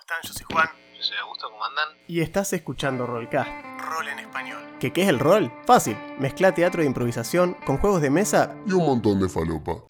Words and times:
están? 0.00 0.18
Yo 0.22 0.32
soy 0.32 0.46
Juan. 0.50 0.68
Yo 0.96 1.02
soy 1.02 1.16
Augusto, 1.18 1.48
¿cómo 1.50 1.64
andan? 1.64 1.88
Y 2.08 2.20
estás 2.20 2.52
escuchando 2.52 3.06
Rollcast. 3.06 3.50
Rol 3.78 4.08
en 4.08 4.18
español. 4.18 4.58
¿Qué, 4.80 4.92
¿Qué 4.92 5.02
es 5.02 5.08
el 5.08 5.18
rol? 5.18 5.52
Fácil. 5.66 5.96
Mezcla 6.18 6.52
teatro 6.54 6.82
de 6.82 6.86
improvisación 6.86 7.54
con 7.64 7.78
juegos 7.78 8.02
de 8.02 8.10
mesa 8.10 8.54
y 8.66 8.72
un 8.72 8.86
montón 8.86 9.20
de 9.20 9.28
falopa. 9.28 9.84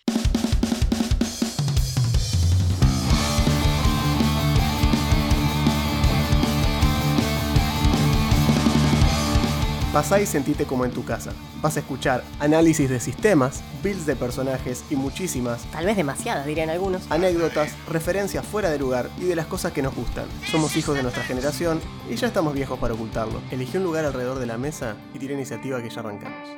Pasá 9.92 10.20
y 10.20 10.26
sentite 10.26 10.66
como 10.66 10.84
en 10.84 10.92
tu 10.92 11.04
casa. 11.04 11.32
Vas 11.60 11.76
a 11.76 11.80
escuchar 11.80 12.22
análisis 12.38 12.88
de 12.88 13.00
sistemas, 13.00 13.60
builds 13.82 14.06
de 14.06 14.14
personajes 14.14 14.84
y 14.88 14.94
muchísimas, 14.94 15.64
Tal 15.72 15.84
vez 15.84 15.96
demasiadas, 15.96 16.46
dirían 16.46 16.70
algunos. 16.70 17.10
anécdotas, 17.10 17.74
referencias 17.88 18.46
fuera 18.46 18.70
de 18.70 18.78
lugar 18.78 19.10
y 19.18 19.24
de 19.24 19.34
las 19.34 19.46
cosas 19.46 19.72
que 19.72 19.82
nos 19.82 19.95
gustan. 19.96 20.26
Somos 20.48 20.76
hijos 20.76 20.95
de 20.95 21.02
nuestra 21.02 21.24
generación 21.24 21.80
y 22.08 22.14
ya 22.14 22.28
estamos 22.28 22.54
viejos 22.54 22.78
para 22.78 22.95
ocultarlo. 22.95 23.40
Elegí 23.50 23.78
un 23.78 23.84
lugar 23.84 24.04
alrededor 24.04 24.38
de 24.38 24.46
la 24.46 24.58
mesa 24.58 24.95
y 25.12 25.18
tira 25.18 25.34
iniciativa 25.34 25.82
que 25.82 25.90
ya 25.90 26.00
arrancamos. 26.00 26.48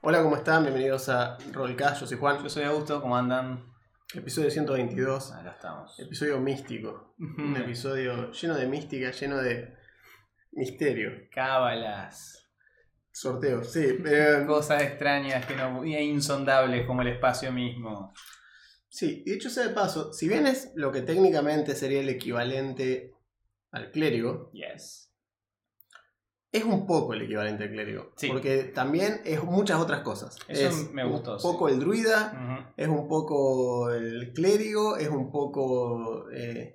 Hola, 0.00 0.22
¿cómo 0.22 0.36
están? 0.36 0.62
Bienvenidos 0.62 1.08
a 1.08 1.36
Rollcast. 1.52 2.00
Yo 2.00 2.06
soy 2.06 2.18
Juan. 2.18 2.42
Yo 2.42 2.48
soy 2.48 2.64
Augusto, 2.64 3.00
¿cómo 3.02 3.16
andan? 3.16 3.62
Episodio 4.14 4.50
122. 4.50 5.32
Acá 5.32 5.50
estamos. 5.52 5.98
Episodio 6.00 6.40
místico. 6.40 7.14
Un 7.18 7.56
episodio 7.56 8.30
lleno 8.32 8.54
de 8.56 8.66
mística, 8.66 9.10
lleno 9.10 9.36
de 9.38 9.74
misterio. 10.52 11.10
Cábalas. 11.30 12.48
Sorteos, 13.12 13.70
sí. 13.72 13.84
eh, 14.06 14.44
Cosas 14.46 14.82
extrañas 14.82 15.44
que 15.44 15.56
no, 15.56 15.82
e 15.84 16.02
insondables 16.04 16.86
como 16.86 17.02
el 17.02 17.08
espacio 17.08 17.52
mismo. 17.52 18.14
sí, 18.88 19.22
y 19.26 19.32
hecho 19.34 19.50
sea 19.50 19.66
de 19.68 19.74
paso, 19.74 20.12
si 20.12 20.28
bien 20.28 20.46
es 20.46 20.70
lo 20.76 20.90
que 20.92 21.02
técnicamente 21.02 21.74
sería 21.74 22.00
el 22.00 22.08
equivalente 22.08 23.12
al 23.72 23.90
clérigo, 23.90 24.50
Yes. 24.52 25.07
Es 26.50 26.64
un 26.64 26.86
poco 26.86 27.12
el 27.14 27.22
equivalente 27.22 27.64
al 27.64 27.70
clérigo. 27.70 28.12
Sí. 28.16 28.28
Porque 28.28 28.64
también 28.64 29.20
es 29.24 29.42
muchas 29.44 29.78
otras 29.80 30.00
cosas. 30.02 30.36
Eso 30.48 30.68
es 30.68 30.90
me 30.92 31.04
gustó, 31.04 31.34
Un 31.34 31.40
sí. 31.40 31.46
poco 31.46 31.68
el 31.68 31.78
druida, 31.80 32.72
es 32.76 32.88
un 32.88 33.06
poco 33.08 33.90
el 33.90 34.32
clérigo, 34.34 34.96
es 34.96 35.08
un 35.08 35.30
poco... 35.30 36.30
eh, 36.32 36.74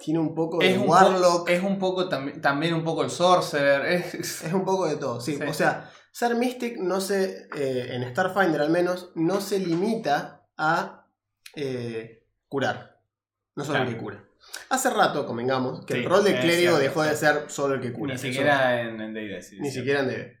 tiene 0.00 0.20
un 0.20 0.34
poco 0.34 0.58
de 0.58 0.70
Es 0.72 0.78
un, 0.78 0.88
warlock. 0.88 1.40
poco, 1.40 1.48
es 1.48 1.62
un 1.62 1.78
poco 1.78 2.08
tam- 2.08 2.40
también 2.40 2.72
un 2.74 2.82
poco 2.82 3.02
el 3.04 3.10
sorcerer. 3.10 3.82
Es, 4.14 4.42
Es 4.42 4.52
un 4.52 4.64
poco 4.64 4.86
de 4.88 4.96
todo, 4.96 5.20
sí. 5.20 5.36
Sí. 5.36 5.42
O 5.46 5.52
sea, 5.52 5.90
ser 6.10 6.34
Mystic 6.36 6.78
no 6.78 7.00
se, 7.00 7.46
eh, 7.54 7.94
en 7.94 8.02
Starfinder 8.10 8.62
al 8.62 8.70
menos, 8.70 9.12
no 9.14 9.40
se 9.42 9.58
limita 9.58 10.46
a 10.56 11.06
eh, 11.54 12.26
curar. 12.48 13.00
No 13.54 13.64
solo 13.64 13.78
el 13.78 13.84
Claro. 13.84 13.98
que 13.98 14.02
cura. 14.04 14.28
Hace 14.68 14.90
rato, 14.90 15.26
convengamos, 15.26 15.84
que 15.86 15.94
Sí, 15.94 16.00
el 16.00 16.06
rol 16.08 16.24
de 16.24 16.38
clérigo 16.40 16.78
dejó 16.78 17.02
de 17.02 17.14
ser 17.16 17.44
solo 17.48 17.74
el 17.74 17.80
que 17.80 17.92
cura. 17.92 18.12
ni 18.14 18.16
Eso- 18.16 18.26
siquiera 18.26 18.80
en, 18.80 19.00
en 19.00 19.14
D&D, 19.14 19.42
sí, 19.42 19.58
ni 19.60 19.70
siquiera 19.70 20.00
en 20.00 20.08
DB. 20.08 20.32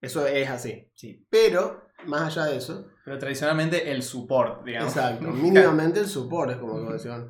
Eso 0.00 0.26
es 0.26 0.48
así. 0.48 0.90
Sí. 0.94 1.26
Pero, 1.30 1.88
más 2.06 2.22
allá 2.36 2.46
de 2.50 2.56
eso, 2.58 2.88
Pero 3.04 3.18
tradicionalmente 3.18 3.90
el 3.90 4.02
support, 4.02 4.64
digamos. 4.64 4.92
exacto, 4.96 5.26
mínimamente 5.32 6.00
el 6.00 6.06
support 6.06 6.50
es 6.52 6.56
como 6.58 6.92
decían. 6.92 7.28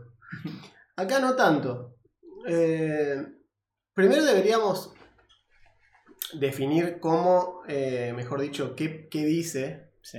Acá 0.97 1.21
no 1.21 1.35
tanto. 1.37 1.97
Eh, 2.47 3.17
primero 3.95 4.25
deberíamos 4.25 4.93
definir 6.35 6.99
cómo, 7.01 7.63
eh, 7.69 8.13
mejor 8.15 8.41
dicho, 8.41 8.75
qué, 8.77 9.09
qué 9.09 9.25
dice 9.25 9.91
Sí. 10.03 10.19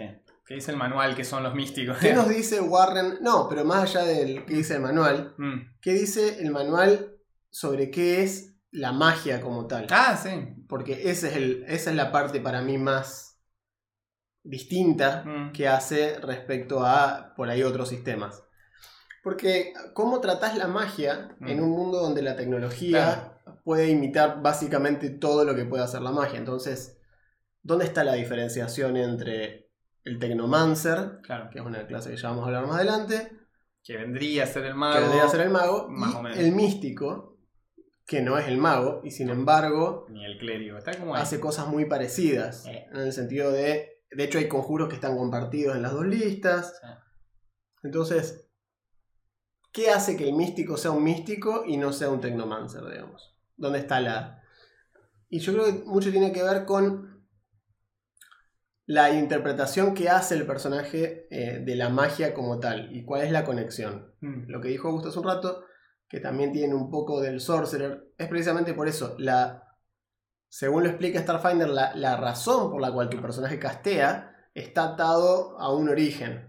¿Qué 0.49 0.55
dice 0.55 0.71
el 0.71 0.77
manual 0.77 1.15
que 1.15 1.23
son 1.23 1.43
los 1.43 1.53
místicos? 1.53 1.99
¿Qué 1.99 2.11
nos 2.11 2.27
dice 2.37 2.59
Warren? 2.59 3.19
No, 3.21 3.47
pero 3.47 3.63
más 3.65 3.83
allá 3.83 4.03
del 4.03 4.45
que 4.45 4.55
dice 4.55 4.73
el 4.77 4.81
manual, 4.81 5.35
Mm. 5.37 5.77
¿qué 5.79 5.93
dice 5.93 6.41
el 6.41 6.49
manual 6.49 7.17
sobre 7.51 7.91
qué 7.91 8.23
es 8.23 8.55
la 8.71 8.91
magia 8.91 9.41
como 9.41 9.67
tal? 9.67 9.85
Ah, 9.91 10.17
sí. 10.17 10.31
Porque 10.67 11.11
ese 11.11 11.27
es 11.29 11.35
el, 11.35 11.65
esa 11.67 11.91
es 11.91 11.95
la 11.95 12.11
parte 12.11 12.41
para 12.41 12.63
mí 12.63 12.79
más 12.79 13.39
distinta 14.43 15.23
Mm. 15.23 15.51
que 15.51 15.67
hace 15.67 16.17
respecto 16.19 16.83
a 16.83 17.33
por 17.35 17.47
ahí 17.51 17.61
otros 17.61 17.87
sistemas. 17.89 18.43
Porque 19.23 19.73
cómo 19.93 20.19
tratás 20.19 20.57
la 20.57 20.67
magia 20.67 21.35
Mm. 21.39 21.47
en 21.47 21.59
un 21.61 21.69
mundo 21.69 21.99
donde 21.99 22.23
la 22.23 22.35
tecnología 22.35 23.39
puede 23.63 23.87
imitar 23.89 24.41
básicamente 24.41 25.11
todo 25.11 25.43
lo 25.45 25.53
que 25.55 25.65
puede 25.65 25.83
hacer 25.83 26.01
la 26.01 26.11
magia. 26.11 26.39
Entonces, 26.39 26.97
¿dónde 27.61 27.85
está 27.85 28.03
la 28.03 28.13
diferenciación 28.13 28.97
entre 28.97 29.68
el 30.09 30.19
Tecnomancer, 30.19 31.19
Claro. 31.23 31.49
que 31.51 31.59
es 31.59 31.65
una 31.65 31.85
clase 31.87 32.09
que 32.11 32.17
ya 32.17 32.29
vamos 32.29 32.43
a 32.43 32.47
hablar 32.47 32.67
más 32.67 32.75
adelante, 32.77 33.31
Que 33.83 33.97
vendría 33.97 34.43
a 34.43 34.47
ser 34.47 34.65
el 34.65 34.75
mago. 34.75 34.93
que 34.95 35.01
vendría 35.01 35.23
a 35.25 35.29
ser 35.29 35.41
el 35.41 35.49
mago, 35.49 35.87
más 35.89 36.13
y 36.13 36.17
o 36.17 36.21
menos. 36.23 36.37
el 36.39 36.51
místico, 36.53 37.37
que 38.05 38.21
no 38.21 38.37
es 38.37 38.47
el 38.47 38.57
mago, 38.57 39.01
y 39.03 39.11
sin 39.11 39.29
embargo 39.29 40.05
Ni 40.09 40.25
el 40.25 40.37
clérigo. 40.39 40.77
Está 40.77 40.97
como 40.97 41.15
ahí. 41.15 41.21
hace 41.21 41.39
cosas 41.39 41.67
muy 41.67 41.85
parecidas. 41.85 42.65
Eh. 42.65 42.87
En 42.91 42.99
el 43.01 43.13
sentido 43.13 43.51
de. 43.51 44.01
De 44.11 44.23
hecho, 44.23 44.39
hay 44.39 44.47
conjuros 44.47 44.89
que 44.89 44.95
están 44.95 45.15
compartidos 45.15 45.75
en 45.75 45.83
las 45.83 45.91
dos 45.93 46.05
listas. 46.07 46.81
Entonces, 47.83 48.49
¿qué 49.71 49.91
hace 49.91 50.17
que 50.17 50.27
el 50.27 50.35
místico 50.35 50.77
sea 50.77 50.91
un 50.91 51.03
místico 51.03 51.63
y 51.67 51.77
no 51.77 51.93
sea 51.93 52.09
un 52.09 52.19
tecnomancer, 52.19 52.83
digamos? 52.89 53.37
¿Dónde 53.55 53.79
está 53.79 53.99
la.? 54.01 54.41
Y 55.29 55.39
yo 55.39 55.53
creo 55.53 55.65
que 55.65 55.83
mucho 55.85 56.09
tiene 56.11 56.33
que 56.33 56.41
ver 56.41 56.65
con 56.65 57.18
la 58.91 59.11
interpretación 59.11 59.93
que 59.93 60.09
hace 60.09 60.33
el 60.33 60.47
personaje 60.47 61.27
eh, 61.29 61.59
de 61.63 61.75
la 61.75 61.89
magia 61.89 62.33
como 62.33 62.59
tal 62.59 62.89
y 62.95 63.05
cuál 63.05 63.21
es 63.21 63.31
la 63.31 63.43
conexión 63.45 64.15
Mm. 64.21 64.49
lo 64.49 64.59
que 64.61 64.69
dijo 64.69 64.87
Augusto 64.87 65.09
hace 65.09 65.19
un 65.19 65.25
rato, 65.25 65.63
que 66.07 66.19
también 66.19 66.51
tiene 66.51 66.73
un 66.73 66.89
poco 66.89 67.21
del 67.21 67.39
Sorcerer, 67.39 68.11
es 68.17 68.27
precisamente 68.27 68.73
por 68.73 68.87
eso. 68.87 69.15
La, 69.19 69.77
según 70.47 70.81
lo 70.83 70.89
explica 70.89 71.21
Starfinder, 71.21 71.69
la, 71.69 71.95
la 71.95 72.17
razón 72.17 72.71
por 72.71 72.81
la 72.81 72.91
cual 72.91 73.09
tu 73.09 73.21
personaje 73.21 73.59
castea 73.59 74.35
está 74.55 74.85
atado 74.93 75.57
a 75.59 75.71
un 75.71 75.87
origen. 75.87 76.47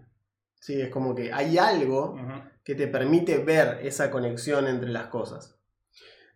Sí, 0.61 0.81
es 0.81 0.89
como 0.89 1.15
que 1.15 1.31
hay 1.33 1.59
algo 1.59 2.17
que 2.65 2.75
te 2.75 2.87
permite 2.89 3.37
ver 3.39 3.81
esa 3.83 4.11
conexión 4.11 4.67
entre 4.67 4.89
las 4.89 5.09
cosas. 5.09 5.57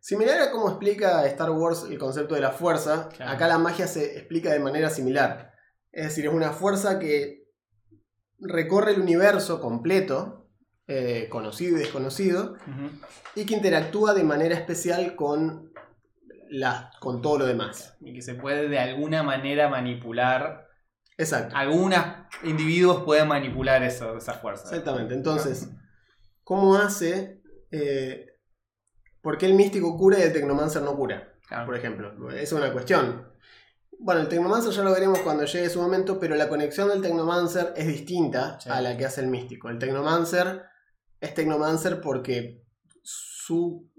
Similar 0.00 0.38
a 0.42 0.50
cómo 0.50 0.68
explica 0.68 1.24
Star 1.26 1.50
Wars 1.50 1.86
el 1.88 1.98
concepto 1.98 2.34
de 2.34 2.42
la 2.42 2.50
fuerza, 2.50 3.08
Claro. 3.16 3.32
acá 3.32 3.48
la 3.48 3.56
magia 3.58 3.86
se 3.86 4.18
explica 4.18 4.52
de 4.52 4.60
manera 4.60 4.90
similar. 4.90 5.53
Es 5.94 6.04
decir, 6.06 6.26
es 6.26 6.32
una 6.32 6.52
fuerza 6.52 6.98
que 6.98 7.44
recorre 8.38 8.92
el 8.92 9.00
universo 9.00 9.60
completo, 9.60 10.50
eh, 10.86 11.28
conocido 11.30 11.76
y 11.76 11.80
desconocido, 11.80 12.56
y 13.34 13.46
que 13.46 13.54
interactúa 13.54 14.12
de 14.12 14.24
manera 14.24 14.54
especial 14.56 15.14
con, 15.14 15.72
la, 16.50 16.90
con 17.00 17.22
todo 17.22 17.38
lo 17.38 17.46
demás. 17.46 17.96
Y 18.00 18.12
que 18.12 18.22
se 18.22 18.34
puede 18.34 18.68
de 18.68 18.78
alguna 18.78 19.22
manera 19.22 19.68
manipular. 19.68 20.68
Exacto. 21.16 21.56
Algunos 21.56 22.04
individuos 22.42 23.04
pueden 23.04 23.28
manipular 23.28 23.82
eso, 23.84 24.16
esa 24.16 24.34
fuerza. 24.34 24.64
Exactamente. 24.64 25.14
Entonces, 25.14 25.70
¿cómo 26.42 26.74
hace? 26.74 27.40
eh, 27.70 28.26
¿Por 29.22 29.38
qué 29.38 29.46
el 29.46 29.54
místico 29.54 29.96
cura 29.96 30.18
y 30.18 30.22
el 30.22 30.32
tecnomancer 30.32 30.82
no 30.82 30.96
cura? 30.96 31.30
Claro. 31.48 31.66
por 31.66 31.76
ejemplo. 31.76 32.30
Es 32.30 32.52
una 32.52 32.72
cuestión. 32.72 33.33
Bueno, 34.00 34.20
el 34.20 34.28
Tecnomancer 34.28 34.72
ya 34.72 34.82
lo 34.82 34.92
veremos 34.92 35.18
cuando 35.20 35.44
llegue 35.44 35.70
su 35.70 35.80
momento, 35.80 36.18
pero 36.20 36.34
la 36.34 36.48
conexión 36.48 36.88
del 36.88 37.00
Tecnomancer 37.02 37.72
es 37.76 37.86
distinta 37.86 38.58
Sí. 38.60 38.68
a 38.70 38.80
la 38.80 38.96
que 38.96 39.06
hace 39.06 39.20
el 39.22 39.28
místico. 39.28 39.68
El 39.70 39.78
Tecnomancer 39.78 40.62
es 41.20 41.34
Tecnomancer 41.34 42.00
porque 42.00 42.62
su 43.02 43.90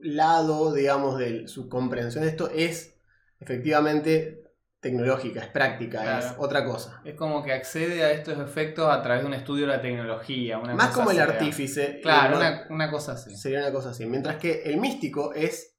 lado, 0.00 0.74
digamos, 0.74 1.18
de 1.18 1.48
su 1.48 1.68
comprensión 1.68 2.24
de 2.24 2.30
esto 2.30 2.50
es 2.50 2.96
efectivamente 3.40 4.40
tecnológica, 4.80 5.40
es 5.40 5.48
práctica, 5.48 6.02
Claro. 6.02 6.26
es 6.26 6.34
otra 6.36 6.62
cosa. 6.66 7.00
Es 7.06 7.14
como 7.14 7.42
que 7.42 7.52
accede 7.54 8.04
a 8.04 8.10
estos 8.10 8.38
efectos 8.38 8.90
a 8.90 9.00
través 9.02 9.22
de 9.22 9.28
un 9.28 9.34
estudio 9.34 9.66
de 9.66 9.72
la 9.76 9.80
tecnología. 9.80 10.58
Una 10.58 10.74
Más 10.74 10.88
cosa 10.88 10.98
como 10.98 11.10
el 11.12 11.20
artífice. 11.20 12.00
Claro, 12.02 12.38
una 12.68 12.90
cosa 12.90 13.12
así. 13.12 13.34
sería 13.34 13.60
una 13.60 13.72
cosa 13.72 13.90
así. 13.90 14.04
Mientras 14.04 14.36
que 14.36 14.62
el 14.64 14.76
místico 14.78 15.32
es 15.32 15.73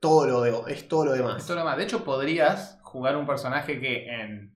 todo 0.00 0.26
lo, 0.26 0.42
de- 0.42 0.72
es 0.72 0.88
todo 0.88 1.04
lo 1.06 1.12
demás. 1.12 1.42
Es 1.48 1.54
lo 1.56 1.64
más. 1.64 1.76
De 1.76 1.84
hecho, 1.84 2.04
podrías 2.04 2.78
jugar 2.82 3.16
un 3.16 3.26
personaje 3.26 3.80
que 3.80 4.08
en 4.08 4.54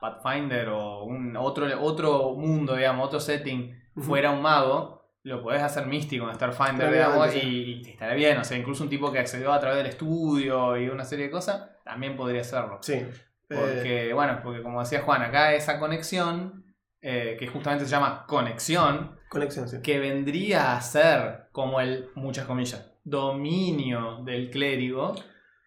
Pathfinder 0.00 0.68
o 0.68 1.04
un 1.04 1.36
otro, 1.36 1.66
otro 1.80 2.32
mundo, 2.34 2.74
digamos, 2.76 3.06
otro 3.06 3.20
setting, 3.20 3.74
fuera 3.96 4.30
un 4.30 4.42
mago, 4.42 5.08
lo 5.22 5.42
podés 5.42 5.62
hacer 5.62 5.86
místico 5.86 6.28
en 6.28 6.34
Starfinder, 6.34 6.92
digamos, 6.92 7.34
y, 7.34 7.82
y 7.86 7.90
estaría 7.90 8.14
bien. 8.14 8.38
O 8.38 8.44
sea, 8.44 8.58
incluso 8.58 8.82
un 8.84 8.90
tipo 8.90 9.10
que 9.10 9.18
accedió 9.20 9.52
a 9.52 9.60
través 9.60 9.78
del 9.78 9.86
estudio 9.86 10.76
y 10.76 10.88
una 10.88 11.04
serie 11.04 11.26
de 11.26 11.30
cosas, 11.30 11.70
también 11.84 12.16
podría 12.16 12.42
hacerlo. 12.42 12.78
Sí. 12.82 12.94
Eh, 12.94 13.10
Porque, 13.48 14.12
bueno, 14.14 14.40
porque 14.42 14.62
como 14.62 14.80
decía 14.80 15.02
Juan, 15.02 15.22
acá 15.22 15.54
esa 15.54 15.78
conexión, 15.78 16.64
eh, 17.00 17.36
que 17.38 17.46
justamente 17.46 17.84
se 17.84 17.90
llama 17.90 18.24
conexión, 18.26 19.18
conexión, 19.28 19.68
sí. 19.68 19.80
que 19.82 19.98
vendría 19.98 20.76
a 20.76 20.80
ser 20.80 21.48
como 21.52 21.80
el, 21.80 22.08
muchas 22.14 22.46
comillas, 22.46 22.90
dominio 23.04 24.22
del 24.24 24.50
clérigo, 24.50 25.14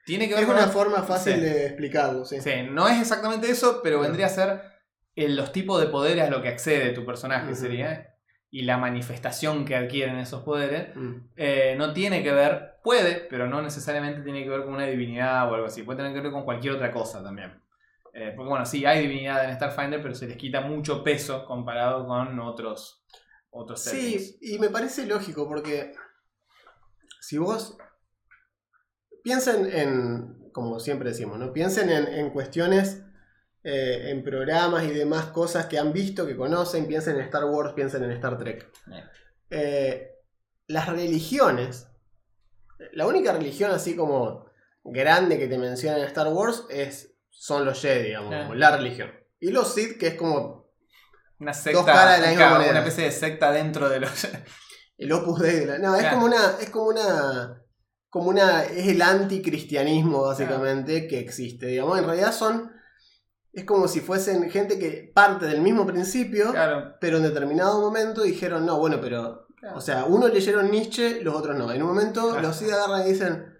tiene 0.05 0.27
que 0.27 0.35
ver 0.35 0.43
Es 0.43 0.49
una 0.49 0.67
forma 0.67 1.03
fácil 1.03 1.35
Sí. 1.35 1.39
de 1.41 1.65
explicarlo, 1.67 2.25
sí. 2.25 2.41
Sí, 2.41 2.51
no 2.69 2.87
es 2.87 2.99
exactamente 2.99 3.49
eso, 3.49 3.81
pero 3.83 3.99
vendría 3.99 4.25
a 4.25 4.29
ser 4.29 4.61
el- 5.15 5.35
los 5.35 5.51
tipos 5.51 5.79
de 5.81 5.87
poderes 5.87 6.23
a 6.25 6.29
lo 6.29 6.41
que 6.41 6.49
accede 6.49 6.91
tu 6.93 7.05
personaje 7.05 7.51
Ujú. 7.51 7.55
sería 7.61 8.13
y 8.49 8.61
la 8.61 8.77
manifestación 8.77 9.65
que 9.65 9.75
adquieren 9.75 10.17
esos 10.19 10.43
poderes 10.43 10.95
Mm. 10.95 11.15
eh, 11.35 11.75
no 11.77 11.93
tiene 11.93 12.23
que 12.23 12.31
ver, 12.31 12.75
puede, 12.83 13.15
pero 13.29 13.47
no 13.47 13.61
necesariamente 13.61 14.21
tiene 14.21 14.43
que 14.43 14.49
ver 14.49 14.63
con 14.63 14.73
una 14.73 14.85
divinidad 14.85 15.51
o 15.51 15.55
algo 15.55 15.67
así, 15.67 15.83
puede 15.83 15.97
tener 15.97 16.13
que 16.13 16.21
ver 16.21 16.31
con 16.31 16.43
cualquier 16.45 16.73
otra 16.73 16.91
cosa 16.91 17.21
también. 17.23 17.61
Eh, 18.13 18.33
porque 18.35 18.49
bueno, 18.49 18.65
sí, 18.65 18.85
hay 18.85 19.01
divinidad 19.01 19.47
en 19.49 19.55
Starfinder, 19.57 20.01
pero 20.01 20.15
se 20.15 20.27
les 20.27 20.37
quita 20.37 20.61
mucho 20.61 21.03
peso 21.03 21.45
comparado 21.45 22.07
con 22.07 22.39
otros, 22.39 23.03
otros. 23.51 23.81
Sí, 23.81 24.37
y 24.41 24.57
me 24.59 24.69
parece 24.69 25.05
lógico 25.05 25.47
porque 25.47 25.93
si 27.27 27.37
vos 27.37 27.77
piensen 29.21 29.69
en, 29.69 30.49
como 30.53 30.79
siempre 30.79 31.09
decimos, 31.09 31.37
¿no? 31.37 31.51
Piensen 31.51 31.89
en, 31.89 32.07
en 32.07 32.29
cuestiones, 32.29 33.03
eh, 33.63 34.11
en 34.11 34.23
programas 34.23 34.85
y 34.85 34.91
demás 34.91 35.25
cosas 35.25 35.65
que 35.65 35.77
han 35.77 35.91
visto, 35.91 36.25
que 36.25 36.37
conocen, 36.37 36.87
piensen 36.87 37.17
en 37.17 37.23
Star 37.23 37.43
Wars, 37.43 37.73
piensen 37.73 38.05
en 38.05 38.11
Star 38.11 38.37
Trek. 38.37 38.71
Bien. 38.85 39.03
Eh, 39.49 40.09
las 40.67 40.87
religiones, 40.87 41.89
la 42.93 43.05
única 43.05 43.33
religión 43.33 43.71
así 43.71 43.93
como 43.93 44.49
grande 44.85 45.37
que 45.37 45.47
te 45.47 45.57
mencionan 45.57 45.99
en 45.99 46.07
Star 46.07 46.29
Wars 46.29 46.63
es, 46.69 47.13
son 47.29 47.65
los 47.65 47.81
Jedi, 47.81 48.05
digamos, 48.05 48.55
la 48.55 48.77
religión. 48.77 49.11
Y 49.41 49.51
los 49.51 49.73
Sith, 49.73 49.97
que 49.97 50.07
es 50.07 50.15
como 50.15 50.71
Una 51.39 51.53
secta, 51.53 51.83
caras 51.83 52.21
de 52.21 52.21
la 52.21 52.29
misma 52.29 52.69
una 52.69 52.79
especie 52.79 53.03
de 53.03 53.11
secta 53.11 53.51
dentro 53.51 53.89
de 53.89 53.99
los... 53.99 54.27
El 54.97 55.11
Opus 55.11 55.39
Dei 55.39 55.59
de 55.59 55.65
la. 55.67 55.79
No, 55.79 55.95
es 55.95 56.05
como 56.07 56.25
una. 56.25 56.55
Es 56.59 56.69
como 56.69 56.87
una. 56.87 57.63
Como 58.09 58.29
una. 58.29 58.63
Es 58.63 58.87
el 58.87 59.01
anticristianismo, 59.01 60.23
básicamente, 60.23 61.07
que 61.07 61.19
existe. 61.19 61.67
Digamos, 61.67 61.99
en 61.99 62.05
realidad 62.05 62.31
son. 62.33 62.71
Es 63.53 63.63
como 63.63 63.87
si 63.87 64.01
fuesen 64.01 64.49
gente 64.51 64.77
que 64.77 65.11
parte 65.13 65.45
del 65.47 65.61
mismo 65.61 65.85
principio, 65.87 66.51
claro, 66.51 66.95
pero 67.01 67.17
en 67.17 67.23
determinado 67.23 67.81
momento 67.81 68.21
dijeron, 68.21 68.65
no, 68.65 68.77
bueno, 68.77 68.99
pero. 69.01 69.47
claro. 69.55 69.77
O 69.77 69.81
sea, 69.81 70.05
unos 70.05 70.33
leyeron 70.33 70.69
Nietzsche, 70.69 71.21
los 71.21 71.35
otros 71.35 71.57
no. 71.57 71.71
En 71.71 71.81
un 71.81 71.87
momento 71.89 72.29
Claro. 72.31 72.47
los 72.47 72.55
sí 72.55 72.65
agarran 72.69 73.07
y 73.07 73.11
dicen. 73.11 73.53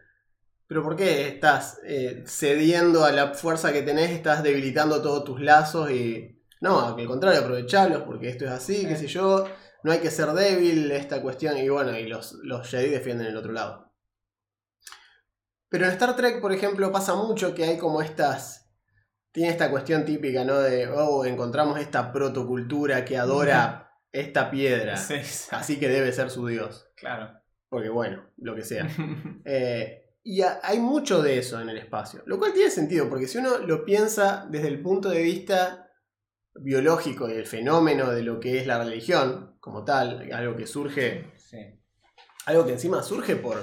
Pero 0.67 0.83
¿por 0.83 0.97
qué 0.97 1.29
estás 1.29 1.79
eh, 1.85 2.23
cediendo 2.27 3.05
a 3.05 3.11
la 3.13 3.33
fuerza 3.33 3.71
que 3.71 3.83
tenés? 3.83 4.11
Estás 4.11 4.43
debilitando 4.43 5.01
todos 5.01 5.23
tus 5.23 5.39
lazos 5.39 5.89
y. 5.91 6.41
No, 6.59 6.81
al 6.95 7.05
contrario, 7.07 7.39
aprovechalos 7.41 8.01
porque 8.03 8.29
esto 8.29 8.45
es 8.45 8.51
así, 8.51 8.85
qué 8.85 8.95
sé 8.97 9.07
yo. 9.07 9.45
No 9.87 9.93
hay 9.93 9.99
que 9.99 10.11
ser 10.11 10.27
débil, 10.33 10.91
esta 10.91 11.21
cuestión. 11.21 11.57
Y 11.57 11.69
bueno, 11.69 11.97
y 11.97 12.07
los, 12.07 12.33
los 12.43 12.67
Jedi 12.69 12.89
defienden 12.89 13.27
el 13.27 13.37
otro 13.37 13.53
lado. 13.53 13.93
Pero 15.69 15.85
en 15.85 15.91
Star 15.91 16.15
Trek, 16.15 16.41
por 16.41 16.51
ejemplo, 16.51 16.91
pasa 16.91 17.15
mucho 17.15 17.55
que 17.55 17.63
hay 17.63 17.77
como 17.77 18.01
estas. 18.01 18.69
Tiene 19.31 19.49
esta 19.49 19.69
cuestión 19.69 20.03
típica, 20.05 20.43
¿no? 20.43 20.57
De, 20.59 20.87
oh, 20.87 21.23
encontramos 21.25 21.79
esta 21.79 22.11
protocultura 22.11 23.05
que 23.05 23.17
adora 23.17 23.91
esta 24.11 24.49
piedra. 24.49 24.97
Sí, 24.97 25.23
sí, 25.23 25.47
Así 25.51 25.79
que 25.79 25.87
debe 25.89 26.11
ser 26.11 26.29
su 26.29 26.47
dios. 26.47 26.87
claro. 26.95 27.31
Porque 27.69 27.89
bueno, 27.89 28.29
lo 28.37 28.55
que 28.55 28.63
sea. 28.63 28.87
Eh, 29.45 30.03
y 30.23 30.41
ha- 30.41 30.59
hay 30.63 30.79
mucho 30.79 31.21
de 31.21 31.37
eso 31.37 31.61
en 31.61 31.69
el 31.69 31.77
espacio. 31.77 32.23
Lo 32.25 32.37
cual 32.39 32.51
tiene 32.53 32.69
sentido, 32.69 33.07
porque 33.09 33.27
si 33.27 33.37
uno 33.37 33.59
lo 33.59 33.85
piensa 33.85 34.45
desde 34.49 34.67
el 34.67 34.81
punto 34.81 35.07
de 35.09 35.21
vista 35.21 35.86
biológico 36.61 37.27
del 37.27 37.45
fenómeno 37.45 38.11
de 38.11 38.23
lo 38.23 38.39
que 38.39 38.57
es 38.59 38.67
la 38.67 38.83
religión, 38.83 39.55
como 39.59 39.83
tal, 39.83 40.29
algo 40.31 40.55
que 40.55 40.67
surge, 40.67 41.31
Sí. 41.37 41.57
algo 42.45 42.65
que 42.65 42.73
encima 42.73 43.03
surge 43.03 43.35
por, 43.35 43.61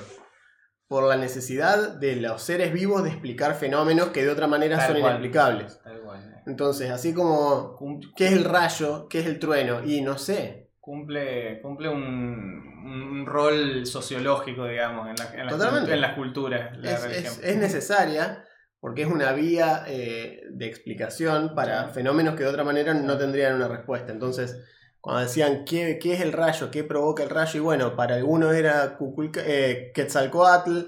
por 0.86 1.04
la 1.08 1.16
necesidad 1.16 1.94
de 1.98 2.16
los 2.16 2.42
seres 2.42 2.72
vivos 2.72 3.02
de 3.04 3.10
explicar 3.10 3.54
fenómenos 3.54 4.08
que 4.08 4.22
de 4.24 4.30
otra 4.30 4.46
manera 4.46 4.76
Tal 4.78 4.92
son 4.92 5.00
cual. 5.00 5.12
inexplicables. 5.12 5.80
Tal 5.82 6.00
cual. 6.02 6.42
Entonces, 6.46 6.90
así 6.90 7.14
como, 7.14 7.78
¿qué 8.16 8.26
es 8.26 8.32
el 8.32 8.44
rayo? 8.44 9.08
¿Qué 9.08 9.20
es 9.20 9.26
el 9.26 9.38
trueno? 9.38 9.82
Y 9.84 10.02
no 10.02 10.18
sé. 10.18 10.70
Cumple, 10.78 11.62
cumple 11.62 11.88
un, 11.88 12.02
un 12.04 13.24
rol 13.26 13.86
sociológico, 13.86 14.66
digamos, 14.66 15.08
en, 15.08 15.16
la- 15.16 15.40
en, 15.40 15.46
las, 15.46 15.88
en 15.88 16.00
las 16.02 16.14
culturas. 16.14 16.76
La 16.76 16.90
es, 16.92 17.02
religión. 17.02 17.24
es- 17.32 17.42
es 17.42 17.56
necesaria 17.56 18.44
porque 18.84 19.00
es 19.00 19.08
una 19.08 19.32
vía 19.32 19.82
eh, 19.86 20.42
de 20.50 20.66
explicación 20.66 21.54
para 21.54 21.88
fenómenos 21.88 22.34
que 22.34 22.42
de 22.42 22.50
otra 22.50 22.64
manera 22.64 22.92
no 22.92 23.16
tendrían 23.16 23.54
una 23.54 23.66
respuesta. 23.66 24.12
Entonces, 24.12 24.58
cuando 25.00 25.22
decían 25.22 25.64
¿qué, 25.64 25.98
qué 25.98 26.12
es 26.12 26.20
el 26.20 26.32
rayo? 26.32 26.70
¿Qué 26.70 26.84
provoca 26.84 27.22
el 27.22 27.30
rayo? 27.30 27.56
Y 27.60 27.62
bueno, 27.62 27.96
para 27.96 28.16
algunos 28.16 28.54
era 28.54 28.98
Cuculca- 28.98 29.40
eh, 29.42 29.90
Quetzalcoatl, 29.94 30.80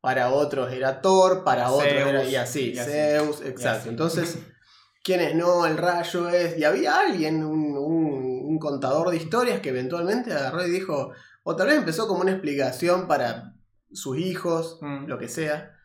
para 0.00 0.30
otros 0.32 0.72
era 0.72 1.00
Thor, 1.00 1.44
para 1.44 1.70
otros 1.70 1.86
era. 1.92 2.24
Y 2.24 2.34
así, 2.34 2.72
y 2.72 2.78
así, 2.80 2.90
Zeus, 2.90 3.40
y 3.44 3.48
exacto. 3.48 3.78
así. 3.78 3.88
Entonces, 3.90 4.38
¿quiénes 5.04 5.36
no? 5.36 5.66
El 5.66 5.76
rayo 5.76 6.28
es. 6.28 6.58
Y 6.58 6.64
había 6.64 6.98
alguien, 6.98 7.44
un, 7.44 7.76
un- 7.78 8.42
un 8.44 8.58
contador 8.58 9.10
de 9.10 9.18
historias 9.18 9.60
que 9.60 9.68
eventualmente 9.68 10.32
agarró 10.32 10.66
y 10.66 10.70
dijo. 10.72 11.12
O 11.44 11.54
tal 11.54 11.68
vez 11.68 11.76
empezó 11.76 12.08
como 12.08 12.22
una 12.22 12.32
explicación 12.32 13.06
para 13.06 13.52
sus 13.92 14.18
hijos, 14.18 14.80
Mm. 14.82 15.06
lo 15.06 15.16
que 15.16 15.28
sea. 15.28 15.75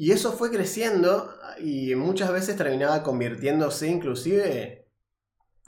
Y 0.00 0.12
eso 0.12 0.32
fue 0.32 0.50
creciendo 0.50 1.34
y 1.58 1.94
muchas 1.94 2.32
veces 2.32 2.56
terminaba 2.56 3.02
convirtiéndose 3.02 3.86
inclusive 3.86 4.86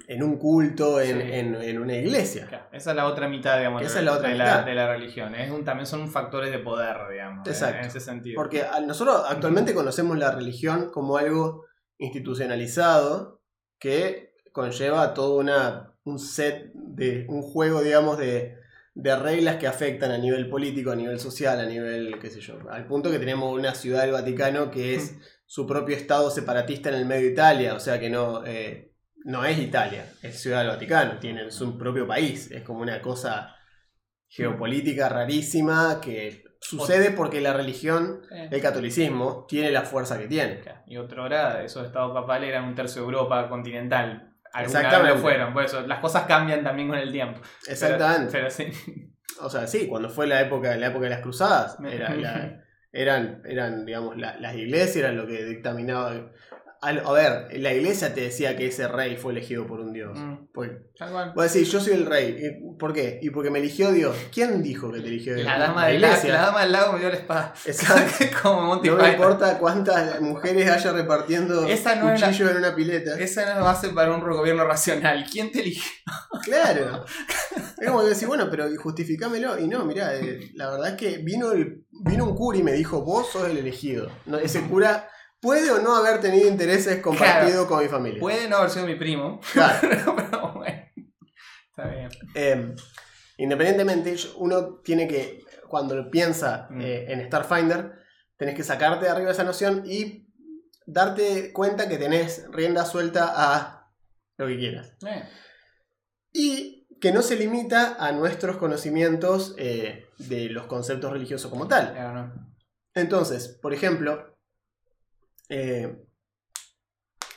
en 0.09 0.23
un 0.23 0.39
culto, 0.39 1.03
en, 1.03 1.21
Sí. 1.21 1.29
en- 1.35 1.55
en 1.57 1.79
una 1.79 1.95
iglesia. 1.97 2.47
Claro, 2.47 2.65
Esa 2.73 2.91
es 2.93 2.97
la 2.97 3.07
otra 3.07 3.29
mitad, 3.29 3.59
digamos, 3.59 3.83
Esa 3.83 3.93
de, 3.97 3.99
es 4.01 4.05
la 4.07 4.13
otra 4.15 4.29
de 4.29 4.35
mitad. 4.35 4.65
de 4.65 4.75
la 4.75 4.89
religión. 4.91 5.35
Es 5.35 5.51
un, 5.51 5.65
también 5.65 5.87
son 5.87 6.09
factores 6.11 6.51
de 6.51 6.61
poder, 6.61 6.97
digamos, 7.11 7.47
en- 7.47 7.53
Exacto. 7.53 7.81
en 7.81 7.85
ese 7.89 8.01
sentido. 8.01 8.37
Porque 8.37 8.65
nosotros 8.87 9.23
actualmente 9.29 9.75
conocemos 9.75 10.17
la 10.19 10.31
religión 10.33 10.91
como 10.91 11.19
algo 11.19 11.67
institucionalizado 11.99 13.43
que 13.79 14.35
conlleva 14.53 15.13
todo 15.13 15.37
una, 15.39 15.93
un 16.05 16.19
set 16.19 16.73
de 16.75 17.27
un 17.29 17.43
juego, 17.43 17.83
digamos, 17.83 18.17
de, 18.17 18.57
de 18.95 19.17
reglas 19.17 19.57
que 19.57 19.67
afectan 19.67 20.11
a 20.11 20.19
nivel 20.19 20.49
político, 20.49 20.91
a 20.91 20.97
nivel 20.97 21.19
social, 21.19 21.59
a 21.61 21.67
nivel, 21.67 22.19
qué 22.21 22.31
sé 22.31 22.41
yo, 22.41 22.59
al 22.71 22.87
punto 22.87 23.11
que 23.11 23.19
tenemos 23.19 23.53
una 23.53 23.75
ciudad 23.75 24.03
del 24.03 24.13
Vaticano 24.13 24.71
que 24.71 24.95
es 24.95 25.17
su 25.47 25.67
propio 25.67 25.97
estado 25.97 26.31
separatista 26.31 26.89
en 26.91 26.97
el 26.97 27.07
medio 27.07 27.27
de 27.27 27.33
Italia, 27.33 27.75
o 27.75 27.81
sea 27.81 27.99
que 27.99 28.11
no, 28.11 28.45
eh, 28.45 28.93
no 29.25 29.45
es 29.45 29.59
Italia, 29.59 30.07
es 30.23 30.41
Ciudad 30.41 30.61
del 30.61 30.69
Vaticano, 30.69 31.19
tiene 31.19 31.51
su 31.51 31.79
propio 31.79 32.07
país, 32.07 32.51
es 32.51 32.63
como 32.63 32.81
una 32.81 33.01
cosa 33.01 33.55
geopolítica 34.29 35.09
rarísima 35.09 36.01
que 36.01 36.45
sucede 36.61 37.11
porque 37.11 37.41
la 37.41 37.53
religión, 37.53 38.23
el 38.31 38.63
catolicismo, 38.63 39.45
tiene 39.47 39.71
la 39.71 39.83
fuerza 39.83 40.19
que 40.19 40.29
tiene. 40.29 40.63
Y 40.87 40.97
otra 40.97 41.23
hora, 41.23 41.65
esos 41.65 41.85
estados 41.85 42.13
papales 42.15 42.49
eran 42.49 42.65
un 42.65 42.75
tercio 42.75 43.03
de 43.03 43.07
Europa 43.09 43.49
continental. 43.49 44.32
Alguna 44.53 44.79
vez 44.81 44.85
Exactamente. 44.87 45.15
lo 45.17 45.23
fueron, 45.23 45.53
por 45.55 45.65
eso 45.65 45.81
las 45.87 45.99
cosas 46.01 46.25
cambian 46.25 46.63
también 46.63 46.89
con 46.89 46.99
el 46.99 47.11
tiempo. 47.11 47.41
Exactamente. 47.67 48.31
Pero, 48.33 48.51
sí. 48.51 48.67
O 49.41 49.49
sea, 49.49 49.67
sí, 49.67 49.89
cuando 49.89 50.11
fue 50.11 50.27
la 50.27 50.41
época, 50.43 50.77
la 50.77 50.87
época 50.89 51.05
de 51.05 51.11
las 51.11 51.21
cruzadas, 51.21 51.81
Me- 51.81 51.95
era 51.95 52.15
la- 52.15 52.63
eran, 52.93 53.43
eran, 53.47 53.87
digamos, 53.87 54.17
la- 54.19 54.37
las 54.39 54.55
iglesias 54.55 54.97
eran 54.97 55.17
lo 55.17 55.27
que 55.27 55.43
dictaminaba. 55.45 56.31
Al- 56.83 57.03
A 57.07 57.13
ver, 57.13 57.49
la 57.61 57.73
iglesia 57.73 58.13
te 58.13 58.23
decía 58.23 58.57
que 58.57 58.67
ese 58.67 58.89
rey 58.89 59.17
fue 59.17 59.33
elegido 59.33 59.67
por 59.69 59.79
un 59.81 59.93
dios. 59.93 60.19
Mm, 60.19 60.49
Pues, 60.53 60.71
cual. 60.99 61.33
vos 61.35 61.53
decís, 61.53 61.71
yo 61.71 61.81
soy 61.81 61.95
el 61.95 62.07
rey. 62.07 62.37
¿Y 62.41 62.77
¿Por 62.77 62.93
qué? 62.93 63.21
Y 63.23 63.31
porque 63.31 63.51
me 63.51 63.61
eligió 63.61 63.93
Dios. 63.93 64.17
¿Quién 64.35 64.63
dijo 64.65 64.91
que 64.91 65.01
te 65.01 65.07
eligió 65.07 65.35
Dios? 65.35 65.47
La 65.47 65.59
dama, 65.59 65.87
del 65.87 66.01
lago, 66.01 66.29
la 66.29 66.43
dama 66.43 66.63
del 66.63 66.73
lago 66.73 66.93
me 66.95 66.99
dio 66.99 67.09
la 67.11 67.15
espada. 67.17 67.55
Exacto. 67.65 68.25
Como 68.43 68.63
Monty 68.63 68.89
No 68.89 68.97
me 68.97 69.11
importa 69.13 69.59
cuántas 69.59 70.21
mujeres 70.21 70.69
haya 70.69 70.93
repartiendo 70.93 71.65
Esa 71.67 71.95
no 71.95 72.07
la- 72.07 72.15
cuchillos 72.15 72.51
en 72.51 72.57
una 72.57 72.75
pileta. 72.75 73.17
Esa 73.19 73.45
no 73.47 73.61
es 73.61 73.65
base 73.65 73.89
para 73.91 74.13
un 74.13 74.21
gobierno 74.21 74.65
racional. 74.65 75.25
¿Quién 75.31 75.53
te 75.53 75.61
eligió? 75.61 75.85
Claro. 76.43 77.05
Es 77.81 77.87
como 77.89 78.01
que 78.03 78.09
decir, 78.09 78.27
bueno, 78.27 78.49
pero 78.51 78.67
justificámelo. 78.77 79.59
Y 79.61 79.69
no, 79.69 79.85
mirá, 79.85 80.17
eh, 80.17 80.51
la 80.55 80.71
verdad 80.71 80.89
es 80.89 80.95
que 80.97 81.19
vino, 81.19 81.53
el, 81.53 81.85
vino 82.05 82.25
un 82.25 82.35
cura 82.35 82.59
y 82.59 82.63
me 82.65 82.73
dijo, 82.73 83.03
vos 83.03 83.29
sos 83.31 83.49
el 83.49 83.59
elegido. 83.59 84.11
No, 84.27 84.39
ese 84.39 84.61
cura 84.63 85.09
puede 85.43 85.71
o 85.73 85.81
no 85.83 85.95
haber 85.97 86.21
tenido 86.21 86.49
intereses 86.49 87.03
compartidos 87.03 87.67
con 87.67 87.83
mi 87.83 87.89
familia. 87.89 88.21
Puede 88.21 88.49
no 88.49 88.57
haber 88.57 88.71
sido 88.71 88.87
mi 88.87 88.95
primo. 88.95 89.41
Claro. 89.53 89.79
pero 90.17 90.53
bueno. 90.55 90.79
Está 91.69 91.89
bien. 91.89 92.09
Eh, 92.35 92.75
independientemente, 93.37 94.17
uno 94.37 94.77
tiene 94.85 95.07
que, 95.09 95.45
cuando 95.69 96.11
piensa 96.11 96.69
Mm. 96.71 96.81
eh, 96.81 97.13
en 97.13 97.27
Starfinder, 97.27 97.93
tenés 98.39 98.55
que 98.55 98.63
sacarte 98.63 99.05
de 99.05 99.11
arriba 99.11 99.31
esa 99.33 99.45
noción 99.45 99.83
y 99.85 100.29
darte 100.87 101.53
cuenta 101.53 101.89
que 101.89 101.99
tenés 101.99 102.45
rienda 102.51 102.85
suelta 102.85 103.33
a 103.35 103.91
lo 104.39 104.47
que 104.47 104.59
quieras. 104.59 104.95
Eh, 105.07 105.29
Y 106.33 106.87
que 107.01 107.13
no 107.13 107.21
se 107.23 107.37
limita 107.37 107.97
a 107.99 108.13
nuestros 108.13 108.57
conocimientos 108.59 109.55
eh, 109.59 110.07
de 110.19 110.49
los 110.51 110.67
conceptos 110.67 111.13
religiosos 111.13 111.51
como 111.51 111.67
tal. 111.69 111.93
claro, 111.93 112.15
no. 112.29 112.53
Entonces, 112.95 113.59
por 113.61 113.73
ejemplo, 113.75 114.32
eh, 115.55 116.07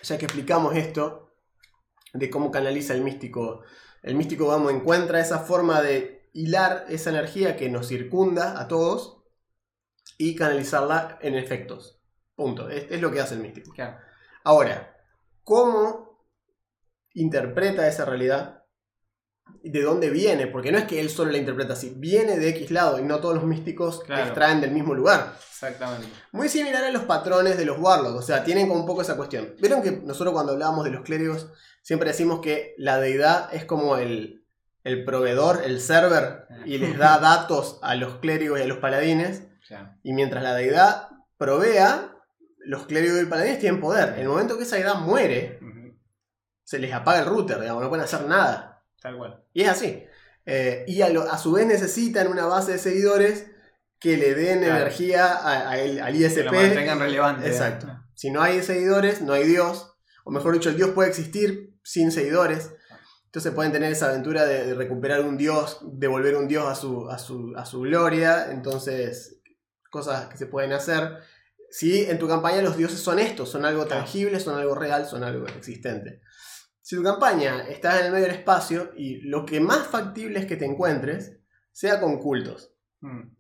ya 0.02 0.18
que 0.18 0.24
explicamos 0.24 0.74
esto 0.74 1.36
de 2.14 2.30
cómo 2.30 2.50
canaliza 2.50 2.94
el 2.94 3.02
místico, 3.02 3.64
el 4.04 4.16
místico, 4.16 4.48
vamos, 4.48 4.72
encuentra 4.72 5.20
esa 5.20 5.40
forma 5.40 5.82
de 5.82 6.30
hilar 6.32 6.86
esa 6.88 7.10
energía 7.10 7.58
que 7.58 7.70
nos 7.70 7.90
circunda 7.90 8.58
a 8.62 8.70
todos 8.70 9.22
y 10.18 10.34
canalizarla 10.36 11.20
en 11.22 11.36
efectos. 11.36 12.00
Punto. 12.36 12.70
Es, 12.70 12.86
es 12.90 13.02
lo 13.02 13.12
que 13.12 13.20
hace 13.20 13.36
el 13.36 13.42
místico. 13.42 13.72
Claro. 13.74 13.98
Ahora, 14.46 14.96
¿cómo 15.44 16.24
interpreta 17.14 17.86
esa 17.86 18.06
realidad, 18.06 18.64
de 19.64 19.82
dónde 19.82 20.10
viene, 20.10 20.48
porque 20.48 20.72
no 20.72 20.78
es 20.78 20.86
que 20.86 21.00
él 21.00 21.10
solo 21.10 21.32
la 21.32 21.38
interpreta 21.40 21.74
así, 21.74 21.94
viene 21.98 22.38
de 22.38 22.50
X 22.50 22.70
lado 22.72 23.00
y 23.00 23.04
no 23.04 23.20
todos 23.20 23.36
los 23.36 23.44
místicos 23.46 24.02
Claro. 24.06 24.26
extraen 24.26 24.62
del 24.62 24.72
mismo 24.72 24.94
lugar. 24.94 25.34
Exactamente. 25.50 26.08
Muy 26.32 26.50
similar 26.50 26.84
a 26.84 26.92
los 26.92 27.04
patrones 27.04 27.58
de 27.58 27.66
los 27.66 27.80
Warlocks, 27.80 28.20
o 28.20 28.22
sea, 28.22 28.44
tienen 28.44 28.68
como 28.68 28.80
un 28.82 28.86
poco 28.86 29.02
esa 29.02 29.18
cuestión. 29.18 29.56
Vieron 29.60 29.82
que 29.82 29.92
nosotros 29.92 30.34
cuando 30.34 30.52
hablábamos 30.54 30.86
de 30.86 30.92
los 30.92 31.02
clérigos 31.04 31.48
siempre 31.82 32.10
decimos 32.10 32.42
que 32.42 32.76
la 32.78 33.00
deidad 33.00 33.52
es 33.54 33.66
como 33.66 33.98
el, 33.98 34.46
el 34.84 35.04
proveedor, 35.04 35.62
el 35.66 35.82
server, 35.82 36.46
y 36.66 36.78
les 36.78 36.98
da 36.98 37.18
datos 37.20 37.80
a 37.82 37.96
los 37.96 38.16
clérigos 38.18 38.60
y 38.60 38.64
a 38.64 38.68
los 38.68 38.78
paladines, 38.78 39.44
y 40.04 40.14
mientras 40.14 40.44
la 40.44 40.54
deidad 40.54 41.10
provea, 41.38 42.12
los 42.60 42.86
clérigos 42.86 43.22
y 43.22 43.26
paladines 43.26 43.60
tienen 43.60 43.82
poder. 43.82 44.10
En 44.16 44.22
el 44.22 44.28
momento 44.28 44.58
que 44.58 44.64
esa 44.64 44.76
deidad 44.76 44.96
muere, 44.96 45.60
se 46.64 46.78
les 46.80 46.94
apaga 46.94 47.20
el 47.20 47.26
router, 47.26 47.60
digamos, 47.60 47.82
no 47.82 47.90
pueden 47.90 48.06
hacer 48.06 48.26
nada. 48.28 48.75
Tal 49.06 49.18
cual. 49.18 49.44
Y 49.54 49.62
es 49.62 49.70
así. 49.70 50.04
Eh, 50.48 50.84
y 50.88 51.02
a, 51.02 51.10
lo- 51.10 51.30
a 51.30 51.38
su 51.38 51.52
vez 51.52 51.66
necesitan 51.68 52.28
una 52.28 52.46
base 52.46 52.74
de 52.74 52.78
seguidores 52.80 53.46
que 54.00 54.18
le 54.18 54.34
den 54.34 54.60
Claro. 54.60 54.78
energía 54.82 55.26
a- 55.34 55.70
a 55.70 55.80
el- 55.80 56.00
al 56.02 56.14
Que 56.14 56.20
ISP. 56.20 56.44
lo 56.44 56.52
mantengan 56.54 57.00
relevante. 57.00 57.48
Exacto. 57.48 57.88
Si 58.16 58.32
no 58.32 58.42
hay 58.42 58.62
seguidores, 58.64 59.22
no 59.22 59.34
hay 59.34 59.44
Dios. 59.46 59.94
O 60.24 60.32
mejor 60.32 60.54
dicho, 60.54 60.70
el 60.70 60.76
Dios 60.78 60.90
puede 60.92 61.10
existir 61.10 61.76
sin 61.84 62.12
seguidores. 62.12 62.72
Entonces 63.26 63.52
pueden 63.54 63.72
tener 63.72 63.92
esa 63.92 64.10
aventura 64.10 64.46
de, 64.46 64.66
de 64.66 64.74
recuperar 64.74 65.22
un 65.22 65.38
Dios, 65.38 65.80
devolver 65.84 66.36
un 66.36 66.48
Dios 66.48 66.66
a 66.68 66.74
su, 66.76 67.10
a, 67.10 67.18
su, 67.20 67.54
a 67.58 67.66
su 67.66 67.82
gloria. 67.82 68.50
Entonces, 68.52 69.40
cosas 69.92 70.28
que 70.28 70.38
se 70.38 70.48
pueden 70.48 70.74
hacer. 70.74 71.18
Si 71.70 72.06
en 72.06 72.18
tu 72.18 72.28
campaña 72.28 72.62
los 72.62 72.78
dioses 72.78 73.00
son 73.00 73.20
estos, 73.20 73.50
son 73.50 73.66
algo 73.66 73.86
tangible, 73.86 74.40
son 74.40 74.58
algo 74.58 74.74
real, 74.76 75.06
son 75.06 75.24
algo 75.24 75.46
existente. 75.48 76.22
Si 76.88 76.96
tu 76.96 77.02
campaña 77.02 77.68
está 77.68 78.00
en 78.00 78.06
el 78.06 78.12
medio 78.12 78.28
del 78.28 78.36
espacio 78.36 78.92
y 78.96 79.22
lo 79.22 79.44
que 79.44 79.60
más 79.60 79.88
factible 79.88 80.38
es 80.40 80.46
que 80.46 80.56
te 80.56 80.66
encuentres, 80.66 81.40
sea 81.72 82.00
con 82.00 82.20
cultos. 82.20 82.76
Mm, 83.02 83.34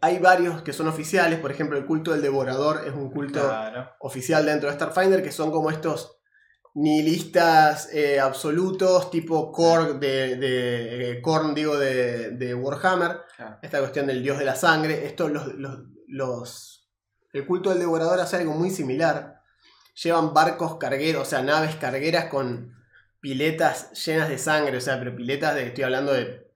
Hay 0.00 0.18
varios 0.20 0.62
que 0.62 0.72
son 0.72 0.86
oficiales, 0.86 1.40
por 1.40 1.50
ejemplo, 1.50 1.76
el 1.76 1.86
culto 1.86 2.12
del 2.12 2.22
devorador 2.22 2.82
es 2.86 2.92
un 2.94 3.10
culto 3.10 3.40
Claro. 3.40 3.90
oficial 4.00 4.46
dentro 4.46 4.68
de 4.68 4.76
Starfinder, 4.76 5.22
que 5.24 5.32
son 5.32 5.50
como 5.50 5.70
estos 5.70 6.20
nihilistas 6.74 7.92
eh, 7.92 8.20
absolutos, 8.20 9.10
tipo 9.10 9.50
Korg 9.50 9.98
de, 9.98 10.36
de 10.36 11.10
eh, 11.12 11.22
Korn, 11.22 11.54
digo, 11.54 11.76
de, 11.78 12.30
de 12.30 12.54
Warhammer. 12.54 13.22
Claro. 13.36 13.58
Esta 13.62 13.78
cuestión 13.80 14.06
del 14.06 14.22
dios 14.22 14.38
de 14.38 14.44
la 14.44 14.54
sangre. 14.54 15.04
Esto, 15.06 15.28
los, 15.28 15.52
los, 15.54 15.80
los- 16.06 16.88
el 17.32 17.44
culto 17.46 17.70
del 17.70 17.78
devorador 17.80 18.20
hace 18.20 18.36
algo 18.36 18.52
muy 18.52 18.70
similar. 18.70 19.40
Llevan 19.94 20.32
barcos 20.32 20.76
cargueros, 20.76 21.22
o 21.22 21.30
sea, 21.30 21.42
naves 21.42 21.76
cargueras 21.76 22.26
con 22.26 22.74
piletas 23.20 23.92
llenas 24.04 24.28
de 24.28 24.38
sangre, 24.38 24.76
o 24.76 24.80
sea, 24.80 24.98
pero 24.98 25.14
piletas 25.14 25.54
de, 25.54 25.66
estoy 25.68 25.84
hablando 25.84 26.12
de 26.12 26.46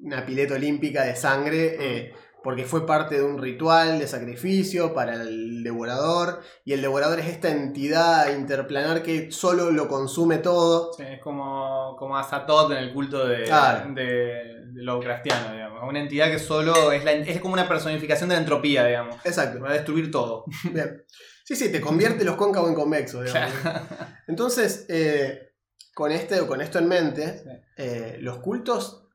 una 0.00 0.24
pileta 0.24 0.54
olímpica 0.54 1.02
de 1.04 1.16
sangre, 1.16 1.76
eh, 1.80 2.14
porque 2.44 2.64
fue 2.64 2.86
parte 2.86 3.16
de 3.16 3.24
un 3.24 3.38
ritual 3.42 3.98
de 3.98 4.06
sacrificio 4.06 4.94
para 4.94 5.14
el 5.14 5.64
devorador, 5.64 6.42
y 6.64 6.74
el 6.74 6.82
devorador 6.82 7.18
es 7.18 7.26
esta 7.26 7.50
entidad 7.50 8.32
interplanar 8.36 9.02
que 9.02 9.32
solo 9.32 9.72
lo 9.72 9.88
consume 9.88 10.38
todo. 10.38 10.92
Sí, 10.92 11.02
es 11.02 11.20
como, 11.20 11.96
como 11.98 12.16
Azatoth 12.16 12.70
en 12.70 12.78
el 12.78 12.92
culto 12.92 13.26
de, 13.26 13.44
Claro. 13.44 13.92
de, 13.92 14.62
de 14.66 14.82
Lovecraftiano, 14.84 15.52
digamos. 15.54 15.82
Una 15.88 15.98
entidad 15.98 16.30
que 16.30 16.38
solo 16.38 16.92
es, 16.92 17.04
la, 17.04 17.12
es 17.12 17.40
como 17.40 17.54
una 17.54 17.66
personificación 17.66 18.28
de 18.28 18.36
la 18.36 18.42
entropía, 18.42 18.84
digamos. 18.86 19.16
Exacto. 19.24 19.60
Va 19.60 19.70
a 19.70 19.72
destruir 19.72 20.12
todo. 20.12 20.44
Bien. 20.72 21.02
Sí, 21.46 21.54
sí, 21.54 21.70
te 21.70 21.80
convierte 21.80 22.24
los 22.24 22.34
cóncavos 22.34 22.68
en 22.68 22.74
convexos. 22.74 23.24
digamos. 23.24 23.54
Entonces, 24.26 24.84
eh, 24.88 25.52
con, 25.94 26.10
este, 26.10 26.44
con 26.44 26.60
esto 26.60 26.80
en 26.80 26.88
mente, 26.88 27.64
eh, 27.76 28.16
los 28.20 28.38
cultos 28.38 29.06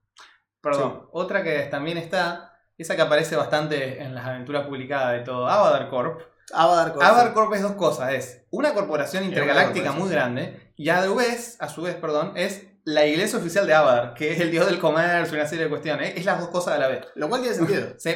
Perdón, 0.62 1.08
otra 1.12 1.44
que 1.44 1.60
también 1.72 1.98
está, 1.98 2.54
esa 2.78 2.96
que 2.96 3.02
aparece 3.02 3.36
bastante 3.36 4.02
en 4.02 4.14
las 4.14 4.26
aventuras 4.26 4.66
publicadas 4.68 5.14
de 5.14 5.20
todo, 5.22 5.48
Avadar 5.48 5.90
Corp. 5.90 6.22
Avadar 6.54 6.94
Corp. 6.94 7.04
Avadar 7.04 7.34
Corp 7.34 7.54
es 7.54 7.64
dos 7.64 7.74
cosas, 7.74 8.14
es 8.14 8.46
una 8.52 8.74
corporación 8.74 9.24
una 9.24 9.32
intergaláctica 9.32 9.88
corporación, 9.88 10.00
muy 10.00 10.10
sí. 10.10 10.14
grande 10.14 10.74
y 10.78 10.90
a 10.90 11.04
su 11.04 11.16
vez, 11.16 11.58
a 11.60 11.68
su 11.68 11.82
vez, 11.82 11.96
perdón, 11.96 12.34
es 12.36 12.68
la 12.84 13.06
iglesia 13.06 13.40
oficial 13.40 13.66
de 13.66 13.74
Avadar, 13.74 14.14
que 14.14 14.32
es 14.34 14.40
el 14.40 14.52
dios 14.52 14.68
del 14.68 14.80
comercio 14.80 15.36
y 15.36 15.40
una 15.40 15.50
serie 15.50 15.66
de 15.66 15.70
cuestiones. 15.70 16.14
Es 16.16 16.26
las 16.26 16.40
dos 16.40 16.50
cosas 16.50 16.76
a 16.76 16.80
la 16.80 16.88
vez. 16.88 17.06
Lo 17.14 17.30
cual 17.30 17.42
tiene 17.42 17.56
sentido. 17.56 17.94
Sí. 18.00 18.16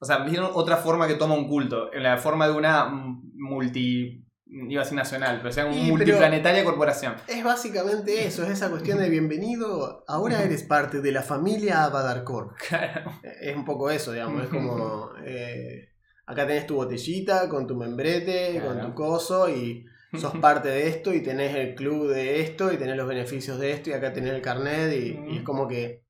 O 0.00 0.04
sea, 0.04 0.24
vieron 0.24 0.50
otra 0.54 0.76
forma 0.78 1.06
que 1.06 1.14
toma 1.14 1.34
un 1.34 1.46
culto, 1.48 1.92
en 1.92 2.02
la 2.02 2.16
forma 2.18 2.48
de 2.48 2.54
una 2.54 2.86
multi... 3.34 4.24
Iba 4.52 4.80
a 4.80 4.84
decir 4.84 4.96
nacional, 4.96 5.38
pero 5.40 5.52
sea, 5.52 5.66
una 5.66 5.76
multiplanetaria 5.76 6.64
corporación. 6.64 7.14
Es 7.28 7.44
básicamente 7.44 8.26
eso, 8.26 8.42
es 8.42 8.50
esa 8.50 8.68
cuestión 8.68 8.98
de 8.98 9.08
bienvenido, 9.08 10.02
ahora 10.08 10.42
eres 10.42 10.64
parte 10.64 11.00
de 11.00 11.12
la 11.12 11.22
familia 11.22 11.84
Avadar 11.84 12.24
Corp. 12.24 12.56
Claro. 12.68 13.12
Es 13.40 13.54
un 13.54 13.64
poco 13.64 13.90
eso, 13.90 14.10
digamos, 14.10 14.42
es 14.42 14.48
como... 14.48 15.10
eh, 15.24 15.90
acá 16.26 16.48
tenés 16.48 16.66
tu 16.66 16.74
botellita 16.74 17.48
con 17.48 17.68
tu 17.68 17.76
membrete, 17.76 18.58
Claro. 18.58 18.68
con 18.68 18.80
tu 18.80 18.94
coso 18.94 19.48
y 19.48 19.86
sos 20.18 20.36
parte 20.38 20.68
de 20.68 20.88
esto 20.88 21.14
y 21.14 21.22
tenés 21.22 21.54
el 21.54 21.76
club 21.76 22.08
de 22.08 22.40
esto 22.40 22.72
y 22.72 22.76
tenés 22.76 22.96
los 22.96 23.06
beneficios 23.06 23.60
de 23.60 23.70
esto 23.70 23.90
y 23.90 23.92
acá 23.92 24.12
tenés 24.12 24.32
el 24.34 24.42
carnet 24.42 24.92
y, 24.92 25.32
y 25.32 25.36
es 25.36 25.42
como 25.44 25.68
que 25.68 26.02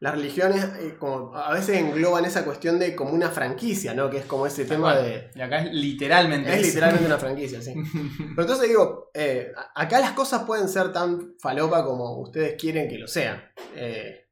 las 0.00 0.14
religiones 0.14 0.64
eh, 0.80 0.96
como, 0.98 1.36
a 1.36 1.52
veces 1.52 1.76
engloban 1.76 2.24
esa 2.24 2.42
cuestión 2.46 2.78
de 2.78 2.96
como 2.96 3.12
una 3.12 3.28
franquicia, 3.28 3.92
¿no? 3.92 4.08
Que 4.08 4.18
es 4.18 4.24
como 4.24 4.46
ese 4.46 4.64
tema 4.64 4.96
de... 4.96 5.30
Y 5.34 5.40
acá 5.42 5.62
es 5.62 5.74
literalmente 5.74 6.54
Es 6.54 6.68
literalmente 6.68 7.06
una 7.06 7.18
franquicia, 7.18 7.60
sí. 7.60 7.74
Pero 8.18 8.40
entonces 8.40 8.66
digo, 8.66 9.10
eh, 9.12 9.52
acá 9.74 10.00
las 10.00 10.12
cosas 10.12 10.44
pueden 10.44 10.70
ser 10.70 10.90
tan 10.90 11.34
falopa 11.38 11.84
como 11.84 12.18
ustedes 12.18 12.58
quieren 12.58 12.88
que 12.88 12.96
lo 12.96 13.06
sean. 13.06 13.42
Eh, 13.76 14.28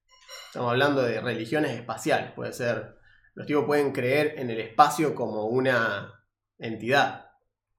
estamos 0.46 0.70
hablando 0.70 1.02
de 1.02 1.20
religiones 1.20 1.72
espaciales, 1.72 2.32
puede 2.32 2.54
ser. 2.54 2.96
Los 3.34 3.46
tipos 3.46 3.66
pueden 3.66 3.92
creer 3.92 4.36
en 4.38 4.48
el 4.48 4.60
espacio 4.60 5.14
como 5.14 5.48
una 5.48 6.24
entidad, 6.56 7.26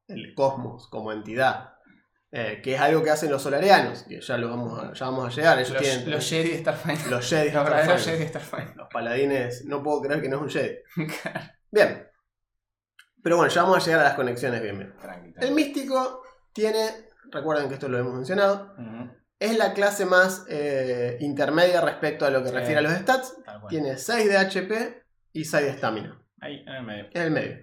el 0.08 0.36
cosmos 0.36 0.88
como 0.90 1.12
entidad, 1.12 1.69
eh, 2.32 2.62
que 2.64 2.76
es 2.76 2.80
algo 2.82 3.04
que 3.04 3.10
hacen 3.10 3.32
los 3.32 3.42
solarianos, 3.42 4.04
que 4.04 4.22
ya, 4.22 4.38
lo 4.38 4.50
vamos 4.50 4.80
a, 4.84 4.94
ya 4.94 5.06
vamos 5.06 5.26
a 5.28 5.36
llegar. 5.36 5.58
Ellos 5.60 5.72
Los, 5.72 5.82
tienen 5.82 6.12
los 6.12 6.30
Jedi 6.30 6.50
de 6.52 6.58
Starfinder. 6.60 7.08
los 7.08 7.30
Jedi, 7.30 7.52
Los 7.52 7.64
Starfinder. 7.68 8.00
Jedi 8.00 8.28
Starfinder. 8.28 8.76
los 8.78 8.88
paladines, 8.92 9.66
no 9.66 9.82
puedo 9.84 10.02
creer 10.02 10.22
que 10.22 10.30
no 10.30 10.36
es 10.38 10.42
un 10.44 10.50
Jedi. 10.50 10.76
Bien. 11.72 12.06
Pero 13.22 13.36
bueno, 13.38 13.52
ya 13.52 13.64
vamos 13.64 13.78
a 13.78 13.86
llegar 13.86 14.00
a 14.02 14.04
las 14.06 14.14
conexiones 14.14 14.62
bien 14.62 14.78
bien. 14.78 14.96
Tranqui, 14.98 15.34
El 15.42 15.52
místico 15.54 16.24
tiene, 16.54 16.90
recuerden 17.32 17.68
que 17.68 17.74
esto 17.74 17.90
lo 17.90 17.98
hemos 17.98 18.14
mencionado, 18.14 18.74
es 19.38 19.58
la 19.58 19.74
clase 19.74 20.06
más 20.06 20.46
eh, 20.50 21.18
intermedia 21.20 21.82
respecto 21.82 22.26
a 22.26 22.30
lo 22.30 22.42
que 22.44 22.50
Sí. 22.50 22.56
refiere 22.56 22.78
a 22.80 22.82
los 22.82 22.94
stats. 22.94 23.36
Tiene 23.68 23.98
6 23.98 24.30
de 24.30 24.38
HP 24.38 25.04
y 25.34 25.44
6 25.44 25.64
de 25.66 25.70
estamina. 25.72 26.22
Ahí, 26.40 26.62
en 26.66 26.70
el 26.76 26.84
medio. 26.84 27.06
En 27.14 27.22
el 27.24 27.32
medio. 27.32 27.58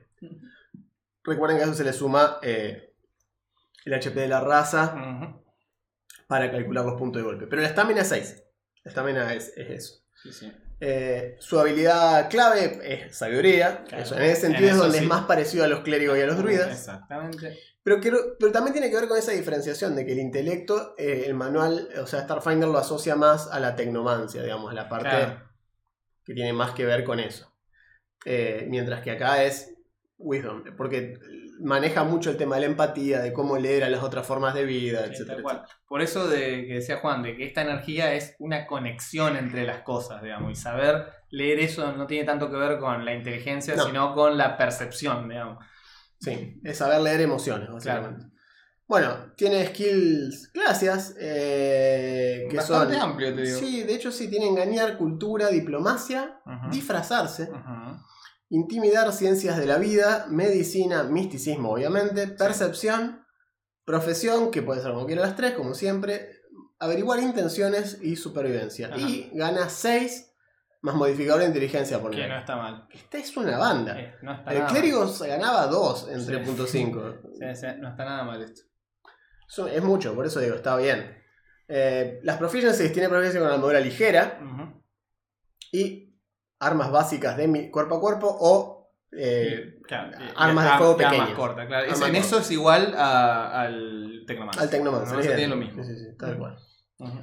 Recuerden 1.24 1.56
que 1.56 1.64
a 1.64 1.66
eso 1.66 1.74
se 1.74 1.84
le 1.84 1.92
suma 1.94 2.38
eh, 2.42 2.85
el 3.86 3.94
HP 3.94 4.20
de 4.20 4.28
la 4.28 4.40
raza 4.40 4.94
para 6.26 6.50
calcular 6.50 6.84
los 6.84 6.94
puntos 6.94 7.22
de 7.22 7.26
golpe. 7.26 7.46
Pero 7.46 7.62
la 7.62 7.68
estamina 7.68 8.02
es 8.02 8.08
6. 8.08 8.44
La 8.84 8.88
estamina 8.90 9.32
es, 9.32 9.52
es 9.56 9.70
eso. 9.70 10.04
Sí, 10.22 10.32
sí. 10.32 10.52
Eh, 10.80 11.36
su 11.38 11.58
habilidad 11.58 12.28
clave 12.28 12.80
es 12.82 13.16
sabiduría. 13.16 13.84
Claro. 13.84 14.02
Eso, 14.02 14.16
en 14.16 14.22
ese 14.24 14.42
sentido 14.42 14.68
En 14.68 14.74
es 14.74 14.76
donde 14.78 14.98
sí. 14.98 15.04
es 15.04 15.08
más 15.08 15.24
parecido 15.24 15.64
a 15.64 15.68
los 15.68 15.80
clérigos 15.80 16.18
y 16.18 16.20
a 16.20 16.26
los 16.26 16.36
druidas. 16.36 16.70
Exactamente. 16.70 17.58
Pero, 17.82 18.00
también 18.52 18.72
tiene 18.72 18.90
que 18.90 18.96
ver 18.96 19.06
con 19.06 19.16
esa 19.16 19.30
diferenciación 19.30 19.94
de 19.94 20.04
que 20.04 20.12
el 20.12 20.18
intelecto, 20.18 20.96
eh, 20.98 21.22
el 21.26 21.34
manual, 21.34 21.88
o 22.02 22.06
sea, 22.06 22.24
Starfinder 22.24 22.68
lo 22.68 22.78
asocia 22.78 23.14
más 23.14 23.48
a 23.52 23.60
la 23.60 23.76
tecnomancia, 23.76 24.42
digamos, 24.42 24.72
a 24.72 24.74
la 24.74 24.88
parte 24.88 25.08
Claro. 25.10 25.48
que 26.24 26.34
tiene 26.34 26.52
más 26.52 26.72
que 26.72 26.84
ver 26.84 27.04
con 27.04 27.20
eso. 27.20 27.56
Eh, 28.24 28.66
mientras 28.68 29.02
que 29.02 29.12
acá 29.12 29.44
es 29.44 29.72
Wisdom, 30.18 30.64
porque 30.76 31.14
maneja 31.60 32.04
mucho 32.04 32.30
el 32.30 32.36
tema 32.36 32.56
de 32.56 32.62
la 32.62 32.66
empatía, 32.68 33.20
de 33.20 33.32
cómo 33.32 33.56
leer 33.58 33.84
a 33.84 33.88
las 33.88 34.02
otras 34.02 34.26
formas 34.26 34.54
de 34.54 34.64
vida, 34.64 35.04
Sí, 35.06 35.12
etcétera. 35.22 35.64
Por 35.88 36.02
eso 36.02 36.28
de 36.28 36.66
que 36.66 36.74
decía 36.74 36.98
Juan, 36.98 37.22
de 37.22 37.36
que 37.36 37.44
esta 37.46 37.62
energía 37.62 38.14
es 38.14 38.34
una 38.38 38.66
conexión 38.66 39.36
entre 39.36 39.64
las 39.64 39.80
cosas, 39.82 40.22
digamos, 40.22 40.52
y 40.52 40.56
saber 40.56 41.06
leer 41.30 41.60
eso 41.60 41.92
no 41.92 42.06
tiene 42.06 42.24
tanto 42.24 42.50
que 42.50 42.56
ver 42.56 42.78
con 42.78 43.04
la 43.04 43.14
inteligencia, 43.14 43.74
No. 43.76 43.84
sino 43.86 44.14
con 44.14 44.36
la 44.36 44.56
percepción, 44.56 45.28
digamos. 45.28 45.64
Sí, 46.20 46.60
es 46.64 46.78
saber 46.78 47.00
leer 47.00 47.20
emociones, 47.20 47.70
básicamente. 47.70 48.26
Bueno, 48.88 49.32
tiene 49.36 49.66
skills 49.66 50.48
clases 50.52 51.16
eh, 51.20 52.46
que 52.48 52.56
Bastante 52.56 52.94
son... 52.94 53.10
amplio, 53.10 53.34
te 53.34 53.42
digo. 53.42 53.58
Sí, 53.58 53.82
de 53.82 53.94
hecho 53.94 54.12
sí, 54.12 54.28
tiene 54.28 54.46
engañar, 54.46 54.96
cultura, 54.96 55.48
diplomacia, 55.48 56.40
disfrazarse, 56.70 57.44
Ujú. 57.50 57.98
Intimidar 58.48 59.12
ciencias 59.12 59.56
de 59.58 59.66
la 59.66 59.78
vida, 59.78 60.26
medicina, 60.28 61.02
misticismo 61.04 61.72
obviamente, 61.72 62.28
percepción, 62.28 63.24
profesión, 63.84 64.50
que 64.50 64.62
puede 64.62 64.82
ser 64.82 64.92
como 64.92 65.06
quiera 65.06 65.22
las 65.22 65.36
tres, 65.36 65.52
como 65.52 65.74
siempre, 65.74 66.40
averiguar 66.78 67.20
intenciones 67.20 67.98
y 68.02 68.16
supervivencia. 68.16 68.88
Ajá. 68.88 68.98
Y 68.98 69.30
gana 69.34 69.68
6 69.68 70.32
más 70.82 70.94
modificador 70.94 71.40
de 71.40 71.46
inteligencia 71.48 72.00
por 72.00 72.12
Que 72.12 72.28
no 72.28 72.38
está 72.38 72.56
mal. 72.56 72.86
Esta 72.92 73.18
es 73.18 73.36
una 73.36 73.58
banda. 73.58 73.98
Eh, 73.98 74.14
no 74.22 74.32
está 74.34 74.52
El 74.52 74.64
clérigo 74.66 75.08
se 75.08 75.26
ganaba 75.26 75.66
2 75.66 76.08
en 76.10 76.20
Sí. 76.20 76.32
3.5. 76.32 76.94
mal. 76.94 77.20
Sí, 77.32 77.60
sí, 77.60 77.66
no 77.78 77.88
está 77.90 78.04
nada 78.04 78.24
mal 78.24 78.42
esto. 78.42 78.62
Eso 79.48 79.66
es 79.66 79.82
mucho, 79.82 80.14
por 80.14 80.26
eso 80.26 80.40
digo, 80.40 80.56
está 80.56 80.76
bien. 80.76 81.16
Eh, 81.68 82.20
las 82.22 82.36
proficiencies 82.36 82.92
tiene 82.92 83.08
proficiencia 83.08 83.40
con 83.40 83.50
armadura 83.50 83.80
ligera 83.80 84.38
y 85.72 86.05
armas 86.58 86.90
básicas 86.90 87.36
de 87.36 87.48
mi- 87.48 87.70
cuerpo 87.70 87.96
a 87.96 88.00
cuerpo 88.00 88.28
o 88.40 88.74
eh, 89.12 89.78
Claro, 89.86 90.10
y- 90.18 90.32
armas 90.36 90.66
y 90.66 90.68
de 90.70 90.76
fuego 90.78 90.92
armas 90.94 91.10
pequeñas. 91.12 91.30
cortas, 91.38 91.66
claro. 91.66 91.84
Es- 91.86 91.92
Armas 91.92 92.08
en 92.08 92.14
cortas. 92.14 92.26
eso 92.32 92.38
es 92.40 92.50
igual 92.50 92.94
a- 92.96 93.62
al 93.62 94.24
Tecnomancer. 94.26 94.62
al 94.62 94.70
Tecnomancer. 94.70 95.20
Tiene 95.20 95.34
idéntico. 95.42 95.48
lo 95.50 95.56
mismo. 95.56 95.84
Sí, 95.84 95.94
sí, 95.94 96.04
sí, 96.04 96.16
tal 96.18 96.38
cual. 96.38 96.58
Ujú. 96.98 97.18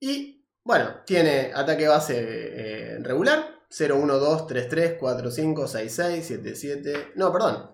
Y 0.00 0.46
bueno, 0.64 0.90
tiene 1.06 1.50
ataque 1.54 1.88
base 1.88 2.14
eh, 2.18 2.98
regular: 3.00 3.44
0, 3.70 3.96
1, 4.00 4.18
2, 4.18 4.46
3, 4.46 4.68
3, 4.68 4.96
4, 5.00 5.30
5, 5.30 5.66
6, 5.66 5.92
6, 5.94 6.24
7, 6.26 6.54
7. 6.54 7.12
No, 7.16 7.32
perdón. 7.32 7.72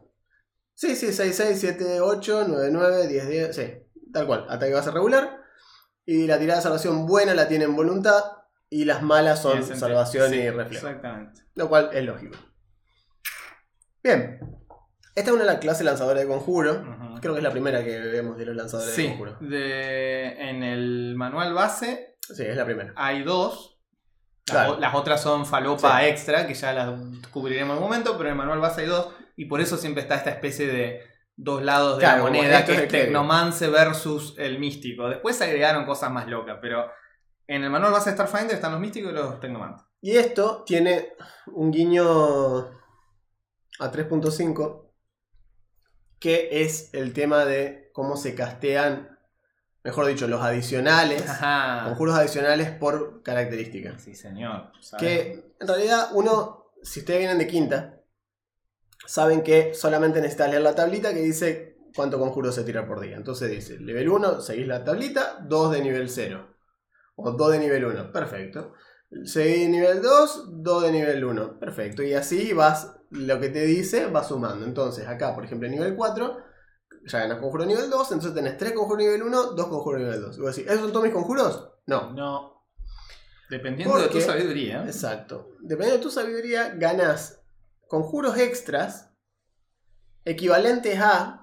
Sí, 0.75 0.95
sí, 0.95 1.13
6, 1.13 1.35
6, 1.35 1.59
7, 1.59 2.01
8, 2.01 2.45
9, 2.49 2.69
9, 2.71 3.07
10, 3.09 3.29
10. 3.29 3.57
Sí, 3.57 3.73
tal 4.13 4.27
cual. 4.27 4.47
Ataque 4.49 4.73
base 4.73 4.91
regular. 4.93 5.41
Y 6.07 6.27
la 6.27 6.39
tirada 6.39 6.61
de 6.61 6.63
salvación 6.63 7.07
buena 7.07 7.35
la 7.35 7.49
tiene 7.49 7.65
en 7.65 7.75
voluntad. 7.77 8.23
Y 8.71 8.85
las 8.85 9.03
malas 9.03 9.41
son 9.43 9.65
salvación 9.65 10.31
sí, 10.31 10.37
y 10.37 10.51
reflejo. 10.51 10.87
Exactamente. 10.87 11.43
Lo 11.55 11.69
cual 11.69 11.91
es 11.93 12.05
lógico. 12.05 12.37
Bien. 14.03 14.39
Esta 15.15 15.31
es 15.31 15.35
una 15.35 15.45
de 15.45 15.51
las 15.51 15.59
clases 15.59 15.85
lanzadores 15.85 16.23
de 16.23 16.29
conjuro. 16.29 16.85
Creo 17.21 17.33
que 17.35 17.39
es 17.41 17.45
la 17.45 17.51
primera 17.51 17.83
que 17.83 17.99
vemos 17.99 18.37
de 18.37 18.47
los 18.47 18.55
lanzadores 18.55 18.97
de 18.97 19.09
conjuro. 19.09 19.37
de, 19.41 20.51
en 20.51 20.63
el 20.63 21.15
manual 21.17 21.53
base 21.55 22.17
Sí, 22.21 22.45
es 22.45 22.57
la 22.57 22.65
primera. 22.65 22.93
hay 22.97 23.23
dos. 23.25 23.75
Las, 24.47 24.57
Claro. 24.57 24.73
o- 24.75 24.79
las 24.81 24.95
otras 24.95 25.21
son 25.23 25.45
falopa 25.45 26.01
Sí. 26.01 26.07
extra, 26.07 26.47
que 26.47 26.55
ya 26.55 26.73
las 26.73 26.91
cubriremos 27.31 27.77
en 27.77 27.83
un 27.83 27.89
momento, 27.89 28.17
pero 28.17 28.29
en 28.29 28.33
el 28.35 28.39
manual 28.39 28.61
base 28.61 28.83
hay 28.83 28.87
dos. 28.87 29.13
Y 29.37 29.47
por 29.47 29.61
eso 29.61 29.77
siempre 29.77 30.03
está 30.03 30.15
esta 30.15 30.31
especie 30.31 30.67
de 30.69 31.03
dos 31.37 31.63
lados 31.63 31.97
de 31.99 32.05
Claro, 32.05 32.19
la 32.25 32.31
moneda, 32.31 32.65
que 32.65 32.73
es 32.75 32.79
el. 32.83 32.89
Tecnomance 32.89 33.69
versus 33.69 34.35
el 34.39 34.59
místico. 34.59 35.09
Después 35.09 35.37
se 35.37 35.45
agregaron 35.45 35.85
cosas 35.85 36.11
más 36.13 36.29
locas, 36.29 36.59
pero 36.63 36.89
en 37.49 37.65
el 37.65 37.71
manual 37.71 37.93
base 37.93 38.11
de 38.11 38.17
Starfinder 38.17 38.55
están 38.55 38.73
los 38.73 38.81
místicos 38.81 39.11
y 39.11 39.15
los 39.15 39.41
Tecnomantes. 39.41 39.85
Y 40.01 40.17
esto 40.17 40.63
tiene 40.65 41.15
un 41.47 41.73
guiño 41.73 42.59
a 43.81 43.93
3.5, 43.93 44.93
que 46.21 46.63
es 46.63 46.93
el 46.93 47.13
tema 47.13 47.45
de 47.45 47.91
cómo 47.93 48.17
se 48.17 48.35
castean, 48.35 49.19
mejor 49.83 50.07
dicho, 50.07 50.29
los 50.29 50.43
adicionales, 50.43 51.29
Ajá. 51.29 51.85
conjuros 51.89 52.17
adicionales 52.17 52.71
por 52.71 53.23
características. 53.23 54.03
Sí, 54.03 54.15
señor. 54.15 54.71
¿sabes? 54.81 55.03
Que 55.03 55.55
en 55.59 55.67
realidad 55.67 56.11
uno, 56.13 56.67
si 56.83 57.01
ustedes 57.01 57.21
vienen 57.21 57.39
de 57.39 57.47
quinta, 57.47 58.03
saben 59.07 59.43
que 59.43 59.73
solamente 59.75 60.21
necesitas 60.21 60.51
leer 60.51 60.63
la 60.63 60.75
tablita 60.75 61.15
que 61.15 61.21
dice 61.21 61.79
cuánto 61.97 62.19
conjuro 62.19 62.53
se 62.53 62.63
tira 62.63 62.87
por 62.87 63.01
día. 63.01 63.17
Entonces 63.17 63.51
dice, 63.51 63.79
nivel 63.81 64.11
1, 64.11 64.43
seguís 64.43 64.67
la 64.67 64.85
tablita, 64.85 65.39
2 65.41 65.73
de 65.73 65.81
nivel 65.81 66.11
0. 66.11 66.58
O 67.21 67.33
2 67.33 67.53
de 67.53 67.59
nivel 67.59 67.85
1, 67.85 68.13
perfecto. 68.13 68.75
Seguís 69.25 69.69
nivel 69.69 70.01
2, 70.01 70.63
2 70.63 70.83
de 70.85 70.93
nivel 70.93 71.25
1, 71.25 71.59
perfecto. 71.59 72.03
Y 72.05 72.15
así 72.15 72.53
vas, 72.53 72.95
lo 73.11 73.41
que 73.41 73.49
te 73.49 73.65
dice, 73.65 74.07
va 74.07 74.23
sumando. 74.23 74.65
Entonces 74.65 75.07
acá, 75.09 75.35
por 75.35 75.45
ejemplo, 75.45 75.67
en 75.67 75.73
nivel 75.75 75.97
4, 75.97 76.37
ya 77.07 77.19
ganas 77.21 77.39
conjuro 77.41 77.65
nivel 77.67 77.91
2, 77.91 78.13
entonces 78.13 78.35
tenés 78.35 78.57
3 78.57 78.73
conjuros 78.73 79.03
nivel 79.03 79.23
1, 79.25 79.43
2 79.55 79.67
conjuros 79.67 80.01
nivel 80.01 80.21
2. 80.21 80.39
Y 80.39 80.41
vos 80.41 80.55
decís, 80.55 80.71
¿esos 80.71 80.83
son 80.85 80.93
todos 80.93 81.05
mis 81.07 81.15
conjuros? 81.15 81.71
No. 81.87 82.13
No. 82.13 82.65
Dependiendo 83.51 83.97
de 83.97 84.05
tu 84.05 84.13
Porque- 84.13 84.21
sabiduría. 84.25 84.85
Exacto. 84.85 85.49
Dependiendo 85.61 85.97
de 85.97 86.03
tu 86.03 86.11
sabiduría, 86.11 86.75
ganas 86.77 87.43
conjuros 87.89 88.37
extras 88.39 89.11
equivalentes 90.25 91.01
a. 91.01 91.38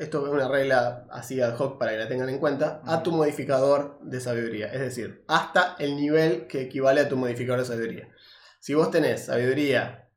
Esto 0.00 0.26
es 0.26 0.32
una 0.32 0.48
regla 0.48 1.06
así 1.10 1.42
ad 1.42 1.58
hoc 1.58 1.78
para 1.78 1.90
que 1.92 1.98
la 1.98 2.08
tengan 2.08 2.30
en 2.30 2.38
cuenta. 2.38 2.80
A 2.86 3.02
tu 3.02 3.12
modificador 3.12 3.98
de 4.00 4.18
sabiduría. 4.18 4.68
Es 4.72 4.80
decir, 4.80 5.24
hasta 5.28 5.76
el 5.78 5.94
nivel 5.94 6.46
que 6.46 6.62
equivale 6.62 7.02
a 7.02 7.08
tu 7.08 7.18
modificador 7.18 7.60
de 7.60 7.66
sabiduría. 7.66 8.08
Si 8.60 8.72
vos 8.72 8.90
tenés 8.90 9.26
sabiduría 9.26 10.08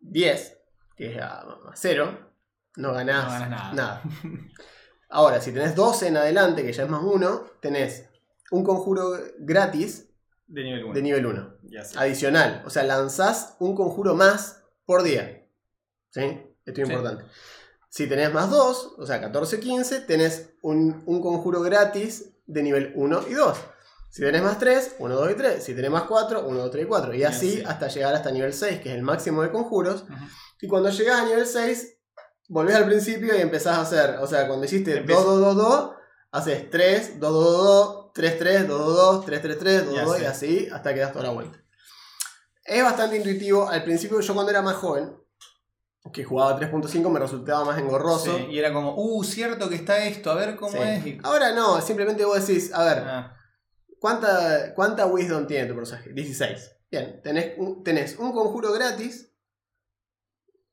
10, 0.00 0.58
que 0.96 1.12
es 1.16 1.20
a, 1.20 1.44
0, 1.74 2.30
no 2.76 2.92
ganás, 2.92 3.24
No 3.24 3.30
ganás 3.40 3.74
nada. 3.74 4.02
Ahora, 5.08 5.40
si 5.40 5.50
tenés 5.52 5.74
12 5.74 6.06
en 6.08 6.16
adelante, 6.16 6.62
que 6.64 6.72
ya 6.72 6.84
es 6.84 6.88
más 6.88 7.02
1, 7.02 7.46
tenés 7.60 8.08
un 8.52 8.62
conjuro 8.62 9.10
gratis 9.40 10.08
De 10.46 10.62
nivel 10.62 10.84
1. 10.84 10.94
de 10.94 11.02
nivel 11.02 11.26
1 11.26 11.54
Ya 11.64 11.84
sé. 11.84 11.98
adicional. 11.98 12.62
O 12.64 12.70
sea, 12.70 12.84
lanzás 12.84 13.56
un 13.58 13.74
conjuro 13.74 14.14
más 14.14 14.62
por 14.86 15.02
día. 15.02 15.44
¿Sí? 16.10 16.22
Esto 16.64 16.80
es 16.82 16.86
Sí. 16.88 16.92
importante. 16.94 17.24
Si 17.94 18.08
tenés 18.08 18.34
más 18.34 18.50
2, 18.50 18.94
o 18.98 19.06
sea, 19.06 19.20
14, 19.20 19.60
15, 19.60 20.00
tenés 20.00 20.50
un, 20.62 21.04
un 21.06 21.22
conjuro 21.22 21.60
gratis 21.60 22.32
de 22.44 22.60
nivel 22.64 22.92
1 22.96 23.26
y 23.30 23.34
2. 23.34 23.56
Si 24.10 24.20
tenés 24.20 24.42
más 24.42 24.58
3, 24.58 24.96
1, 24.98 25.14
2 25.14 25.30
y 25.30 25.34
3. 25.34 25.62
Si 25.62 25.74
tenés 25.76 25.92
más 25.92 26.02
4, 26.02 26.44
1, 26.44 26.58
2, 26.58 26.70
3 26.72 26.84
y 26.84 26.88
4. 26.88 27.14
Y 27.14 27.22
así 27.22 27.62
hasta 27.64 27.86
llegar 27.86 28.12
hasta 28.12 28.32
nivel 28.32 28.52
6, 28.52 28.80
que 28.80 28.88
es 28.88 28.96
el 28.96 29.02
máximo 29.02 29.44
de 29.44 29.52
conjuros. 29.52 30.06
Y 30.60 30.66
cuando 30.66 30.90
llegás 30.90 31.20
a 31.20 31.24
nivel 31.24 31.46
6, 31.46 31.98
volvés 32.48 32.74
al 32.74 32.86
principio 32.86 33.32
y 33.38 33.40
empezás 33.40 33.78
a 33.78 33.82
hacer. 33.82 34.16
O 34.20 34.26
sea, 34.26 34.48
cuando 34.48 34.64
hiciste 34.64 34.90
2, 34.90 34.98
Empieza. 34.98 35.22
2, 35.22 35.40
2, 35.40 35.56
2, 35.56 35.90
haces 36.32 36.70
3, 36.70 37.20
2, 37.20 37.32
2, 37.32 37.64
2, 37.64 38.12
3, 38.12 38.38
3, 38.40 38.68
2, 38.68 38.78
2, 38.86 38.96
2, 38.96 39.24
3, 39.24 39.40
3, 39.40 39.58
3, 39.60 39.86
2, 39.86 39.94
Ya 39.94 40.02
2 40.02 40.20
y 40.20 40.24
así 40.24 40.68
hasta 40.72 40.92
que 40.92 40.98
das 40.98 41.12
toda 41.12 41.26
la 41.26 41.30
vuelta. 41.30 41.62
Es 42.64 42.82
bastante 42.82 43.18
intuitivo. 43.18 43.68
Al 43.68 43.84
principio, 43.84 44.18
yo 44.18 44.34
cuando 44.34 44.50
era 44.50 44.62
más 44.62 44.74
joven, 44.74 45.16
que 46.12 46.22
jugaba 46.24 46.58
3.5, 46.58 47.10
me 47.10 47.18
resultaba 47.18 47.64
más 47.64 47.78
engorroso. 47.78 48.36
Sí, 48.36 48.46
y 48.50 48.58
era 48.58 48.72
como, 48.72 48.94
uh, 48.96 49.24
cierto 49.24 49.68
que 49.68 49.74
está 49.76 50.04
esto, 50.04 50.30
a 50.30 50.34
ver 50.34 50.54
cómo 50.56 50.72
Sí. 50.72 50.78
es. 50.82 51.06
Y- 51.06 51.18
Ahora 51.22 51.52
no, 51.52 51.80
simplemente 51.80 52.24
vos 52.24 52.46
decís, 52.46 52.72
a 52.74 52.84
ver, 52.84 53.02
Ah, 53.06 53.36
¿cuánta, 53.98 54.74
¿cuánta 54.74 55.06
wisdom 55.06 55.46
tiene 55.46 55.66
tu 55.66 55.74
personaje? 55.74 56.12
16. 56.12 56.70
Bien, 56.90 57.20
tenés 57.22 57.54
un, 57.58 57.82
tenés 57.82 58.18
un 58.18 58.32
conjuro 58.32 58.72
gratis, 58.72 59.32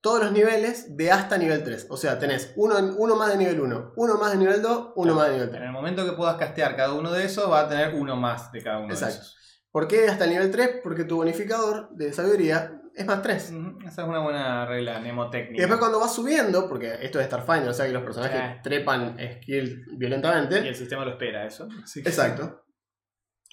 todos 0.02 0.20
los 0.24 0.32
niveles 0.32 0.98
de 0.98 1.12
hasta 1.12 1.38
nivel 1.38 1.64
3. 1.64 1.88
O 1.90 1.96
sea, 1.98 2.20
tenés 2.20 2.52
uno, 2.56 2.78
en- 2.78 2.94
uno 2.98 3.16
más 3.16 3.30
de 3.30 3.38
nivel 3.38 3.60
1, 3.62 3.94
uno 3.96 4.18
más 4.18 4.32
de 4.32 4.38
nivel 4.38 4.62
2, 4.62 4.94
uno 4.96 5.16
más 5.16 5.28
de 5.28 5.34
nivel 5.34 5.48
en 5.48 5.52
3. 5.56 5.64
el 5.64 5.72
momento 5.72 6.04
que 6.06 6.12
puedas 6.14 6.36
castear 6.38 6.76
cada 6.76 6.94
uno 6.94 7.12
de 7.12 7.24
esos, 7.26 7.50
va 7.50 7.62
a 7.62 7.70
tener 7.70 7.94
uno 7.96 8.16
más 8.16 8.52
de 8.52 8.64
cada 8.64 8.80
uno 8.80 8.94
Exacto. 8.94 9.16
de 9.16 9.22
esos. 9.22 9.38
¿Por 9.72 9.88
qué 9.88 10.08
hasta 10.10 10.26
el 10.26 10.32
nivel 10.32 10.52
3? 10.52 10.82
Porque 10.84 11.04
tu 11.06 11.16
bonificador 11.18 11.90
de 11.96 12.12
sabiduría 12.12 12.81
es 12.96 13.06
más 13.06 13.22
3. 13.22 13.52
Ujú, 13.52 13.80
Esa 13.88 14.02
es 14.04 14.08
una 14.08 14.20
buena 14.20 14.66
regla 14.66 14.98
Y 14.98 15.02
mnemotécnica. 15.02 15.62
después 15.62 15.80
cuando 15.80 16.00
vas 16.00 16.14
subiendo, 16.14 16.68
porque 16.68 16.98
esto 17.02 17.20
es 17.20 17.28
Starfinder, 17.28 17.70
o 17.70 17.74
sea 17.74 17.86
que 17.86 17.94
los 17.94 18.04
personajes 18.04 18.62
trepan 18.62 19.18
skill 19.42 19.86
Y 19.92 19.98
violentamente. 19.98 20.58
el 20.68 20.76
sistema 20.76 21.06
lo 21.06 21.12
espera, 21.12 21.46
eso. 21.46 21.68
Así 21.84 22.02
que- 22.04 22.10
Exacto. 22.10 22.66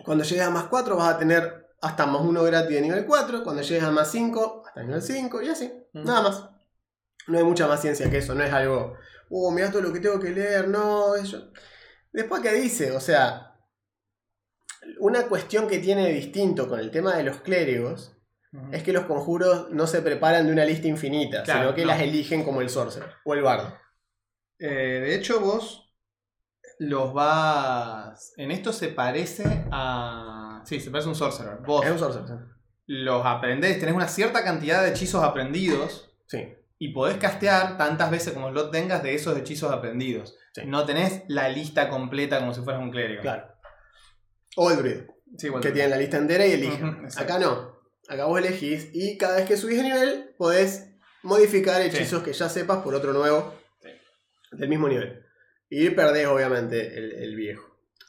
Cuando 0.05 0.25
llegues 0.25 0.45
a 0.45 0.51
más 0.51 0.65
4 0.65 0.97
vas 0.97 1.15
a 1.15 1.19
tener 1.19 1.67
hasta 1.81 2.07
más 2.07 2.23
1 2.23 2.43
gratis 2.45 2.75
de 2.75 2.81
nivel 2.81 3.05
4. 3.07 3.43
Cuando 3.45 3.63
llegues 3.63 3.83
a 3.85 3.91
más 3.91 4.11
5, 4.11 4.63
hasta 4.67 4.83
nivel 4.83 5.03
5 5.03 5.43
y 5.43 5.49
así. 5.49 5.73
Mm. 5.93 6.05
Nada 6.05 6.23
más. 6.23 6.49
No 7.27 7.39
hay 7.39 7.45
mucha 7.45 7.67
más 7.67 7.81
ciencia 7.81 8.09
que 8.11 8.19
eso. 8.19 8.35
No 8.35 8.43
es 8.45 8.53
algo, 8.53 8.95
oh, 9.31 9.51
mira 9.51 9.71
todo 9.71 9.83
lo 9.83 9.93
que 9.93 10.01
tengo 10.01 10.19
que 10.21 10.31
leer. 10.31 10.69
No, 10.69 11.15
eso. 11.15 11.51
Después 12.13 12.41
que 12.43 12.53
dice, 12.55 12.93
o 12.93 13.01
sea, 13.01 13.55
una 15.01 15.25
cuestión 15.29 15.69
que 15.69 15.79
tiene 15.79 16.09
distinto 16.09 16.69
con 16.69 16.81
el 16.81 16.91
tema 16.91 17.17
de 17.17 17.25
los 17.25 17.41
clérigos. 17.41 18.15
Es 18.73 18.83
que 18.83 18.93
los 18.93 19.05
conjuros 19.05 19.71
no 19.71 19.87
se 19.87 20.01
preparan 20.03 20.47
de 20.47 20.53
una 20.53 20.65
lista 20.65 20.89
infinita, 20.89 21.43
Claro, 21.43 21.61
sino 21.61 21.75
que 21.75 21.83
no. 21.83 21.89
las 21.89 22.01
eligen 22.01 22.45
como 22.45 22.61
el 22.61 22.71
sorcerer 22.71 23.11
o 23.25 23.35
el 23.35 23.43
bardo. 23.43 23.75
Eh, 24.59 24.67
de 24.69 25.15
hecho, 25.15 25.41
vos 25.41 25.93
los 26.79 27.13
vas. 27.13 28.33
En 28.37 28.51
esto 28.51 28.73
se 28.73 28.89
parece 28.89 29.67
a. 29.71 30.63
Sí, 30.65 30.81
se 30.81 30.91
parece 30.91 31.07
a 31.09 31.11
un 31.11 31.17
sorcerer. 31.17 31.59
Vos 31.67 31.85
Es 31.85 31.93
un 31.93 31.99
sorcerer. 31.99 32.39
los 32.87 33.25
aprendés, 33.27 33.79
tenés 33.81 33.95
una 33.95 34.09
cierta 34.09 34.43
cantidad 34.45 34.83
de 34.83 34.91
hechizos 34.91 35.23
aprendidos 35.23 36.11
Sí. 36.27 36.55
y 36.79 36.93
podés 36.93 37.17
castear 37.19 37.77
tantas 37.77 38.11
veces 38.11 38.33
como 38.33 38.51
lo 38.51 38.71
tengas 38.71 39.03
de 39.03 39.15
esos 39.15 39.37
hechizos 39.37 39.71
aprendidos. 39.73 40.37
Sí. 40.55 40.63
No 40.67 40.85
tenés 40.87 41.23
la 41.29 41.49
lista 41.49 41.89
completa 41.91 42.39
como 42.41 42.55
si 42.55 42.63
fueras 42.63 42.83
un 42.83 42.91
clérigo. 42.91 43.23
Claro. 43.23 43.47
O 44.57 44.71
el 44.71 44.77
druido. 44.79 45.05
Sí, 45.37 45.49
que 45.61 45.71
tienen 45.73 45.91
la 45.91 45.99
lista 45.99 46.17
entera 46.17 46.47
y 46.47 46.53
exacto. 46.55 47.21
Acá 47.23 47.39
no. 47.39 47.78
Acá 48.09 48.25
vos 48.25 48.39
elegís 48.39 48.91
y 48.95 49.19
cada 49.19 49.37
vez 49.37 49.47
que 49.47 49.57
subís 49.57 49.77
de 49.79 49.85
nivel 49.85 50.35
podés 50.39 50.91
modificar 51.23 51.81
hechizos 51.83 52.23
que 52.23 52.33
ya 52.33 52.49
sepas 52.49 52.79
por 52.79 52.95
otro 52.95 53.13
nuevo 53.13 53.55
Sí. 53.83 53.89
del 54.53 54.69
mismo 54.69 54.89
nivel. 54.89 55.25
Y 55.69 55.91
perdés 55.91 56.27
obviamente 56.27 56.97
el, 56.99 57.13
el 57.13 57.37
viejo. 57.37 57.65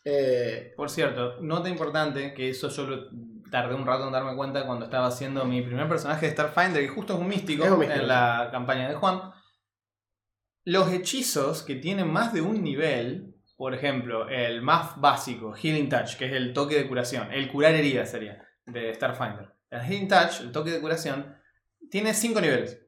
Eh, 0.06 0.74
Por 0.78 0.90
cierto, 0.90 1.42
nota 1.42 1.68
importante, 1.68 2.34
que 2.34 2.50
eso 2.50 2.70
yo 2.70 2.84
lo 2.88 3.10
tardé 3.52 3.76
un 3.76 3.86
rato 3.86 4.06
en 4.06 4.14
darme 4.14 4.36
cuenta 4.36 4.66
cuando 4.66 4.86
estaba 4.86 5.08
haciendo 5.08 5.44
mi 5.44 5.62
primer 5.62 5.90
personaje 5.90 6.28
de 6.28 6.32
Starfinder, 6.32 6.82
que 6.82 6.88
justo 6.88 7.14
es 7.16 7.20
un 7.20 7.28
místico, 7.28 7.66
Es 7.66 7.72
un 7.72 7.80
místico, 7.80 8.02
en 8.02 8.08
la 8.08 8.48
campaña 8.52 8.88
de 8.88 8.96
Juan. 8.96 9.20
Los 10.64 10.92
hechizos 10.94 11.64
que 11.64 11.76
tienen 11.76 12.08
más 12.12 12.34
de 12.34 12.42
un 12.42 12.64
nivel, 12.64 13.36
por 13.58 13.74
ejemplo, 13.74 14.30
el 14.30 14.62
más 14.62 15.00
básico, 15.02 15.54
Healing 15.54 15.90
Touch, 15.90 16.16
que 16.16 16.26
es 16.28 16.34
el 16.34 16.54
toque 16.54 16.76
de 16.76 16.88
curación, 16.88 17.32
el 17.34 17.50
curar 17.52 17.74
heridas 17.74 18.10
sería, 18.12 18.48
de 18.66 18.94
Starfinder. 18.94 19.50
El 19.70 19.82
Healing 19.82 20.08
Touch, 20.08 20.42
el 20.42 20.52
toque 20.52 20.72
de 20.72 20.82
curación, 20.82 21.36
tiene 21.90 22.14
5 22.14 22.42
niveles. 22.42 22.80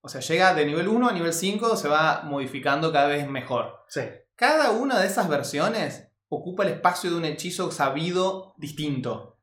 O 0.00 0.08
sea, 0.08 0.20
llega 0.20 0.54
de 0.54 0.66
nivel 0.66 0.88
1 0.88 1.08
a 1.08 1.12
nivel 1.12 1.32
5, 1.32 1.76
se 1.76 1.88
va 1.88 2.22
modificando 2.24 2.92
cada 2.92 3.08
vez 3.08 3.28
mejor. 3.28 3.84
sí. 3.88 4.02
Cada 4.36 4.72
una 4.72 4.98
de 4.98 5.06
esas 5.06 5.28
versiones 5.28 6.08
ocupa 6.28 6.64
el 6.64 6.70
espacio 6.70 7.08
de 7.08 7.16
un 7.16 7.24
hechizo 7.24 7.70
sabido 7.70 8.54
distinto. 8.56 9.38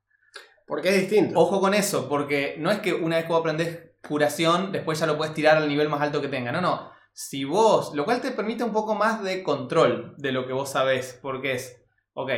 Porque 0.67 0.89
es 0.89 0.99
distinto. 1.01 1.39
Ojo 1.39 1.61
con 1.61 1.73
eso, 1.73 2.09
porque 2.09 2.55
no 2.59 2.69
es 2.71 2.79
que 2.79 2.93
una 2.93 3.15
vez 3.15 3.25
que 3.25 3.31
vos 3.31 3.39
aprendés 3.39 3.91
curación, 4.05 4.71
después 4.71 4.99
ya 4.99 5.05
lo 5.05 5.17
puedes 5.17 5.33
tirar 5.33 5.57
al 5.57 5.69
nivel 5.69 5.87
más 5.87 6.01
alto 6.01 6.21
que 6.21 6.27
tenga. 6.27 6.51
No, 6.51 6.59
no. 6.59 6.91
Si 7.13 7.43
vos, 7.43 7.93
lo 7.93 8.05
cual 8.05 8.21
te 8.21 8.31
permite 8.31 8.63
un 8.63 8.73
poco 8.73 8.95
más 8.95 9.23
de 9.23 9.43
control 9.43 10.13
de 10.17 10.31
lo 10.31 10.45
que 10.45 10.53
vos 10.53 10.69
sabés, 10.69 11.17
porque 11.21 11.53
es, 11.53 11.81
ok, 12.13 12.31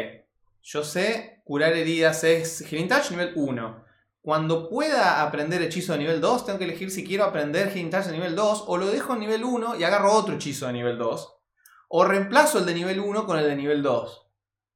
yo 0.61 0.83
sé 0.83 1.41
curar 1.43 1.73
heridas 1.73 2.23
es 2.23 2.61
Healing 2.67 2.87
Touch 2.87 3.11
nivel 3.11 3.33
1. 3.35 3.85
Cuando 4.23 4.69
pueda 4.69 5.21
aprender 5.21 5.61
hechizo 5.61 5.91
de 5.91 5.99
nivel 5.99 6.21
2, 6.21 6.45
tengo 6.45 6.57
que 6.57 6.63
elegir 6.63 6.89
si 6.89 7.03
quiero 7.05 7.25
aprender 7.25 7.67
Healing 7.67 7.89
Touch 7.91 8.05
de 8.05 8.13
nivel 8.13 8.35
2 8.37 8.63
o 8.67 8.77
lo 8.77 8.87
dejo 8.87 9.13
en 9.13 9.19
nivel 9.19 9.43
1 9.43 9.75
y 9.75 9.83
agarro 9.83 10.13
otro 10.13 10.35
hechizo 10.35 10.65
de 10.67 10.71
nivel 10.73 10.97
2. 10.97 11.35
O 11.89 12.05
reemplazo 12.05 12.59
el 12.59 12.65
de 12.65 12.73
nivel 12.73 13.01
1 13.01 13.25
con 13.25 13.37
el 13.37 13.43
de 13.43 13.55
nivel 13.57 13.83
2. 13.83 14.21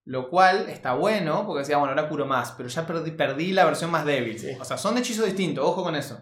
Lo 0.03 0.29
cual 0.29 0.67
está 0.67 0.95
bueno, 0.95 1.45
porque 1.45 1.61
decía, 1.61 1.77
bueno, 1.77 1.91
ahora 1.93 2.09
curo 2.09 2.25
más, 2.25 2.51
pero 2.57 2.67
ya 2.67 2.85
perdí, 2.85 3.11
perdí 3.11 3.53
la 3.53 3.63
versión 3.63 3.89
más 3.89 4.03
débil. 4.03 4.37
Sí. 4.37 4.49
O 4.59 4.65
sea, 4.65 4.77
son 4.77 4.97
hechizos 4.97 5.25
distintos, 5.25 5.63
ojo 5.65 5.81
con 5.81 5.95
eso. 5.95 6.21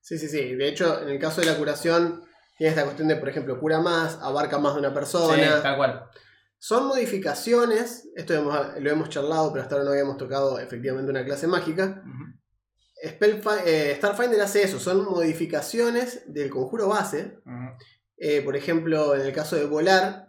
Sí, 0.00 0.16
sí, 0.16 0.28
sí. 0.28 0.54
De 0.54 0.68
hecho, 0.68 1.02
en 1.02 1.08
el 1.08 1.18
caso 1.18 1.40
de 1.40 1.48
la 1.48 1.56
curación, 1.58 2.22
tiene 2.56 2.70
esta 2.70 2.84
cuestión 2.84 3.08
de, 3.08 3.16
por 3.16 3.28
ejemplo, 3.28 3.58
cura 3.58 3.80
más, 3.80 4.16
abarca 4.22 4.58
más 4.58 4.74
de 4.74 4.78
una 4.80 4.88
Sí, 4.90 4.94
persona. 4.94 5.60
tal 5.60 5.76
cual. 5.76 6.04
Son 6.58 6.86
modificaciones, 6.86 8.08
esto 8.14 8.34
lo 8.78 8.90
hemos 8.90 9.08
charlado, 9.08 9.50
pero 9.52 9.62
hasta 9.62 9.74
ahora 9.74 9.86
no 9.86 9.90
habíamos 9.92 10.16
tocado 10.18 10.58
efectivamente 10.60 11.10
una 11.10 11.24
clase 11.24 11.46
mágica. 11.46 12.02
Eh, 13.02 13.94
Starfinder 13.96 14.40
hace 14.40 14.62
eso, 14.62 14.78
son 14.78 15.04
modificaciones 15.04 16.22
del 16.26 16.50
conjuro 16.50 16.88
base. 16.88 17.38
Eh, 18.16 18.42
por 18.42 18.56
ejemplo, 18.56 19.14
en 19.14 19.22
el 19.22 19.32
caso 19.32 19.56
de 19.56 19.64
volar, 19.64 20.28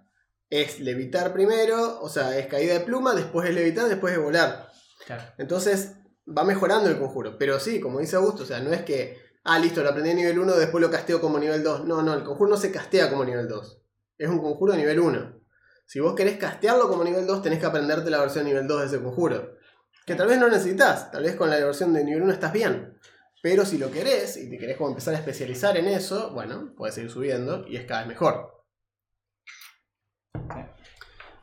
es 0.49 0.79
levitar 0.79 1.33
primero, 1.33 2.01
o 2.01 2.09
sea, 2.09 2.37
es 2.37 2.47
caída 2.47 2.73
de 2.73 2.81
pluma, 2.81 3.15
después 3.15 3.47
es 3.49 3.55
levitar, 3.55 3.87
después 3.87 4.13
es 4.13 4.19
volar. 4.19 4.69
Claro. 5.05 5.23
Entonces 5.37 5.93
va 6.27 6.43
mejorando 6.43 6.89
el 6.89 6.97
conjuro. 6.97 7.37
Pero 7.37 7.59
sí, 7.59 7.79
como 7.79 7.99
dice 7.99 8.15
Augusto, 8.15 8.43
o 8.43 8.45
sea, 8.45 8.59
no 8.59 8.71
es 8.71 8.83
que, 8.83 9.17
ah, 9.43 9.59
listo, 9.59 9.83
lo 9.83 9.89
aprendí 9.89 10.11
a 10.11 10.15
nivel 10.15 10.39
1, 10.39 10.53
después 10.55 10.81
lo 10.81 10.91
casteo 10.91 11.19
como 11.21 11.39
nivel 11.39 11.63
2. 11.63 11.85
No, 11.85 12.01
no, 12.01 12.13
el 12.13 12.23
conjuro 12.23 12.51
no 12.51 12.57
se 12.57 12.71
castea 12.71 13.09
como 13.09 13.25
nivel 13.25 13.47
2. 13.47 13.81
Es 14.17 14.29
un 14.29 14.39
conjuro 14.39 14.73
de 14.73 14.79
nivel 14.79 14.99
1. 14.99 15.41
Si 15.85 15.99
vos 15.99 16.15
querés 16.15 16.37
castearlo 16.37 16.87
como 16.87 17.03
nivel 17.03 17.25
2, 17.27 17.41
tenés 17.41 17.59
que 17.59 17.65
aprenderte 17.65 18.09
la 18.09 18.19
versión 18.19 18.45
nivel 18.45 18.67
2 18.67 18.81
de 18.81 18.87
ese 18.87 19.03
conjuro. 19.03 19.57
Que 20.05 20.15
tal 20.15 20.27
vez 20.27 20.39
no 20.39 20.49
necesitas, 20.49 21.11
tal 21.11 21.23
vez 21.23 21.35
con 21.35 21.49
la 21.49 21.57
versión 21.57 21.93
de 21.93 22.03
nivel 22.03 22.23
1 22.23 22.33
estás 22.33 22.53
bien. 22.53 22.97
Pero 23.41 23.65
si 23.65 23.77
lo 23.77 23.91
querés 23.91 24.37
y 24.37 24.49
te 24.49 24.57
querés 24.57 24.77
como 24.77 24.89
empezar 24.89 25.15
a 25.15 25.17
especializar 25.17 25.75
en 25.77 25.87
eso, 25.87 26.31
bueno, 26.31 26.73
puedes 26.75 26.97
ir 26.97 27.09
subiendo 27.09 27.65
y 27.67 27.77
es 27.77 27.85
cada 27.85 28.01
vez 28.01 28.09
mejor. 28.09 28.65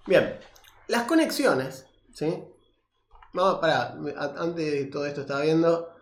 Bien, 0.06 0.38
las 0.86 1.02
conexiones, 1.04 1.86
¿sí? 2.14 2.44
No, 3.34 3.60
para, 3.60 3.94
antes 4.38 4.72
de 4.72 4.84
todo 4.86 5.06
esto 5.06 5.22
estaba 5.22 5.42
viendo. 5.42 5.94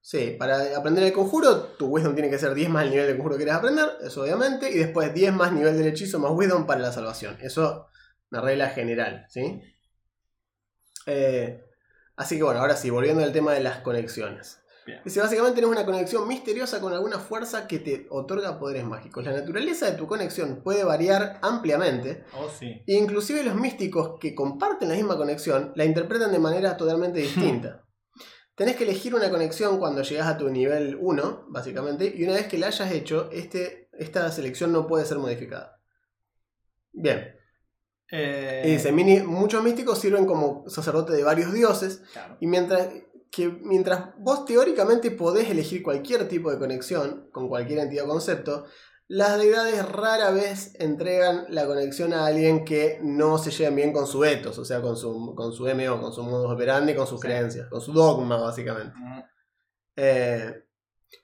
Sí, 0.00 0.36
para 0.38 0.76
aprender 0.76 1.04
el 1.04 1.12
conjuro, 1.12 1.56
tu 1.76 1.88
wisdom 1.88 2.14
tiene 2.14 2.30
que 2.30 2.38
ser 2.38 2.54
10 2.54 2.70
más 2.70 2.84
el 2.84 2.90
nivel 2.90 3.06
de 3.08 3.14
conjuro 3.14 3.34
que 3.34 3.44
quieres 3.44 3.56
aprender, 3.56 3.90
eso 4.00 4.22
obviamente, 4.22 4.70
y 4.70 4.78
después 4.78 5.12
10 5.12 5.34
más 5.34 5.52
nivel 5.52 5.76
del 5.76 5.88
hechizo 5.88 6.18
más 6.18 6.30
wisdom 6.32 6.66
para 6.66 6.80
la 6.80 6.92
salvación. 6.92 7.36
Eso, 7.42 7.88
una 8.30 8.40
regla 8.40 8.70
general, 8.70 9.26
¿sí? 9.28 9.60
Eh, 11.06 11.67
así 12.18 12.36
que 12.36 12.42
bueno, 12.42 12.60
ahora 12.60 12.76
sí, 12.76 12.90
volviendo 12.90 13.22
al 13.22 13.32
tema 13.32 13.52
de 13.54 13.60
las 13.60 13.78
conexiones. 13.80 14.60
Bien. 14.84 15.00
Dice, 15.04 15.20
básicamente 15.20 15.56
tenés 15.60 15.70
una 15.70 15.84
conexión 15.84 16.26
misteriosa 16.26 16.80
con 16.80 16.92
alguna 16.94 17.18
fuerza 17.18 17.66
que 17.66 17.78
te 17.78 18.06
otorga 18.10 18.58
poderes 18.58 18.84
mágicos. 18.84 19.22
La 19.24 19.32
naturaleza 19.32 19.84
de 19.90 19.92
tu 19.98 20.06
conexión 20.06 20.62
puede 20.62 20.82
variar 20.82 21.38
ampliamente, 21.42 22.24
Oh, 22.34 22.48
sí. 22.48 22.82
e 22.86 22.94
inclusive 22.94 23.42
los 23.44 23.54
místicos 23.54 24.18
que 24.18 24.34
comparten 24.34 24.88
la 24.88 24.94
misma 24.94 25.16
conexión 25.18 25.72
la 25.76 25.84
interpretan 25.84 26.32
de 26.32 26.38
manera 26.38 26.76
totalmente 26.76 27.18
distinta. 27.28 27.84
Tenés 28.54 28.76
que 28.76 28.84
elegir 28.84 29.14
una 29.14 29.30
conexión 29.30 29.78
cuando 29.78 30.02
llegas 30.02 30.26
a 30.26 30.36
tu 30.38 30.48
nivel 30.48 30.96
1, 31.00 31.44
básicamente, 31.48 32.12
y 32.16 32.24
una 32.24 32.32
vez 32.32 32.46
que 32.48 32.58
la 32.58 32.68
hayas 32.68 32.90
hecho, 32.90 33.28
este, 33.30 33.88
esta 33.92 34.30
selección 34.32 34.72
no 34.72 34.86
puede 34.86 35.04
ser 35.04 35.18
modificada. 35.18 35.80
Bien. 36.92 37.37
Eh, 38.10 38.62
Y 38.64 38.70
dice, 38.72 38.90
"Mini- 38.92 39.22
muchos 39.22 39.62
místicos 39.62 39.98
sirven 39.98 40.24
como 40.26 40.64
sacerdote 40.68 41.12
de 41.12 41.22
varios 41.22 41.52
dioses, 41.52 42.02
claro. 42.12 42.36
y 42.40 42.46
mientras 42.46 42.88
que 43.30 43.46
mientras 43.48 44.14
vos 44.18 44.46
teóricamente 44.46 45.10
podés 45.10 45.50
elegir 45.50 45.82
cualquier 45.82 46.26
tipo 46.28 46.50
de 46.50 46.58
conexión 46.58 47.28
con 47.30 47.46
cualquier 47.48 47.80
entidad 47.80 48.06
o 48.06 48.08
concepto, 48.08 48.64
las 49.06 49.38
deidades 49.38 49.86
rara 49.86 50.30
vez 50.30 50.74
entregan 50.80 51.44
la 51.50 51.66
conexión 51.66 52.14
a 52.14 52.24
alguien 52.24 52.64
que 52.64 52.98
no 53.02 53.36
se 53.36 53.50
lleven 53.50 53.76
bien 53.76 53.92
con 53.92 54.06
su 54.06 54.24
ethos, 54.24 54.58
o 54.58 54.64
sea, 54.64 54.80
con 54.80 54.96
su, 54.96 55.34
con 55.34 55.52
su 55.52 55.66
MO, 55.68 56.00
con 56.00 56.12
su 56.14 56.22
modus 56.22 56.50
operandi, 56.50 56.94
con 56.94 57.06
sus 57.06 57.20
Sí. 57.20 57.26
creencias, 57.26 57.68
con 57.68 57.82
su 57.82 57.92
dogma, 57.92 58.38
básicamente. 58.40 58.94
Eh, 59.96 60.64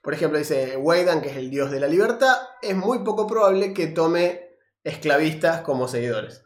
por 0.03 0.13
ejemplo, 0.13 0.37
dice 0.37 0.77
Weidan, 0.77 1.21
que 1.21 1.29
es 1.29 1.37
el 1.37 1.49
dios 1.49 1.71
de 1.71 1.79
la 1.79 1.87
libertad, 1.87 2.35
es 2.61 2.75
muy 2.75 2.99
poco 2.99 3.25
probable 3.27 3.73
que 3.73 3.87
tome 3.87 4.49
esclavistas 4.83 5.61
como 5.61 5.87
seguidores. 5.87 6.44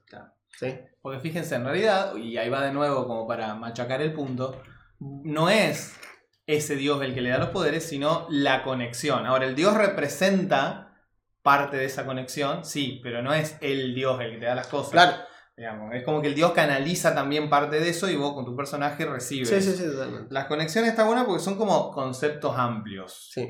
¿Sí? 0.60 0.78
Porque 1.02 1.22
fíjense, 1.22 1.56
en 1.56 1.64
realidad, 1.64 2.16
y 2.18 2.38
ahí 2.38 2.50
va 2.50 2.62
de 2.62 2.74
nuevo 2.74 3.08
como 3.08 3.26
para 3.26 3.56
machacar 3.56 4.02
el 4.02 4.12
punto, 4.12 4.62
no 5.00 5.50
es 5.50 5.98
ese 6.46 6.76
dios 6.76 7.02
el 7.02 7.14
que 7.14 7.22
le 7.22 7.30
da 7.30 7.38
los 7.38 7.50
poderes, 7.50 7.88
sino 7.88 8.28
la 8.30 8.64
conexión. 8.64 9.26
Ahora, 9.26 9.46
el 9.46 9.56
dios 9.56 9.74
representa 9.76 10.98
parte 11.42 11.78
de 11.78 11.86
esa 11.86 12.06
conexión, 12.06 12.66
sí, 12.66 13.00
pero 13.02 13.22
no 13.22 13.34
es 13.34 13.58
el 13.62 13.96
dios 13.96 14.20
el 14.20 14.32
que 14.32 14.38
te 14.40 14.46
da 14.48 14.56
las 14.56 14.68
cosas. 14.68 14.92
Claro. 14.92 15.18
Digamos, 15.56 15.94
es 15.94 16.04
como 16.04 16.22
que 16.22 16.28
el 16.28 16.36
dios 16.36 16.52
canaliza 16.52 17.16
también 17.16 17.50
parte 17.50 17.80
de 17.80 17.90
eso 17.90 18.10
y 18.10 18.18
vos 18.18 18.34
con 18.34 18.44
tu 18.44 18.56
personaje 18.56 19.06
recibes. 19.06 19.48
Sí, 19.48 19.62
sí, 19.62 19.78
sí, 19.78 19.86
totalmente. 19.86 20.34
Las 20.34 20.48
conexiones 20.48 20.92
están 20.92 21.08
buenas 21.08 21.26
porque 21.26 21.44
son 21.44 21.58
como 21.58 21.92
conceptos 21.92 22.58
amplios. 22.58 23.30
Sí. 23.34 23.46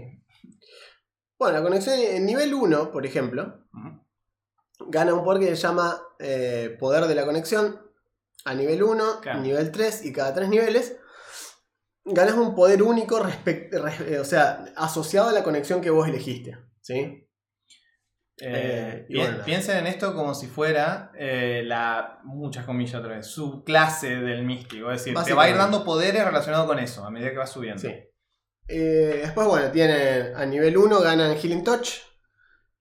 Bueno, 1.40 1.58
la 1.58 1.64
conexión 1.64 1.98
en 2.00 2.26
nivel 2.26 2.54
1, 2.54 2.92
por 2.92 3.06
ejemplo. 3.06 3.66
Gana 4.88 5.14
un 5.14 5.24
poder 5.24 5.42
que 5.42 5.56
se 5.56 5.62
llama 5.62 6.02
eh, 6.20 6.76
poder 6.80 7.06
de 7.06 7.16
la 7.16 7.26
conexión. 7.26 7.82
A 8.46 8.54
nivel 8.54 8.82
1, 8.84 9.20
Claro. 9.22 9.42
nivel 9.42 9.72
3 9.72 10.06
y 10.06 10.14
cada 10.14 10.34
3 10.34 10.48
niveles. 10.50 10.96
Ganas 12.06 12.36
un 12.36 12.56
poder 12.56 12.82
único 12.82 13.22
eh, 13.46 14.18
o 14.20 14.26
sea, 14.26 14.66
asociado 14.78 15.30
a 15.30 15.34
la 15.34 15.44
conexión 15.44 15.82
que 15.82 15.90
vos 15.90 16.08
elegiste. 16.08 16.58
¿Sí? 16.82 17.26
Eh, 18.42 19.06
y 19.10 19.14
pi- 19.14 19.20
bueno, 19.20 19.44
piensen 19.44 19.78
en 19.80 19.88
esto 19.88 20.16
como 20.16 20.34
si 20.34 20.48
fuera 20.48 21.12
eh, 21.20 21.62
la, 21.66 22.20
muchas 22.24 22.66
comillas 22.66 22.96
otra 22.96 23.18
vez, 23.18 23.28
su 23.28 23.64
clase 23.66 24.16
del 24.16 24.46
místico. 24.46 24.90
Es 24.92 25.04
decir, 25.04 25.18
te 25.26 25.34
va 25.34 25.44
a 25.44 25.50
ir 25.50 25.58
dando 25.58 25.84
poderes 25.84 26.24
relacionados 26.24 26.66
con 26.66 26.80
eso 26.80 27.04
a 27.06 27.12
medida 27.12 27.32
que 27.32 27.38
va 27.38 27.48
subiendo. 27.48 27.82
Sí. 27.82 27.94
Después, 28.66 29.48
bueno, 29.48 29.70
tienen 29.72 30.36
a 30.36 30.46
nivel 30.46 30.78
1 30.78 31.02
ganan 31.02 31.36
Healing 31.38 31.64
Touch. 31.64 31.90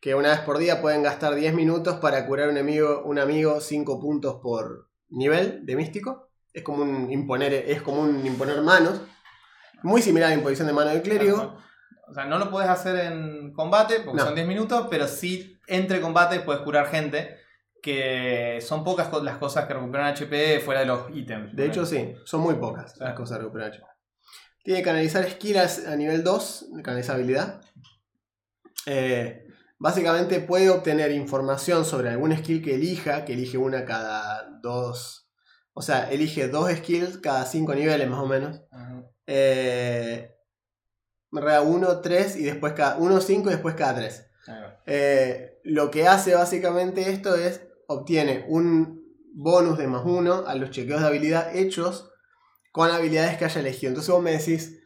Que 0.00 0.14
una 0.14 0.30
vez 0.30 0.40
por 0.40 0.58
día 0.58 0.80
pueden 0.80 1.02
gastar 1.02 1.34
10 1.34 1.54
minutos 1.54 1.96
para 1.96 2.24
curar 2.26 2.48
un 2.48 2.58
amigo, 2.58 3.02
un 3.04 3.18
amigo 3.18 3.60
5 3.60 4.00
puntos 4.00 4.38
por 4.42 4.88
nivel 5.08 5.66
de 5.66 5.76
místico. 5.76 6.30
Es 6.52 6.62
como 6.62 6.82
un 6.82 7.10
imponer, 7.10 7.52
es 7.52 7.82
como 7.82 8.02
un 8.02 8.24
imponer 8.24 8.60
manos. 8.62 9.00
Muy 9.82 10.02
similar 10.02 10.28
a 10.28 10.30
la 10.30 10.36
imposición 10.38 10.66
de 10.68 10.72
mano 10.72 10.90
del 10.90 11.02
clérigo. 11.02 11.56
O 12.08 12.14
sea, 12.14 12.24
no 12.24 12.38
lo 12.38 12.50
puedes 12.50 12.70
hacer 12.70 12.96
en 13.12 13.52
combate 13.52 14.00
porque 14.00 14.18
No. 14.18 14.24
son 14.26 14.34
10 14.34 14.46
minutos, 14.46 14.86
pero 14.88 15.06
sí 15.08 15.58
entre 15.66 16.00
combate 16.00 16.40
puedes 16.40 16.62
curar 16.62 16.86
gente. 16.86 17.36
Que 17.80 18.58
son 18.60 18.82
pocas 18.82 19.08
las 19.22 19.36
cosas 19.36 19.66
que 19.66 19.74
recuperan 19.74 20.08
HP 20.08 20.58
fuera 20.60 20.80
de 20.80 20.86
los 20.86 21.10
ítems. 21.14 21.54
De 21.54 21.66
hecho, 21.66 21.86
sí, 21.86 22.12
son 22.24 22.40
muy 22.40 22.56
pocas 22.56 22.96
las 22.98 23.14
cosas 23.14 23.38
de 23.38 23.44
recuperar 23.44 23.70
HP. 23.70 23.84
Tiene 24.64 24.80
que 24.80 24.84
canalizar 24.84 25.30
skills 25.30 25.86
a 25.86 25.94
nivel 25.94 26.24
2, 26.24 26.70
canalizar 26.82 27.14
habilidad. 27.16 27.60
Eh, 28.86 29.44
básicamente 29.78 30.40
puede 30.40 30.70
obtener 30.70 31.12
información 31.12 31.84
sobre 31.84 32.10
algún 32.10 32.36
skill 32.36 32.62
que 32.62 32.74
elija, 32.74 33.24
que 33.24 33.34
elige 33.34 33.58
una 33.58 33.84
cada 33.84 34.58
dos. 34.60 35.30
O 35.72 35.82
sea, 35.82 36.10
elige 36.10 36.48
dos 36.48 36.70
skills 36.70 37.18
cada 37.18 37.46
cinco 37.46 37.74
niveles 37.74 38.08
más 38.08 38.20
o 38.20 38.26
menos. 38.26 38.62
Ujú. 38.72 39.10
Eh, 39.26 40.34
Rea 41.30 41.60
1, 41.60 42.00
3 42.00 42.36
y 42.36 42.44
después 42.44 42.72
cada 42.72 42.96
1, 42.96 43.20
5 43.20 43.48
y 43.48 43.52
después 43.52 43.74
cada 43.74 43.96
3. 43.96 44.26
Ahí 44.46 44.60
va. 44.60 44.82
Eh, 44.86 45.60
lo 45.64 45.90
que 45.90 46.08
hace 46.08 46.34
básicamente 46.34 47.10
esto 47.10 47.34
es 47.34 47.60
obtiene 47.86 48.46
un 48.48 49.04
bonus 49.34 49.78
de 49.78 49.86
más 49.86 50.02
uno 50.04 50.44
a 50.46 50.54
los 50.54 50.70
chequeos 50.70 51.00
de 51.00 51.06
habilidad 51.06 51.54
hechos 51.54 52.10
con 52.72 52.90
habilidades 52.90 53.36
que 53.36 53.44
haya 53.44 53.60
elegido. 53.60 53.90
Entonces 53.90 54.12
vos 54.12 54.22
me 54.22 54.32
decís 54.32 54.77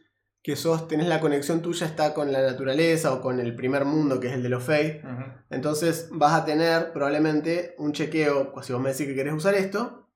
que 0.43 0.55
sos, 0.57 0.87
tenés 0.89 1.07
la 1.07 1.21
conexión 1.21 1.61
tuya 1.61 1.87
está 1.87 2.13
con 2.13 2.31
la 2.33 2.41
naturaleza 2.41 3.13
o 3.13 3.21
con 3.21 3.39
el 3.39 3.55
primer 3.55 3.85
mundo 3.85 4.19
que 4.19 4.27
es 4.27 4.33
el 4.33 4.43
de 4.43 4.49
los 4.49 4.63
Fey. 4.63 5.01
Entonces 5.49 6.09
vas 6.11 6.33
a 6.33 6.45
tener 6.45 6.91
probablemente 6.91 7.75
un 7.77 7.93
chequeo, 7.93 8.53
si 8.61 8.73
vos 8.73 8.81
me 8.81 8.91
decís 8.91 9.07
que 9.07 9.15
querés 9.15 9.33
usar 9.33 9.55
esto, 9.55 10.09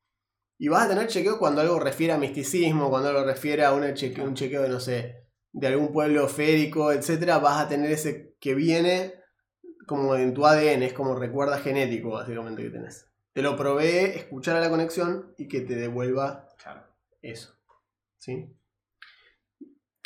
y 0.60 0.68
vas 0.68 0.86
a 0.86 0.90
tener 0.90 1.08
chequeo 1.08 1.40
cuando 1.40 1.62
algo 1.62 1.80
refiere 1.80 2.12
a 2.14 2.18
misticismo, 2.18 2.90
cuando 2.90 3.10
algo 3.10 3.24
refiere 3.24 3.64
a 3.64 3.74
una 3.74 3.88
un 3.88 4.34
chequeo 4.36 4.64
de, 4.64 4.70
no 4.70 4.80
sé, 4.82 5.28
de 5.54 5.68
algún 5.68 5.94
pueblo 5.94 6.28
férico, 6.28 6.92
etc. 6.92 7.40
Vas 7.42 7.64
a 7.64 7.70
tener 7.70 7.90
ese 7.92 8.36
que 8.40 8.54
viene 8.54 9.14
como 9.88 10.16
en 10.16 10.34
tu 10.34 10.46
ADN, 10.46 10.84
es 10.84 10.94
como 10.94 11.16
recuerda 11.16 11.58
genético 11.60 12.10
básicamente 12.10 12.64
que 12.64 12.70
tenés. 12.70 13.06
te 13.32 13.42
lo 13.42 13.56
provee 13.56 14.12
escuchar 14.16 14.58
a 14.58 14.60
la 14.60 14.70
conexión 14.70 15.34
y 15.38 15.48
que 15.48 15.62
te 15.62 15.76
devuelva 15.76 16.50
Claro. 16.62 16.82
eso. 17.22 17.54
¿Sí? 18.18 18.57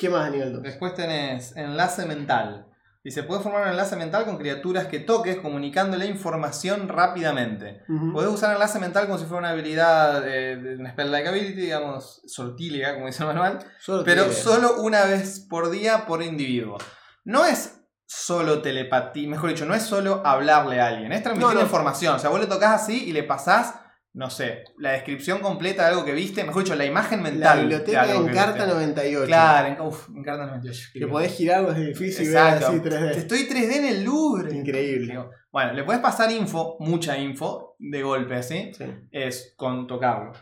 ¿Qué 0.02 0.10
más 0.10 0.28
a 0.28 0.30
nivel 0.32 0.52
2? 0.54 0.64
Después 0.64 0.96
tenés 0.96 1.56
enlace 1.56 2.06
mental. 2.08 2.66
Dice, 3.04 3.22
puedes 3.24 3.42
formar 3.44 3.64
un 3.64 3.70
enlace 3.70 3.96
mental 3.96 4.26
con 4.26 4.38
criaturas 4.38 4.88
que 4.88 5.00
toques 5.00 5.38
comunicándole 5.38 6.06
información 6.08 6.88
rápidamente. 6.88 7.82
Podés 8.14 8.30
usar 8.32 8.54
enlace 8.54 8.80
mental 8.80 9.06
como 9.06 9.18
si 9.20 9.26
fuera 9.26 9.40
una 9.40 9.50
habilidad 9.52 10.22
de, 10.22 10.56
de 10.56 10.76
una 10.78 10.90
spell-like 10.92 11.30
ability, 11.30 11.62
digamos, 11.62 12.22
sortílega, 12.26 12.96
como 12.96 13.06
dice 13.08 13.22
el 13.24 13.28
manual. 13.28 13.60
Pero 14.06 14.32
solo 14.32 14.82
una 14.82 15.06
vez 15.06 15.40
por 15.50 15.70
día 15.70 16.06
por 16.08 16.22
individuo. 16.24 16.78
No 17.24 17.46
es 17.46 17.80
solo 18.08 18.62
telepatía, 18.62 19.30
mejor 19.30 19.50
dicho, 19.52 19.66
no 19.66 19.74
es 19.76 19.84
solo 19.84 20.22
hablarle 20.26 20.82
a 20.82 20.88
alguien, 20.88 21.12
es 21.12 21.24
transmitir 21.24 21.54
No, 21.54 21.60
no. 21.60 21.62
información. 21.62 22.16
O 22.16 22.20
sea, 22.20 22.30
vos 22.30 22.40
le 22.40 22.48
tocas 22.48 22.82
así 22.84 23.06
y 23.06 23.14
le 23.14 23.24
pasás, 23.24 23.76
no 24.14 24.30
sé, 24.30 24.66
la 24.78 24.92
descripción 24.92 25.40
completa 25.40 25.84
de 25.84 25.90
algo 25.92 26.04
que 26.04 26.12
viste, 26.14 26.44
mejor 26.44 26.64
dicho, 26.64 26.76
la 26.76 26.86
imagen 26.86 27.24
La 27.24 27.30
mental. 27.30 27.56
de 27.58 27.62
biblioteca 27.64 28.02
algo 28.02 28.28
en 28.28 28.34
carta 28.34 28.56
viste. 28.66 28.74
98. 28.74 29.26
Claro, 29.28 29.68
en, 29.70 29.82
uf, 29.82 30.10
en 30.10 30.24
carta 30.24 30.46
98. 30.48 30.90
Que 30.94 31.08
podés 31.08 31.32
girar 31.34 31.64
los 31.64 31.76
edificios 31.78 32.28
y 32.28 32.32
ver 32.32 32.38
Exacto. 32.38 32.68
así 32.68 32.78
3D. 32.80 33.10
Estoy 33.16 33.40
3D 33.48 33.76
en 33.78 33.86
el 33.86 34.04
Louvre. 34.04 34.54
Increíble. 34.56 35.18
Bueno, 35.52 35.74
le 35.74 35.84
puedes 35.84 36.02
pasar 36.02 36.32
info, 36.32 36.76
mucha 36.80 37.18
info, 37.18 37.76
de 37.80 38.04
golpe, 38.04 38.44
¿sí? 38.44 38.72
Sí. 38.78 38.86
Es 39.12 39.54
con 39.56 39.88
tocarlo. 39.88 40.34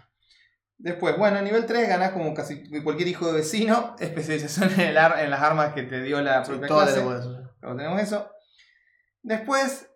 Después, 0.78 1.18
bueno, 1.18 1.38
a 1.40 1.42
nivel 1.42 1.66
3 1.66 1.90
ganás 1.90 2.12
como 2.12 2.34
casi 2.34 2.64
cualquier 2.84 3.10
hijo 3.10 3.28
de 3.28 3.34
vecino, 3.40 3.96
especialización 4.00 4.72
en, 4.74 4.80
el 4.82 4.98
ar- 4.98 5.20
en 5.20 5.30
las 5.30 5.42
armas 5.42 5.74
que 5.74 5.84
te 5.84 6.02
dio 6.02 6.22
la 6.22 6.44
Sí, 6.46 6.52
propia 6.52 6.68
clase. 6.70 6.94
tenemos 6.94 7.20
eso. 7.20 7.54
Luego 7.62 7.78
tenemos 7.78 8.02
eso. 8.02 8.32
Después, 9.22 9.90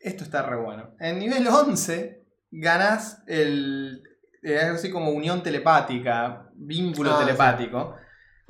esto 0.00 0.24
está 0.24 0.42
re 0.42 0.56
bueno. 0.56 0.94
En 0.98 1.18
nivel 1.18 1.46
11 1.46 2.19
ganás 2.50 3.22
el. 3.26 4.02
eh, 4.42 4.58
algo 4.58 4.76
así 4.76 4.90
como 4.90 5.10
unión 5.10 5.42
telepática, 5.42 6.48
vínculo 6.54 7.14
Ah, 7.14 7.20
telepático. 7.20 7.96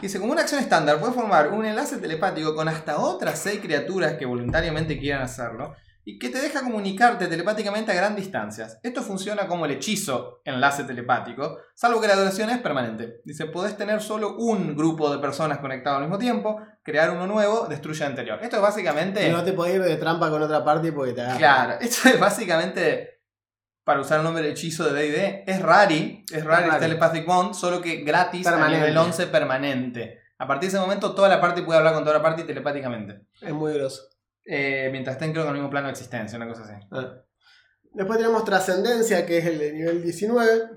Dice, 0.00 0.18
como 0.18 0.32
una 0.32 0.42
acción 0.42 0.60
estándar, 0.60 0.98
puedes 0.98 1.14
formar 1.14 1.48
un 1.52 1.66
enlace 1.66 1.98
telepático 1.98 2.54
con 2.54 2.68
hasta 2.68 2.98
otras 2.98 3.38
6 3.40 3.60
criaturas 3.60 4.14
que 4.14 4.24
voluntariamente 4.24 4.98
quieran 4.98 5.22
hacerlo 5.22 5.74
y 6.02 6.18
que 6.18 6.30
te 6.30 6.40
deja 6.40 6.62
comunicarte 6.62 7.26
telepáticamente 7.26 7.92
a 7.92 7.94
gran 7.94 8.16
distancias. 8.16 8.78
Esto 8.82 9.02
funciona 9.02 9.46
como 9.46 9.66
el 9.66 9.72
hechizo 9.72 10.40
enlace 10.46 10.84
telepático, 10.84 11.58
salvo 11.74 12.00
que 12.00 12.08
la 12.08 12.16
duración 12.16 12.48
es 12.48 12.58
permanente. 12.58 13.20
Dice, 13.26 13.44
podés 13.46 13.76
tener 13.76 14.00
solo 14.00 14.36
un 14.38 14.74
grupo 14.74 15.12
de 15.12 15.18
personas 15.18 15.58
conectado 15.58 15.96
al 15.96 16.02
mismo 16.04 16.16
tiempo, 16.18 16.58
crear 16.82 17.10
uno 17.10 17.26
nuevo, 17.26 17.66
destruye 17.68 18.02
el 18.02 18.10
anterior. 18.10 18.38
Esto 18.42 18.56
es 18.56 18.62
básicamente... 18.62 19.28
Y 19.28 19.30
no 19.30 19.44
te 19.44 19.52
podés 19.52 19.74
ir 19.74 19.82
de 19.82 19.96
trampa 19.96 20.30
con 20.30 20.40
otra 20.42 20.64
parte 20.64 20.90
porque 20.92 21.12
te 21.12 21.20
agarra. 21.20 21.36
Claro, 21.38 21.74
esto 21.82 22.08
es 22.08 22.18
básicamente, 22.18 23.19
para 23.90 24.02
usar 24.02 24.18
el 24.18 24.24
nombre 24.24 24.40
del 24.40 24.52
hechizo 24.52 24.84
de 24.84 24.92
D&D, 24.92 25.44
es 25.48 25.60
Rari, 25.60 26.24
es 26.32 26.44
Rari. 26.44 26.78
Telepathic 26.78 27.26
Bond, 27.26 27.54
solo 27.54 27.82
que 27.82 28.04
gratis 28.04 28.44
Permanente. 28.44 28.76
a 28.76 28.78
nivel 28.78 28.96
11 28.96 29.26
permanente. 29.26 30.20
A 30.38 30.46
partir 30.46 30.70
de 30.70 30.76
ese 30.76 30.80
momento 30.80 31.12
toda 31.12 31.28
la 31.28 31.40
parte 31.40 31.62
puede 31.62 31.80
hablar 31.80 31.94
con 31.94 32.04
toda 32.04 32.18
la 32.18 32.22
parte 32.22 32.44
telepáticamente. 32.44 33.26
Es 33.40 33.52
muy 33.52 33.72
groso. 33.72 34.04
Eh, 34.44 34.90
mientras 34.92 35.16
estén 35.16 35.32
creo 35.32 35.42
que 35.42 35.48
en 35.48 35.56
el 35.56 35.60
mismo 35.60 35.70
plano 35.70 35.88
de 35.88 35.94
existencia, 35.94 36.36
una 36.36 36.46
cosa 36.46 36.62
así. 36.62 36.86
Ah. 36.92 37.16
Después 37.92 38.16
tenemos 38.16 38.44
Trascendencia, 38.44 39.26
que 39.26 39.38
es 39.38 39.46
el 39.46 39.58
de 39.58 39.72
nivel 39.72 40.04
19. 40.04 40.70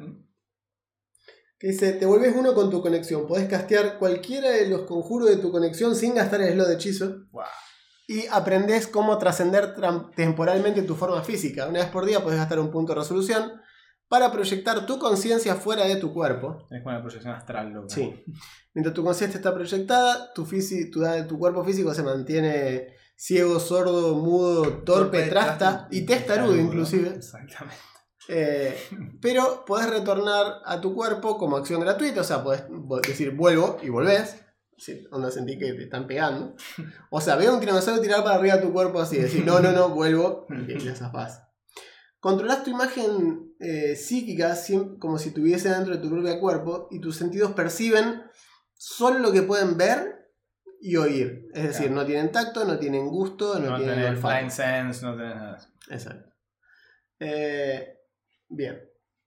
Que 1.59 1.67
dice, 1.67 1.93
te 1.93 2.07
vuelves 2.07 2.33
uno 2.35 2.55
con 2.55 2.71
tu 2.71 2.81
conexión. 2.81 3.27
Podés 3.27 3.47
castear 3.47 3.99
cualquiera 3.99 4.49
de 4.49 4.69
los 4.69 4.87
conjuros 4.87 5.29
de 5.29 5.37
tu 5.37 5.51
conexión 5.51 5.95
sin 5.95 6.15
gastar 6.15 6.41
el 6.41 6.53
slot 6.53 6.67
de 6.67 6.73
hechizo. 6.73 7.27
Wow. 7.29 7.43
Y 8.13 8.27
aprendés 8.31 8.87
cómo 8.87 9.17
trascender 9.17 9.73
temporalmente 10.15 10.81
tu 10.83 10.95
forma 10.95 11.23
física. 11.23 11.67
Una 11.67 11.79
vez 11.79 11.89
por 11.89 12.05
día 12.05 12.21
podés 12.23 12.37
gastar 12.39 12.59
un 12.59 12.69
punto 12.69 12.93
de 12.93 12.99
resolución 12.99 13.53
para 14.07 14.31
proyectar 14.31 14.85
tu 14.85 14.99
conciencia 14.99 15.55
fuera 15.55 15.85
de 15.85 15.95
tu 15.95 16.13
cuerpo. 16.13 16.67
Es 16.69 16.83
como 16.83 16.95
una 16.95 17.01
proyección 17.01 17.33
astral, 17.33 17.71
loco. 17.73 17.89
Sí. 17.89 18.13
Mientras 18.75 18.93
tu 18.93 19.03
conciencia 19.03 19.37
está 19.37 19.53
proyectada, 19.53 20.31
tu, 20.33 20.45
fisi- 20.45 20.91
tu, 20.91 21.01
tu 21.27 21.39
cuerpo 21.39 21.63
físico 21.63 21.93
se 21.93 22.03
mantiene 22.03 22.93
ciego, 23.15 23.59
sordo, 23.59 24.15
mudo, 24.15 24.83
torpe, 24.83 25.23
trasta 25.27 25.87
y 25.89 26.05
testarudo 26.05 26.55
inclusive. 26.55 27.09
Exactamente. 27.15 27.77
Eh, 28.29 28.77
pero 29.21 29.65
podés 29.65 29.89
retornar 29.89 30.61
a 30.65 30.79
tu 30.79 30.93
cuerpo 30.93 31.37
como 31.37 31.57
acción 31.57 31.81
gratuita, 31.81 32.21
o 32.21 32.23
sea, 32.23 32.43
podés 32.43 32.63
decir 33.07 33.31
vuelvo 33.31 33.79
y 33.81 33.89
volvés. 33.89 34.37
Sí, 34.77 35.05
onda 35.11 35.29
sentí 35.31 35.57
que 35.57 35.73
te 35.73 35.83
están 35.83 36.07
pegando. 36.07 36.55
O 37.09 37.21
sea, 37.21 37.35
veo 37.35 37.53
un 37.53 37.59
tiranosaurio 37.59 38.01
tirar 38.01 38.23
para 38.23 38.35
arriba 38.35 38.59
tu 38.61 38.73
cuerpo 38.73 38.99
así, 38.99 39.17
decir 39.17 39.45
no, 39.45 39.59
no, 39.59 39.71
no, 39.71 39.89
vuelvo 39.89 40.45
y 40.49 40.79
la 40.79 40.95
zafás. 40.95 41.43
Controlás 42.19 42.63
tu 42.63 42.71
imagen 42.71 43.53
eh, 43.59 43.95
psíquica 43.95 44.57
como 44.99 45.17
si 45.17 45.29
estuviese 45.29 45.69
dentro 45.69 45.95
de 45.95 46.01
tu 46.01 46.09
propio 46.09 46.39
cuerpo 46.39 46.87
y 46.89 46.99
tus 47.01 47.17
sentidos 47.17 47.51
perciben 47.51 48.23
solo 48.73 49.19
lo 49.19 49.31
que 49.31 49.41
pueden 49.43 49.77
ver 49.77 50.31
y 50.81 50.95
oír. 50.97 51.47
Es 51.53 51.63
decir, 51.63 51.87
Claro. 51.87 52.01
no 52.01 52.05
tienen 52.05 52.31
tacto, 52.31 52.65
no 52.65 52.79
tienen 52.79 53.07
gusto, 53.07 53.59
no, 53.59 53.71
No, 53.71 53.77
tienen 53.77 53.95
tenés 53.95 54.09
olfato. 54.11 54.49
sense, 54.49 55.05
no 55.05 55.15
tenés 55.17 55.35
nada. 55.35 55.57
Exacto. 55.89 56.29
Eh, 57.19 57.97
bien. 58.49 58.79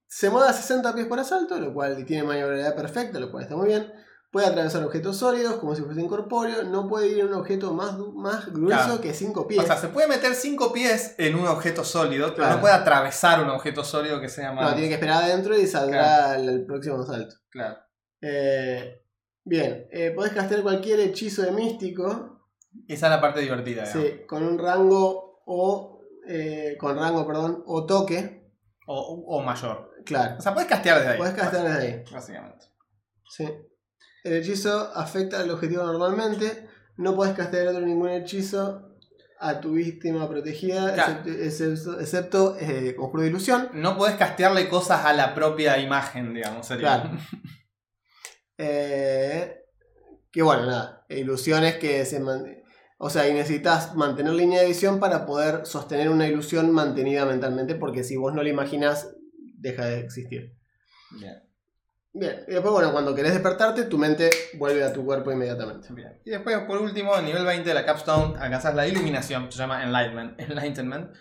Se 0.06 0.30
mueve 0.30 0.48
a 0.48 0.52
60 0.52 0.94
pies 0.94 1.06
por 1.06 1.18
asalto, 1.18 1.59
lo 1.59 1.72
cual 1.74 2.04
tiene 2.04 2.24
maniobrabilidad 2.24 2.76
perfecta, 2.76 3.18
lo 3.20 3.30
cual 3.30 3.42
está 3.44 3.56
muy 3.56 3.68
bien. 3.68 3.92
Puede 4.33 4.49
atravesar 4.49 4.83
objetos 4.85 5.17
sólidos 5.17 5.55
como 5.57 5.75
si 5.75 5.83
fuese 5.83 6.01
incorpóreo. 6.01 6.65
No 6.65 6.89
puede 6.89 7.09
ir 7.09 7.21
en 7.21 7.29
un 7.29 7.35
objeto 7.35 7.73
más, 7.73 7.97
más 8.15 8.53
grueso 8.53 8.85
Claro. 8.85 9.01
que 9.01 9.15
5 9.15 9.47
pies. 9.47 9.62
O 9.62 9.67
sea, 9.67 9.77
se 9.77 9.89
puede 9.89 10.09
meter 10.09 10.35
cinco 10.35 10.73
pies 10.73 11.15
en 11.19 11.37
un 11.37 11.47
objeto 11.47 11.85
sólido, 11.85 12.27
pero 12.29 12.39
Claro. 12.39 12.55
no 12.57 12.61
puede 12.61 12.75
atravesar 12.75 13.43
un 13.43 13.49
objeto 13.51 13.83
sólido 13.85 14.21
que 14.21 14.29
sea 14.29 14.53
más. 14.53 14.69
no, 14.69 14.73
tiene 14.75 14.89
que 14.89 14.95
esperar 14.95 15.23
adentro 15.25 15.57
y 15.57 15.67
saldrá 15.67 16.33
al, 16.33 16.65
próximo 16.67 17.01
asalto. 17.01 17.37
Claro. 17.51 17.79
Eh, 18.21 19.03
bien. 19.45 19.87
Eh, 19.93 20.11
podés 20.11 20.33
castear 20.33 20.62
cualquier 20.62 21.01
hechizo 21.01 21.43
de 21.43 21.53
místico. 21.53 22.43
Esa 22.89 23.07
es 23.07 23.11
la 23.11 23.21
parte 23.21 23.41
divertida, 23.41 23.85
digamos. 23.85 24.07
Sí, 24.07 24.27
con 24.27 24.43
un 24.43 24.59
rango 24.59 25.43
o. 25.47 26.03
eh, 26.29 26.77
con 26.79 26.97
rango, 26.99 27.25
perdón, 27.27 27.62
o 27.67 27.87
toque. 27.87 28.51
O, 28.89 29.25
o 29.29 29.43
mayor. 29.43 29.93
Claro. 30.05 30.37
O 30.39 30.41
sea, 30.41 30.53
puedes 30.53 30.69
castear 30.69 30.99
desde 30.99 31.12
ahí. 31.12 31.19
Podés 31.19 31.35
castear 31.35 31.65
desde 31.65 31.79
ahí. 31.79 32.05
Básicamente. 32.12 32.67
Sí. 33.29 33.49
El 34.27 34.33
hechizo 34.35 34.91
afecta 34.95 35.41
al 35.41 35.51
objetivo 35.51 35.83
normalmente. 35.85 36.69
No 36.97 37.15
puedes 37.15 37.35
castear 37.35 37.69
otro 37.69 37.81
ningún 37.83 38.09
hechizo 38.11 38.83
a 39.39 39.61
tu 39.61 39.73
víctima 39.73 40.29
protegida, 40.29 40.95
Claro. 40.95 41.23
excepto, 41.27 42.01
excepto- 42.01 42.57
eh, 42.59 42.95
conjuro 42.97 43.23
de 43.23 43.29
ilusión. 43.29 43.69
No 43.75 43.97
puedes 43.97 44.17
castearle 44.17 44.69
cosas 44.69 45.05
a 45.05 45.12
la 45.12 45.35
propia 45.35 45.79
imagen, 45.79 46.33
digamos. 46.35 46.67
Sería. 46.67 47.03
Claro. 47.03 47.19
Eh, 48.59 49.57
que 50.33 50.43
bueno, 50.43 50.67
nada. 50.67 51.05
Ilusiones 51.09 51.77
que 51.77 52.05
se 52.05 52.21
man- 52.21 52.45
O 52.99 53.11
sea, 53.11 53.29
y 53.29 53.35
necesitas 53.35 53.95
mantener 53.95 54.33
línea 54.33 54.62
de 54.62 54.69
visión 54.69 54.99
para 55.01 55.27
poder 55.27 55.67
sostener 55.67 56.09
una 56.09 56.27
ilusión 56.29 56.71
mantenida 56.73 57.27
mentalmente, 57.27 57.75
porque 57.75 58.03
si 58.03 58.17
vos 58.17 58.33
no 58.33 58.43
la 58.43 58.49
imaginás, 58.49 59.15
deja 59.59 59.85
de 59.85 60.01
existir. 60.01 60.55
Bien, 61.11 61.35
Bien, 62.18 62.44
y 62.48 62.52
después, 62.52 62.72
bueno, 62.72 62.92
cuando 62.92 63.14
querés 63.14 63.35
despertarte, 63.35 63.83
tu 63.85 63.98
mente 63.98 64.31
vuelve 64.59 64.83
a 64.83 64.92
tu 64.92 65.05
cuerpo 65.05 65.31
inmediatamente. 65.33 65.88
bien. 65.92 66.18
Y 66.24 66.31
después, 66.31 66.57
por 66.61 66.79
último, 66.79 67.14
en 67.16 67.26
nivel 67.26 67.44
20 67.44 67.68
de 67.68 67.74
la 67.74 67.85
Capstone, 67.85 68.38
alcanzás 68.40 68.74
la 68.74 68.87
iluminación, 68.87 69.52
se 69.52 69.59
llama 69.59 69.83
Enlightenment. 69.83 70.40
Enlightenment. 70.40 71.14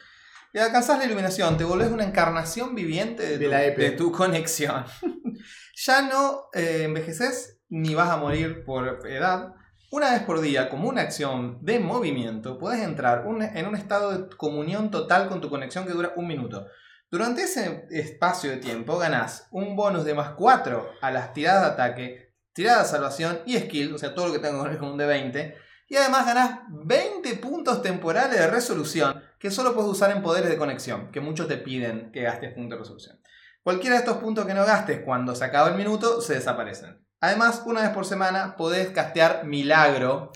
Y 0.54 0.60
alcanzás 0.60 0.98
la 1.00 1.04
iluminación, 1.06 1.58
te 1.58 1.66
volvés 1.66 1.92
una 1.92 2.06
encarnación 2.06 2.76
viviente 2.76 3.24
de, 3.24 3.38
De 3.38 3.46
tu, 3.46 3.52
la 3.52 3.66
EP. 3.66 3.78
de 3.78 3.92
tu 3.92 4.12
conexión. 4.14 4.86
ya 5.76 6.02
no 6.04 6.46
eh, 6.54 6.84
envejeces 6.86 7.60
ni 7.68 7.94
vas 7.94 8.10
a 8.10 8.16
morir 8.18 8.64
por 8.64 9.06
edad. 9.08 9.54
Una 9.92 10.12
vez 10.12 10.22
por 10.24 10.40
día, 10.40 10.70
como 10.70 10.88
una 10.88 11.02
acción 11.02 11.58
de 11.62 11.80
movimiento, 11.80 12.58
puedes 12.58 12.82
entrar 12.82 13.26
un- 13.28 13.42
en 13.42 13.66
un 13.68 13.76
estado 13.76 14.18
de 14.18 14.36
comunión 14.38 14.92
total 14.92 15.28
con 15.28 15.42
tu 15.42 15.50
conexión 15.50 15.86
que 15.86 15.92
dura 15.92 16.14
un 16.16 16.28
minuto. 16.28 16.68
Durante 17.12 17.44
ese 17.44 17.88
espacio 17.92 18.50
de 18.50 18.58
tiempo 18.58 18.98
ganás 18.98 19.48
un 19.52 19.76
bonus 19.76 20.06
de 20.06 20.14
más 20.14 20.32
4 20.32 20.92
a 21.02 21.12
las 21.12 21.34
tiradas 21.34 21.62
de 21.62 21.72
ataque, 21.72 22.34
tiradas 22.54 22.84
de 22.84 22.98
salvación 22.98 23.40
y 23.46 23.58
skill, 23.58 23.94
o 23.94 23.98
sea, 23.98 24.16
todo 24.16 24.28
lo 24.28 24.34
que 24.34 24.40
tengo 24.40 24.64
que 24.64 24.70
ver 24.70 24.80
con 24.80 24.90
un 24.90 24.98
de 24.98 25.06
20. 25.06 25.56
Y 25.88 25.96
además 25.98 26.26
ganás 26.26 26.62
20 26.70 27.36
puntos 27.36 27.82
temporales 27.82 28.40
de 28.40 28.48
resolución 28.48 29.22
que 29.40 29.52
solo 29.52 29.76
puedes 29.76 29.92
usar 29.92 30.10
en 30.12 30.24
poderes 30.24 30.50
de 30.50 30.58
conexión, 30.58 31.12
que 31.12 31.22
muchos 31.22 31.48
te 31.48 31.58
piden 31.58 32.12
que 32.12 32.24
gastes 32.24 32.54
puntos 32.54 32.78
de 32.78 32.84
resolución. 32.84 33.22
Cualquiera 33.62 33.96
de 33.96 34.00
estos 34.02 34.18
puntos 34.18 34.46
que 34.46 34.54
no 34.54 34.66
gastes 34.66 35.02
cuando 35.06 35.36
se 35.36 35.46
acaba 35.46 35.70
el 35.70 35.76
minuto 35.76 36.22
se 36.22 36.36
desaparecen. 36.36 37.06
Además, 37.22 37.64
una 37.66 37.82
vez 37.82 37.92
por 37.92 38.06
semana 38.06 38.56
podés 38.56 38.90
castear 38.90 39.46
Milagro, 39.46 40.32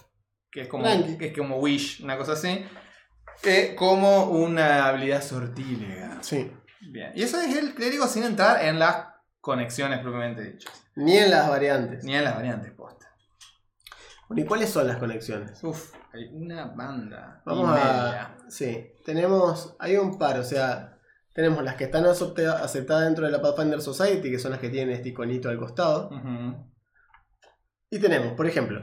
que 0.52 0.62
es 0.62 0.68
como, 0.68 0.86
que 0.86 1.28
es 1.28 1.38
como 1.38 1.58
Wish, 1.58 2.04
una 2.04 2.18
cosa 2.18 2.34
así, 2.34 2.66
eh, 3.44 3.76
como 3.78 4.26
una 4.26 4.88
habilidad 4.88 5.22
sortílega. 5.22 6.18
Sí. 6.22 6.52
Bien. 6.82 7.12
Y 7.16 7.24
eso 7.24 7.40
es 7.40 7.56
el 7.56 7.74
clérigo 7.76 8.08
sin 8.08 8.24
entrar 8.24 8.64
en 8.66 8.80
las 8.80 9.08
conexiones 9.42 10.00
propiamente 10.00 10.44
dichas. 10.44 10.74
Ni 10.96 11.18
en 11.18 11.30
las 11.32 11.48
variantes. 11.50 12.04
Ni 12.04 12.16
en 12.16 12.24
las 12.24 12.36
variantes 12.36 12.72
posta. 12.74 13.08
Bueno, 14.28 14.44
¿y 14.44 14.46
cuáles 14.46 14.70
son 14.70 14.88
las 14.88 14.98
conexiones? 14.98 15.64
Uf, 15.64 15.94
hay 16.14 16.26
una 16.34 16.66
banda. 16.66 17.42
Vamos 17.46 17.70
a. 17.70 17.74
media. 17.74 18.38
Sí, 18.50 18.94
tenemos. 19.06 19.76
Hay 19.80 19.98
un 19.98 20.18
par, 20.18 20.38
o 20.40 20.44
sea. 20.44 20.96
Tenemos 21.34 21.64
las 21.64 21.76
que 21.76 21.86
están 21.86 22.06
acepta- 22.06 22.62
aceptadas 22.64 23.06
dentro 23.06 23.26
de 23.26 23.32
la 23.32 23.42
Pathfinder 23.42 23.82
Society, 23.82 24.30
que 24.30 24.40
son 24.40 24.52
las 24.52 24.60
que 24.60 24.70
tienen 24.70 24.94
este 24.94 25.10
iconito 25.10 25.48
al 25.48 25.58
costado. 25.58 26.10
Y 27.90 28.00
tenemos, 28.00 28.34
por 28.34 28.46
ejemplo, 28.46 28.82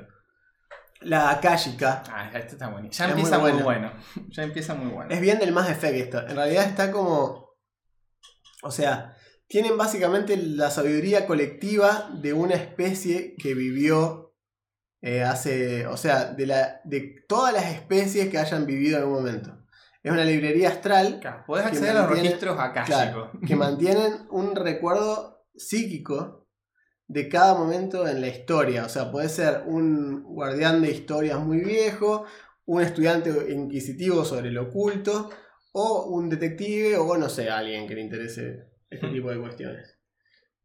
la 1.00 1.30
Akashica. 1.30 2.02
Ah, 2.10 2.30
este 2.34 2.52
está 2.52 2.68
bueno. 2.68 2.88
Ya 2.90 3.04
Es 3.04 3.10
empieza 3.10 3.38
muy, 3.38 3.52
bueno. 3.52 3.64
bueno. 3.64 3.92
Ya 4.30 4.42
empieza 4.42 4.74
muy 4.74 4.90
bueno. 4.90 5.10
Es 5.10 5.20
bien 5.20 5.38
del 5.38 5.52
Mass 5.52 5.70
Effect 5.70 5.94
esto. 5.94 6.26
En 6.26 6.36
realidad 6.36 6.64
está 6.64 6.90
como. 6.90 7.54
O 8.62 8.70
sea, 8.70 9.16
tienen 9.46 9.76
básicamente 9.76 10.36
la 10.36 10.70
sabiduría 10.70 11.26
colectiva 11.26 12.10
de 12.20 12.32
una 12.32 12.54
especie 12.54 13.36
que 13.36 13.54
vivió 13.54 14.34
eh, 15.02 15.22
hace. 15.22 15.86
O 15.86 15.96
sea, 15.96 16.26
de, 16.26 16.46
la, 16.46 16.80
de 16.84 17.24
todas 17.28 17.52
las 17.52 17.66
especies 17.66 18.28
que 18.28 18.38
hayan 18.38 18.66
vivido 18.66 18.96
en 18.96 19.02
algún 19.02 19.18
momento. 19.18 19.52
Es 20.02 20.12
una 20.12 20.24
librería 20.24 20.68
astral 20.68 21.18
Claro, 21.20 21.42
Podés 21.48 21.66
acceder 21.66 21.96
a 21.96 22.02
los 22.02 22.10
registros 22.10 22.56
akáshicos. 22.60 23.02
Claro, 23.02 23.32
que 23.44 23.56
mantienen 23.56 24.26
un 24.30 24.54
recuerdo 24.54 25.44
psíquico 25.56 26.45
de 27.08 27.28
cada 27.28 27.54
momento 27.54 28.06
en 28.06 28.20
la 28.20 28.28
historia. 28.28 28.84
O 28.84 28.88
sea, 28.88 29.10
puede 29.10 29.28
ser 29.28 29.62
un 29.66 30.22
guardián 30.24 30.82
de 30.82 30.90
historias 30.90 31.38
muy 31.38 31.60
viejo, 31.60 32.24
un 32.64 32.82
estudiante 32.82 33.52
inquisitivo 33.52 34.24
sobre 34.24 34.50
lo 34.50 34.64
oculto, 34.64 35.30
o 35.72 36.06
un 36.06 36.28
detective, 36.28 36.96
o 36.96 37.16
no 37.16 37.28
sé, 37.28 37.50
alguien 37.50 37.86
que 37.86 37.94
le 37.94 38.00
interese 38.00 38.70
este 38.90 39.08
tipo 39.08 39.30
de 39.30 39.38
cuestiones. 39.38 39.98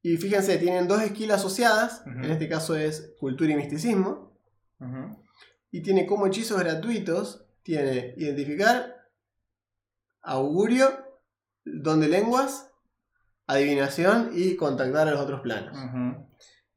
Y 0.01 0.17
fíjense, 0.17 0.57
tienen 0.57 0.87
dos 0.87 1.03
skills 1.03 1.33
asociadas, 1.33 2.03
en 2.07 2.31
este 2.31 2.49
caso 2.49 2.75
es 2.75 3.13
cultura 3.19 3.51
y 3.51 3.55
misticismo, 3.55 4.39
y 5.69 5.83
tiene 5.83 6.07
como 6.07 6.25
hechizos 6.25 6.59
gratuitos, 6.59 7.45
tiene 7.61 8.15
identificar, 8.17 9.09
augurio, 10.21 10.89
don 11.65 11.99
de 11.99 12.07
lenguas, 12.07 12.70
adivinación 13.51 14.31
y 14.33 14.55
contactar 14.55 15.07
a 15.07 15.11
los 15.11 15.19
otros 15.21 15.41
planos. 15.41 15.77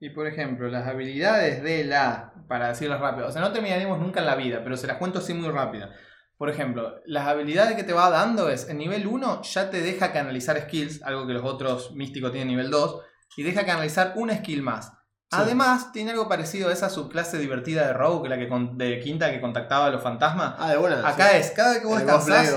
Y 0.01 0.11
por 0.11 0.27
ejemplo, 0.27 0.69
las 0.69 0.87
habilidades 0.87 1.63
de 1.63 1.85
la, 1.85 2.35
para 2.49 2.69
decirlas 2.69 3.01
rápido, 3.01 3.29
o 3.29 3.33
sea, 3.33 3.41
no 3.41 3.53
terminaremos 3.53 3.99
nunca 3.99 4.21
en 4.21 4.27
la 4.27 4.37
vida, 4.37 4.61
pero 4.63 4.77
se 4.77 4.87
las 4.87 4.99
cuento 4.99 5.21
así 5.21 5.33
muy 5.33 5.49
rápido. 5.51 5.89
Por 6.37 6.51
ejemplo, 6.51 7.01
las 7.07 7.27
habilidades 7.27 7.77
que 7.77 7.85
te 7.85 7.93
va 7.93 8.11
dando 8.11 8.51
es, 8.51 8.69
en 8.69 8.79
nivel 8.79 9.07
1 9.07 9.43
ya 9.43 9.71
te 9.71 9.81
deja 9.81 10.13
canalizar 10.13 10.61
skills, 10.61 11.03
algo 11.03 11.27
que 11.27 11.33
los 11.33 11.45
otros 11.45 11.93
místicos 11.95 12.33
tienen 12.33 12.51
en 12.51 12.57
nivel 12.57 12.71
2, 12.71 13.03
y 13.37 13.45
deja 13.45 13.65
canalizar 13.65 14.13
una 14.17 14.37
skill 14.37 14.63
más. 14.63 14.93
Además, 15.42 15.92
tiene 15.92 16.11
algo 16.12 16.29
parecido 16.29 16.68
a 16.68 16.73
esa 16.73 16.88
subclase 16.90 17.38
divertida 17.38 17.87
de 17.87 17.92
Rogue, 17.92 18.29
la 18.29 18.38
que 18.38 18.49
con- 18.49 18.77
de 18.79 19.01
quinta 19.01 19.31
que 19.31 19.40
contactaba 19.40 19.87
a 19.87 19.90
los 19.90 20.03
fantasmas. 20.03 20.55
Ah, 20.59 20.70
de 20.70 20.77
buena. 20.77 21.07
Acá 21.09 21.31
sí. 21.31 21.37
es, 21.38 21.51
cada 21.51 21.73
vez 21.73 21.81
que 21.81 21.87
vos 21.87 22.01
El 22.01 22.07
descansás, 22.07 22.55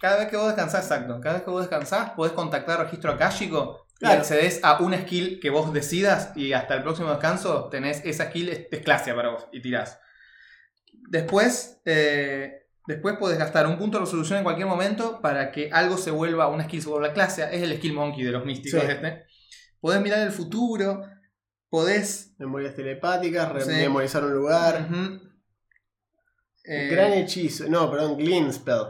cada 0.00 0.16
vez 0.18 0.28
que 0.28 0.36
vos 0.36 0.46
descansás, 0.46 0.82
exacto, 0.84 1.20
cada 1.20 1.34
vez 1.36 1.42
que 1.44 1.50
vos 1.50 1.60
descansás, 1.60 2.10
podés 2.10 2.32
contactar 2.32 2.80
registro 2.80 3.12
akáshico 3.12 3.86
y 3.96 3.98
Claro. 4.00 4.20
accedes 4.20 4.60
a 4.62 4.78
una 4.80 4.98
skill 4.98 5.40
que 5.40 5.50
vos 5.50 5.72
decidas 5.72 6.32
y 6.36 6.52
hasta 6.52 6.74
el 6.74 6.82
próximo 6.82 7.10
descanso 7.10 7.68
tenés 7.68 8.00
esa 8.04 8.26
skill, 8.26 8.48
es, 8.50 8.66
es 8.70 8.80
clasia 8.80 9.14
para 9.14 9.30
vos 9.30 9.46
y 9.52 9.60
tirás. 9.60 9.98
Después, 11.10 11.80
eh, 11.84 12.66
después 12.86 13.16
podés 13.16 13.38
gastar 13.38 13.66
un 13.66 13.78
punto 13.78 13.98
de 13.98 14.04
resolución 14.04 14.38
en 14.38 14.44
cualquier 14.44 14.66
momento 14.68 15.20
para 15.20 15.50
que 15.50 15.70
algo 15.72 15.96
se 15.96 16.10
vuelva, 16.10 16.48
una 16.48 16.64
skill 16.64 16.82
se 16.82 16.88
vuelva 16.88 17.12
clasia. 17.12 17.50
Es 17.50 17.62
el 17.62 17.76
skill 17.76 17.94
monkey 17.94 18.24
de 18.24 18.32
los 18.32 18.44
místicos 18.44 18.80
Sí. 18.82 18.86
este. 18.88 19.24
Podés 19.80 20.00
mirar 20.00 20.20
el 20.20 20.32
futuro, 20.32 21.02
podés... 21.68 22.34
Memorias 22.38 22.74
telepáticas, 22.74 23.52
re- 23.52 23.60
Sí. 23.64 23.70
memorizar 23.70 24.24
un 24.24 24.32
lugar. 24.34 24.88
Eh, 26.64 26.88
Gran 26.88 27.12
hechizo. 27.14 27.68
No, 27.68 27.90
perdón, 27.90 28.16
Glean 28.18 28.52
Spell. 28.52 28.84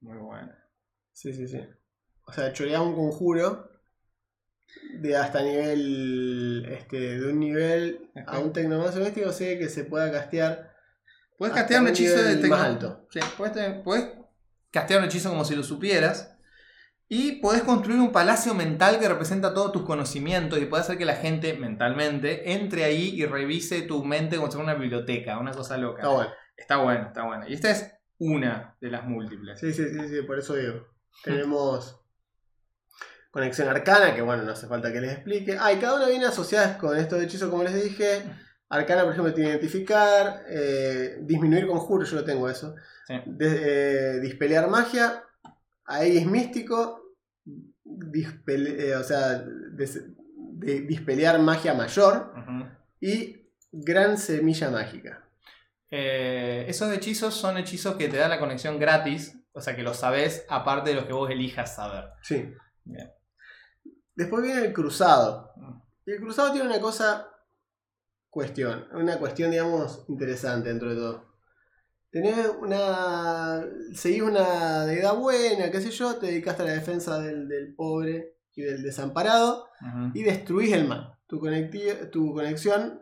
Muy 0.00 0.18
bueno. 0.18 0.52
Sí, 1.12 1.32
sí, 1.34 1.46
sí. 1.48 1.60
O 2.26 2.32
sea, 2.32 2.52
chorear 2.52 2.80
un 2.80 2.94
conjuro 2.94 3.70
de 4.94 5.16
hasta 5.16 5.42
nivel. 5.42 6.64
Este, 6.70 7.18
de 7.18 7.32
un 7.32 7.40
nivel 7.40 8.10
a 8.26 8.38
un 8.38 8.52
tecnomancer 8.52 9.02
místico, 9.02 9.32
sé 9.32 9.58
que 9.58 9.68
se 9.68 9.84
pueda 9.84 10.10
castear. 10.12 10.70
Puedes 11.36 11.54
castear 11.54 11.82
un 11.82 11.88
hechizo 11.88 12.22
de 12.22 12.36
tecno- 12.36 12.50
más 12.50 12.60
alto. 12.66 13.06
Sí, 13.10 13.20
puedes 13.36 14.12
castear 14.70 15.00
un 15.00 15.06
hechizo 15.06 15.30
como 15.30 15.44
si 15.44 15.56
lo 15.56 15.62
supieras. 15.64 16.29
Y 17.12 17.40
podés 17.40 17.62
construir 17.62 17.98
un 17.98 18.12
palacio 18.12 18.54
mental 18.54 19.00
que 19.00 19.08
representa 19.08 19.52
todos 19.52 19.72
tus 19.72 19.82
conocimientos 19.82 20.60
y 20.60 20.66
puede 20.66 20.82
hacer 20.84 20.96
que 20.96 21.04
la 21.04 21.16
gente 21.16 21.54
mentalmente 21.54 22.52
entre 22.52 22.84
ahí 22.84 23.14
y 23.16 23.26
revise 23.26 23.82
tu 23.82 24.04
mente 24.04 24.36
como 24.36 24.48
si 24.48 24.56
fuera 24.56 24.72
una 24.72 24.80
biblioteca, 24.80 25.36
una 25.40 25.50
cosa 25.50 25.76
loca. 25.76 26.02
Está 26.02 26.08
bueno. 26.14 26.30
Está 26.56 26.76
bueno, 26.76 27.06
está 27.08 27.24
bueno. 27.24 27.48
Y 27.48 27.54
esta 27.54 27.70
es 27.72 27.92
una 28.18 28.76
de 28.80 28.90
las 28.92 29.04
múltiples. 29.06 29.58
Sí, 29.58 29.72
sí, 29.72 29.88
sí, 29.88 30.08
sí, 30.08 30.22
por 30.22 30.38
eso 30.38 30.54
digo. 30.54 30.86
Tenemos 31.24 32.00
conexión 33.32 33.66
arcana, 33.68 34.14
que 34.14 34.22
bueno, 34.22 34.44
no 34.44 34.52
hace 34.52 34.68
falta 34.68 34.92
que 34.92 35.00
les 35.00 35.12
explique. 35.12 35.56
Ah, 35.58 35.72
y 35.72 35.78
cada 35.80 35.96
una 35.96 36.06
viene 36.06 36.26
asociada 36.26 36.78
con 36.78 36.96
estos 36.96 37.20
hechizos, 37.20 37.50
como 37.50 37.64
les 37.64 37.74
dije. 37.74 38.22
Arcana, 38.68 39.02
por 39.02 39.14
ejemplo, 39.14 39.34
tiene 39.34 39.50
identificar, 39.50 40.44
eh, 40.48 41.16
disminuir 41.22 41.66
conjuro, 41.66 42.04
yo 42.04 42.14
lo 42.18 42.24
tengo 42.24 42.48
eso. 42.48 42.76
Sí. 43.08 43.14
De- 43.26 44.16
eh, 44.16 44.20
dispelear 44.20 44.68
magia, 44.68 45.24
ahí 45.86 46.18
es 46.18 46.26
místico, 46.26 46.99
dispele- 48.10 48.76
eh, 48.88 48.96
o 48.96 49.02
sea, 49.04 49.38
de- 49.42 50.80
dispelear 50.82 51.38
magia 51.40 51.74
mayor 51.74 52.32
y 53.00 53.48
gran 53.72 54.18
semilla 54.18 54.70
mágica. 54.70 55.24
Eh, 55.90 56.66
esos 56.68 56.92
hechizos 56.92 57.34
son 57.34 57.56
hechizos 57.56 57.96
que 57.96 58.08
te 58.08 58.16
dan 58.16 58.30
la 58.30 58.38
conexión 58.38 58.78
gratis, 58.78 59.36
o 59.52 59.60
sea 59.60 59.74
que 59.74 59.82
los 59.82 59.96
sabes 59.96 60.44
aparte 60.48 60.90
de 60.90 60.96
los 60.96 61.04
que 61.06 61.12
vos 61.12 61.30
elijas 61.30 61.74
saber. 61.74 62.04
Sí. 62.22 62.52
Bien. 62.84 63.10
Después 64.14 64.42
viene 64.42 64.64
el 64.66 64.72
cruzado. 64.72 65.52
Mm. 65.56 65.80
Y 66.06 66.10
el 66.12 66.20
cruzado 66.20 66.52
tiene 66.52 66.68
una 66.68 66.80
cosa, 66.80 67.28
cuestión, 68.28 68.86
una 68.92 69.18
cuestión, 69.18 69.50
digamos, 69.50 70.04
interesante 70.08 70.68
dentro 70.68 70.90
de 70.90 70.96
todo. 70.96 71.29
Tenés 72.10 72.48
una. 72.60 73.64
Seguís 73.94 74.22
una 74.22 74.84
deidad 74.86 75.14
buena, 75.16 75.70
qué 75.70 75.80
sé 75.80 75.90
yo, 75.90 76.16
te 76.16 76.26
dedicaste 76.26 76.62
a 76.62 76.66
la 76.66 76.72
defensa 76.72 77.20
del, 77.20 77.48
del 77.48 77.74
pobre 77.74 78.36
y 78.54 78.62
del 78.62 78.82
desamparado 78.82 79.68
y 80.14 80.22
destruís 80.24 80.72
el 80.72 80.88
mal. 80.88 81.16
Tu, 81.26 81.40
tu 82.10 82.34
conexión 82.34 83.00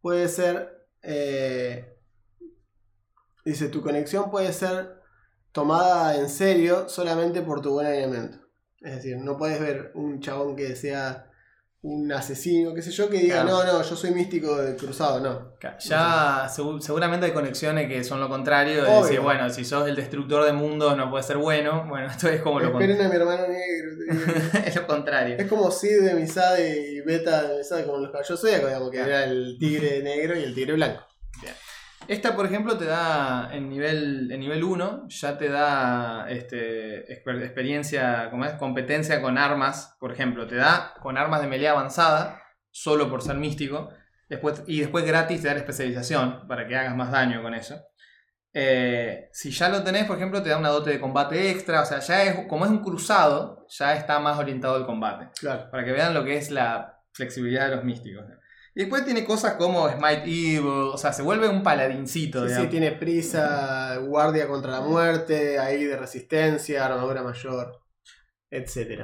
puede 0.00 0.28
ser. 0.28 0.86
eh, 1.02 1.96
dice, 3.44 3.68
tu 3.68 3.82
conexión 3.82 4.30
puede 4.30 4.52
ser 4.52 5.00
tomada 5.52 6.16
en 6.16 6.28
serio 6.28 6.88
solamente 6.88 7.42
por 7.42 7.60
tu 7.60 7.72
buen 7.72 7.86
alineamiento. 7.86 8.38
Es 8.80 8.96
decir, 8.96 9.18
no 9.18 9.36
puedes 9.36 9.60
ver 9.60 9.92
un 9.94 10.20
chabón 10.20 10.56
que 10.56 10.74
sea 10.74 11.30
un 11.84 12.12
asesino, 12.12 12.72
qué 12.74 12.80
sé 12.80 12.92
yo, 12.92 13.10
que 13.10 13.18
diga, 13.18 13.42
Claro. 13.42 13.64
no, 13.64 13.72
no, 13.78 13.82
yo 13.82 13.96
soy 13.96 14.12
místico 14.12 14.56
de 14.56 14.76
cruzado, 14.76 15.18
no. 15.20 15.52
Ya 15.80 16.46
segu- 16.48 16.80
seguramente 16.80 17.26
hay 17.26 17.32
conexiones 17.32 17.88
que 17.88 18.04
son 18.04 18.20
lo 18.20 18.28
contrario. 18.28 18.84
De 18.84 18.88
Obvio. 18.88 19.02
decir, 19.02 19.18
bueno, 19.20 19.50
si 19.50 19.64
sos 19.64 19.88
el 19.88 19.96
destructor 19.96 20.44
de 20.44 20.52
mundos 20.52 20.96
no 20.96 21.10
puede 21.10 21.24
ser 21.24 21.38
bueno. 21.38 21.84
Bueno, 21.88 22.06
esto 22.10 22.28
es 22.28 22.40
como 22.40 22.60
lo, 22.60 22.70
con- 22.72 22.80
Esperen 22.82 23.04
a 23.04 23.08
mi 23.08 23.16
hermano 23.16 23.46
negro. 23.48 23.90
es 24.64 24.76
lo 24.76 24.86
contrario. 24.86 25.36
es 25.38 25.48
como 25.48 25.70
Sid 25.72 26.02
de 26.02 26.14
Misade 26.14 26.78
y 26.92 27.00
Beta 27.00 27.42
de 27.48 27.58
Misade, 27.58 27.84
como 27.84 27.98
los 27.98 28.12
caballos 28.12 28.40
zodíacos, 28.40 28.68
digamos, 28.68 28.90
que 28.90 28.96
Claro. 28.98 29.10
era 29.10 29.24
el 29.24 29.56
tigre 29.58 30.02
negro 30.04 30.38
y 30.38 30.44
el 30.44 30.54
tigre 30.54 30.74
blanco. 30.74 31.02
Esta, 32.08 32.34
por 32.34 32.46
ejemplo, 32.46 32.76
te 32.76 32.84
da 32.84 33.48
en 33.52 33.68
nivel, 33.68 34.30
en 34.32 34.40
nivel 34.40 34.64
1, 34.64 35.06
ya 35.08 35.38
te 35.38 35.48
da 35.48 36.26
este, 36.28 37.06
exper- 37.06 37.42
experiencia, 37.42 38.28
¿cómo 38.30 38.44
es? 38.44 38.52
competencia 38.54 39.22
con 39.22 39.38
armas, 39.38 39.96
por 40.00 40.12
ejemplo, 40.12 40.46
te 40.46 40.56
da 40.56 40.94
con 41.00 41.16
armas 41.16 41.40
de 41.42 41.46
melee 41.48 41.68
avanzada, 41.68 42.42
solo 42.70 43.08
por 43.08 43.22
ser 43.22 43.36
místico, 43.36 43.88
después, 44.28 44.62
y 44.66 44.80
después 44.80 45.04
gratis 45.06 45.42
te 45.42 45.48
da 45.48 45.54
la 45.54 45.60
especialización 45.60 46.46
para 46.48 46.66
que 46.66 46.76
hagas 46.76 46.96
más 46.96 47.10
daño 47.12 47.42
con 47.42 47.54
eso. 47.54 47.80
Eh, 48.54 49.28
si 49.32 49.50
ya 49.50 49.68
lo 49.70 49.82
tenés, 49.82 50.04
por 50.04 50.16
ejemplo, 50.16 50.42
te 50.42 50.50
da 50.50 50.58
una 50.58 50.68
dote 50.68 50.90
de 50.90 51.00
combate 51.00 51.50
extra, 51.50 51.82
o 51.82 51.86
sea, 51.86 52.00
ya 52.00 52.22
es, 52.24 52.46
como 52.48 52.64
es 52.66 52.70
un 52.70 52.82
cruzado, 52.82 53.64
ya 53.68 53.94
está 53.94 54.18
más 54.18 54.38
orientado 54.38 54.74
al 54.76 54.84
combate 54.86 55.28
Claro. 55.40 55.70
para 55.70 55.84
que 55.84 55.92
vean 55.92 56.12
lo 56.12 56.24
que 56.24 56.36
es 56.36 56.50
la 56.50 56.98
flexibilidad 57.12 57.68
de 57.70 57.76
los 57.76 57.84
místicos. 57.84 58.24
Y 58.74 58.80
después 58.80 59.04
tiene 59.04 59.24
cosas 59.24 59.54
como 59.54 59.88
Smite 59.90 60.24
Evil, 60.24 60.90
o 60.92 60.96
sea, 60.96 61.12
se 61.12 61.22
vuelve 61.22 61.48
un 61.48 61.62
paladincito. 61.62 62.48
Sí, 62.48 62.66
tiene 62.68 62.92
prisa, 62.92 63.96
guardia 63.98 64.48
contra 64.48 64.70
la 64.70 64.80
muerte, 64.80 65.58
ahí 65.58 65.84
de 65.84 65.96
resistencia, 65.96 66.86
armadura 66.86 67.22
mayor, 67.22 67.82
etc. 68.50 69.02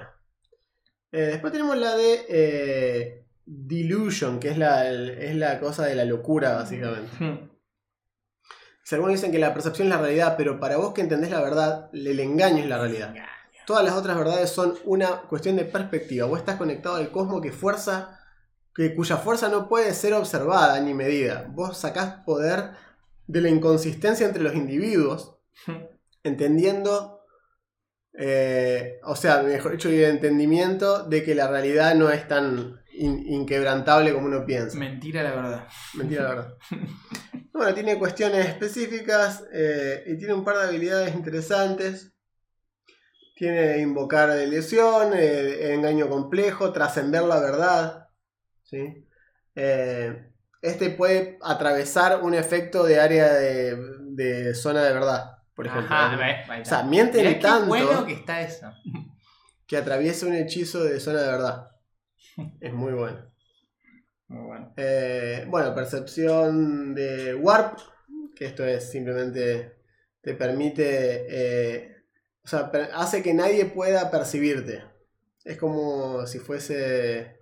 después 1.11 1.53
tenemos 1.53 1.77
la 1.77 1.97
de 1.97 2.27
eh, 2.29 3.27
Delusion, 3.45 4.41
que 4.41 4.49
es 4.49 4.59
la, 4.59 4.91
es 4.91 5.37
la 5.37 5.61
cosa 5.61 5.85
de 5.85 5.95
la 5.95 6.07
locura, 6.07 6.55
básicamente. 6.55 7.11
Hmm. 7.19 7.51
Si 8.89 8.95
algunos 8.95 9.17
dicen 9.17 9.33
que 9.33 9.39
la 9.39 9.53
percepción 9.53 9.89
es 9.89 9.95
la 9.95 10.01
realidad, 10.01 10.35
pero 10.39 10.59
para 10.59 10.79
vos 10.79 10.95
que 10.95 11.03
entendés 11.03 11.31
la 11.31 11.43
verdad, 11.43 11.91
el 11.93 12.19
engaño 12.21 12.63
es 12.63 12.71
la 12.71 12.79
realidad. 12.79 13.15
Todas 13.67 13.85
las 13.85 13.93
otras 13.93 14.17
verdades 14.17 14.49
son 14.49 14.79
una 14.87 15.21
cuestión 15.29 15.57
de 15.57 15.67
perspectiva. 15.67 16.27
Vos 16.27 16.39
estás 16.39 16.57
conectado 16.57 16.97
al 16.97 17.11
cosmos 17.11 17.43
que 17.43 17.53
fuerza, 17.53 18.18
que, 18.79 18.95
cuya 18.95 19.17
fuerza 19.19 19.49
no 19.51 19.69
puede 19.69 19.93
ser 19.93 20.15
observada 20.15 20.81
ni 20.81 20.95
medida. 20.95 21.47
Vos 21.51 21.77
sacás 21.77 22.23
poder 22.25 22.71
de 23.27 23.41
la 23.43 23.49
inconsistencia 23.51 24.25
entre 24.27 24.43
los 24.43 24.55
individuos, 24.55 25.37
entendiendo 26.23 27.15
Eh, 28.21 28.99
o 29.05 29.15
sea, 29.15 29.43
mejor 29.43 29.73
dicho, 29.73 29.89
el 29.91 30.03
entendimiento 30.03 31.05
de 31.05 31.23
que 31.23 31.37
la 31.37 31.47
realidad 31.47 31.95
no 31.95 32.11
es 32.11 32.27
tan 32.27 32.81
in- 32.93 33.25
inquebrantable 33.29 34.13
como 34.13 34.27
uno 34.27 34.45
piensa. 34.45 34.77
Mentira 34.77 35.23
la 35.23 35.31
verdad. 35.37 35.69
Mentira, 35.95 36.23
la 36.25 36.29
verdad. 36.31 36.55
Bueno, 37.53 37.75
tiene 37.75 37.99
cuestiones 37.99 38.47
específicas 38.47 39.45
eh, 39.53 40.03
y 40.07 40.17
tiene 40.17 40.33
un 40.35 40.45
par 40.45 40.59
de 40.59 40.65
habilidades 40.65 41.15
interesantes. 41.15 42.13
Tiene 43.37 43.79
invocar 43.79 44.31
ilusión, 44.43 45.13
eh, 45.15 45.75
engaño 45.75 46.09
complejo, 46.09 46.73
trascender 46.73 47.23
la 47.23 47.39
verdad. 47.41 48.08
¿Sí? 48.69 49.07
Eh, 49.55 50.31
este 50.63 50.91
puede 50.91 51.39
atravesar 51.43 52.23
un 52.23 52.35
efecto 52.35 52.85
de 52.85 53.01
área 53.01 53.33
de, 53.33 53.77
de 54.11 54.55
zona 54.55 54.83
de 54.85 54.93
verdad, 54.93 55.39
por 55.55 55.67
ejemplo. 55.67 55.95
Ajá, 55.95 56.61
o 56.61 56.65
sea, 56.65 56.83
miente 56.83 57.19
Mirá 57.19 57.35
qué 57.35 57.41
tanto 57.41 57.67
bueno 57.67 58.07
que 58.07 58.13
está 58.15 58.43
eso. 58.43 58.71
que 59.67 59.77
atraviesa 59.77 60.27
un 60.27 60.35
hechizo 60.35 60.85
de 60.85 61.01
zona 61.01 61.23
de 61.23 61.27
verdad. 61.27 61.71
Es 62.61 62.73
muy 62.73 62.93
bueno. 62.93 63.25
Muy 64.29 64.47
bueno. 64.47 64.73
Eh, 64.77 65.47
bueno, 65.49 65.75
percepción 65.75 66.95
de 66.95 67.35
warp, 67.35 67.79
que 68.37 68.47
esto 68.47 68.65
es 68.65 68.91
simplemente 68.91 69.79
te 70.21 70.35
permite, 70.35 71.27
eh, 71.29 71.97
o 72.45 72.49
sea, 72.49 72.71
hace 72.95 73.23
que 73.23 73.33
nadie 73.33 73.65
pueda 73.67 74.11
percibirte. 74.11 74.85
Es 75.45 75.57
como 75.57 76.27
si 76.27 76.39
fuese 76.41 77.38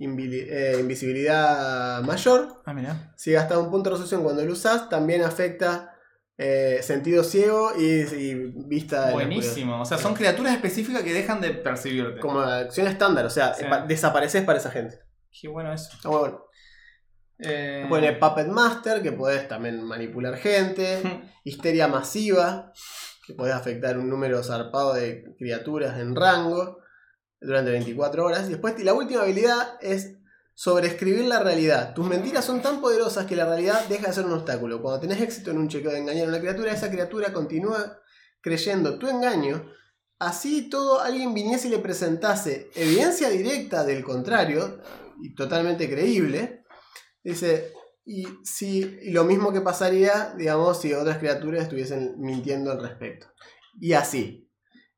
eh, 0.00 0.76
invisibilidad 0.80 2.02
mayor. 2.02 2.62
Ah, 2.64 2.72
mira. 2.72 3.12
Si 3.16 3.32
gastas 3.32 3.58
un 3.58 3.70
punto 3.70 3.90
de 3.90 3.94
resolución 3.94 4.22
cuando 4.22 4.44
lo 4.44 4.52
usas, 4.52 4.88
también 4.88 5.22
afecta 5.22 5.94
eh, 6.36 6.78
sentido 6.82 7.24
ciego 7.24 7.72
y, 7.76 7.84
y 7.84 8.34
vista. 8.66 9.10
Buenísimo. 9.10 9.82
O 9.82 9.84
sea, 9.84 9.98
son 9.98 10.14
criaturas 10.14 10.54
específicas 10.54 11.02
que 11.02 11.12
dejan 11.12 11.40
de 11.40 11.50
percibirte. 11.50 12.20
Como 12.20 12.40
acción 12.40 12.86
estándar, 12.86 13.26
o 13.26 13.30
sea, 13.30 13.54
Sí. 13.54 13.64
desapareces 13.88 14.44
para 14.44 14.58
esa 14.58 14.70
gente. 14.70 15.00
Qué 15.40 15.48
bueno 15.48 15.72
eso. 15.72 15.90
Está 15.94 16.08
muy 16.08 16.18
bueno. 16.18 16.44
Eh, 17.40 17.86
Pone 17.88 18.12
Puppet 18.14 18.46
Master, 18.48 19.02
que 19.02 19.12
podés 19.12 19.46
también 19.48 19.82
manipular 19.82 20.36
gente. 20.36 21.00
Histeria 21.44 21.88
masiva, 21.88 22.72
que 23.26 23.34
podés 23.34 23.54
afectar 23.54 23.98
un 23.98 24.08
número 24.08 24.42
zarpado 24.42 24.94
de 24.94 25.24
criaturas 25.38 25.98
en 25.98 26.14
rango 26.16 26.78
durante 27.40 27.70
24 27.70 28.24
horas. 28.24 28.46
Y 28.46 28.52
después 28.52 28.82
la 28.82 28.94
última 28.94 29.22
habilidad 29.22 29.78
es 29.80 30.16
sobreescribir 30.54 31.24
la 31.26 31.40
realidad. 31.40 31.94
Tus 31.94 32.06
mentiras 32.06 32.44
son 32.44 32.62
tan 32.62 32.80
poderosas 32.80 33.26
que 33.26 33.36
la 33.36 33.46
realidad 33.46 33.84
deja 33.88 34.08
de 34.08 34.12
ser 34.12 34.26
un 34.26 34.32
obstáculo. 34.32 34.82
Cuando 34.82 35.00
tenés 35.00 35.20
éxito 35.20 35.50
en 35.50 35.58
un 35.58 35.68
chequeo 35.68 35.92
de 35.92 35.98
engañar 35.98 36.26
a 36.26 36.30
una 36.30 36.40
criatura, 36.40 36.72
esa 36.72 36.90
criatura 36.90 37.32
continúa 37.32 38.00
creyendo 38.40 38.98
tu 38.98 39.08
engaño. 39.08 39.72
Así 40.18 40.68
todo 40.68 41.00
alguien 41.00 41.32
viniese 41.32 41.68
y 41.68 41.70
le 41.70 41.78
presentase 41.78 42.70
evidencia 42.74 43.28
directa 43.28 43.84
del 43.84 44.02
contrario, 44.02 44.80
y 45.20 45.34
totalmente 45.34 45.88
creíble, 45.88 46.64
dice, 47.22 47.72
y, 48.04 48.26
si, 48.42 48.98
y 49.02 49.10
lo 49.10 49.24
mismo 49.24 49.52
que 49.52 49.60
pasaría, 49.60 50.34
digamos, 50.36 50.80
si 50.80 50.94
otras 50.94 51.18
criaturas 51.18 51.64
estuviesen 51.64 52.14
mintiendo 52.18 52.72
al 52.72 52.80
respecto. 52.80 53.26
Y 53.80 53.92
así. 53.92 54.50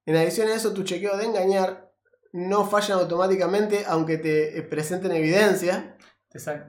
En 0.07 0.17
adición 0.17 0.49
a 0.49 0.55
eso, 0.55 0.73
tu 0.73 0.85
chequeo 0.85 1.17
de 1.17 1.25
engañar 1.27 1.90
no 2.33 2.65
fallan 2.67 2.99
automáticamente 2.99 3.85
aunque 3.87 4.19
te 4.19 4.59
eh, 4.59 4.63
presenten 4.63 5.13
evidencia. 5.13 5.97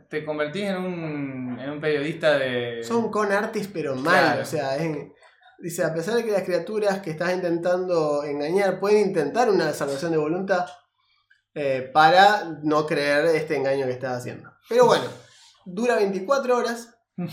Te, 0.09 0.25
convertís 0.25 0.63
en 0.63 0.77
un, 0.77 1.59
en 1.59 1.69
un 1.69 1.79
periodista 1.79 2.37
de. 2.39 2.83
Son 2.83 3.11
con 3.11 3.31
artis 3.31 3.69
pero 3.71 3.95
mal. 3.95 4.23
Claro. 4.23 4.41
O 4.41 4.45
sea, 4.45 4.75
es- 4.77 5.07
dice, 5.59 5.83
a 5.83 5.93
pesar 5.93 6.15
de 6.15 6.25
que 6.25 6.31
las 6.31 6.43
criaturas 6.43 6.99
que 7.01 7.11
estás 7.11 7.33
intentando 7.33 8.23
engañar 8.23 8.79
pueden 8.79 9.07
intentar 9.07 9.49
una 9.49 9.71
salvación 9.73 10.11
de 10.11 10.17
voluntad 10.17 10.65
eh, 11.53 11.89
para 11.93 12.57
no 12.63 12.87
creer 12.87 13.25
este 13.35 13.55
engaño 13.57 13.85
que 13.85 13.91
estás 13.91 14.17
haciendo. 14.17 14.51
Pero 14.67 14.85
bueno, 14.85 15.05
dura 15.65 15.95
24 15.95 16.57
horas. 16.57 16.97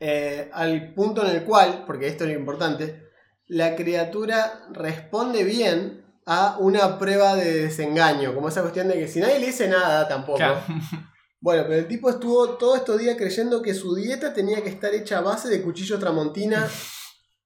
eh, 0.00 0.50
al 0.52 0.92
punto 0.94 1.24
en 1.24 1.36
el 1.36 1.44
cual, 1.44 1.84
porque 1.86 2.08
esto 2.08 2.24
es 2.24 2.30
lo 2.30 2.38
importante, 2.38 3.04
la 3.46 3.76
criatura 3.76 4.66
responde 4.72 5.44
bien 5.44 6.03
a 6.26 6.56
una 6.58 6.98
prueba 6.98 7.34
de 7.36 7.62
desengaño, 7.64 8.34
como 8.34 8.48
esa 8.48 8.62
cuestión 8.62 8.88
de 8.88 8.94
que 8.94 9.08
si 9.08 9.20
nadie 9.20 9.38
le 9.38 9.46
dice 9.46 9.68
nada 9.68 10.08
tampoco. 10.08 10.38
Claro. 10.38 10.60
Bueno, 11.40 11.64
pero 11.64 11.74
el 11.80 11.86
tipo 11.88 12.08
estuvo 12.08 12.56
todos 12.56 12.78
estos 12.78 12.98
días 12.98 13.18
creyendo 13.18 13.60
que 13.60 13.74
su 13.74 13.94
dieta 13.94 14.32
tenía 14.32 14.62
que 14.62 14.70
estar 14.70 14.94
hecha 14.94 15.18
a 15.18 15.20
base 15.20 15.50
de 15.50 15.60
cuchillo 15.60 15.98
tramontina. 15.98 16.66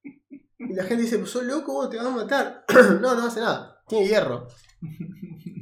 Y 0.05 0.73
la 0.73 0.85
gente 0.85 1.03
dice, 1.03 1.19
pues 1.19 1.31
sos 1.33 1.43
loco, 1.43 1.73
vos 1.73 1.91
te 1.91 1.97
vas 1.97 2.07
a 2.07 2.11
matar. 2.11 2.65
no, 3.01 3.17
no 3.17 3.27
hace 3.27 3.41
nada. 3.41 3.83
Tiene 3.89 4.07
hierro. 4.07 4.47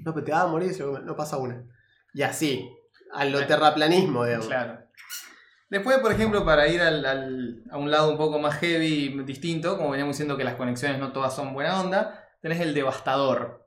No, 0.05 0.13
pero 0.13 0.23
te 0.27 0.33
vas 0.33 0.43
a 0.43 0.47
morir 0.49 0.75
si 0.75 0.83
no 0.83 1.17
pasa 1.17 1.39
una. 1.39 1.65
Y 2.13 2.21
así, 2.21 2.69
a 3.15 3.25
lo 3.25 3.47
terraplanismo, 3.47 4.27
digamos. 4.27 4.49
Claro. 4.49 4.81
Después, 5.71 5.97
por 6.01 6.13
ejemplo, 6.13 6.45
para 6.45 6.69
ir 6.69 6.83
al- 6.83 7.07
al- 7.07 7.65
a 7.71 7.79
un 7.79 7.91
lado 7.91 8.11
un 8.11 8.19
poco 8.19 8.39
más 8.39 8.57
heavy, 8.57 9.19
distinto, 9.25 9.79
como 9.79 9.93
veníamos 9.93 10.15
diciendo 10.15 10.37
que 10.37 10.45
las 10.45 10.57
conexiones 10.57 10.99
no 11.01 11.13
todas 11.13 11.35
son 11.35 11.55
buena 11.55 11.81
onda, 11.81 12.26
tenés 12.41 12.61
el 12.61 12.75
devastador. 12.75 13.67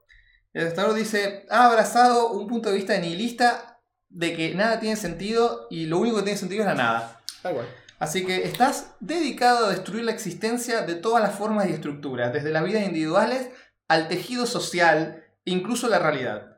El 0.53 0.63
devastador 0.63 0.95
dice, 0.95 1.45
ha 1.49 1.65
abrazado 1.65 2.31
un 2.31 2.47
punto 2.47 2.69
de 2.69 2.75
vista 2.75 2.97
nihilista 2.97 3.81
de 4.09 4.35
que 4.35 4.55
nada 4.55 4.79
tiene 4.79 4.95
sentido 4.95 5.67
y 5.69 5.85
lo 5.85 5.99
único 5.99 6.17
que 6.17 6.23
tiene 6.23 6.37
sentido 6.37 6.61
es 6.61 6.67
la 6.67 6.75
nada. 6.75 7.21
Tal 7.41 7.53
cual. 7.53 7.67
Así 7.99 8.25
que 8.25 8.43
estás 8.43 8.95
dedicado 9.01 9.65
a 9.65 9.69
destruir 9.69 10.05
la 10.05 10.11
existencia 10.11 10.81
de 10.81 10.95
todas 10.95 11.21
las 11.21 11.35
formas 11.35 11.67
y 11.67 11.73
estructuras, 11.73 12.31
desde 12.31 12.51
las 12.51 12.63
vidas 12.63 12.85
individuales 12.85 13.49
al 13.89 14.07
tejido 14.07 14.45
social, 14.45 15.25
incluso 15.43 15.89
la 15.89 15.99
realidad. 15.99 16.57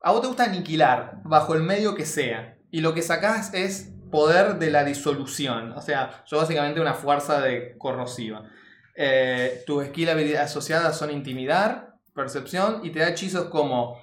A 0.00 0.10
vos 0.10 0.20
te 0.20 0.26
gusta 0.26 0.44
aniquilar, 0.44 1.20
bajo 1.24 1.54
el 1.54 1.62
medio 1.62 1.94
que 1.94 2.04
sea, 2.04 2.58
y 2.70 2.80
lo 2.80 2.92
que 2.92 3.02
sacás 3.02 3.54
es 3.54 3.92
poder 4.10 4.58
de 4.58 4.70
la 4.70 4.84
disolución, 4.84 5.72
o 5.72 5.80
sea, 5.80 6.22
sos 6.24 6.40
básicamente 6.40 6.80
una 6.80 6.94
fuerza 6.94 7.40
de 7.40 7.76
corrosiva. 7.78 8.50
Eh, 8.94 9.62
tus 9.66 9.86
skills 9.86 10.10
habilidades 10.10 10.50
asociadas 10.50 10.96
son 10.96 11.10
intimidar, 11.10 11.94
percepción, 12.14 12.80
y 12.84 12.90
te 12.90 13.00
da 13.00 13.08
hechizos 13.08 13.46
como... 13.46 14.00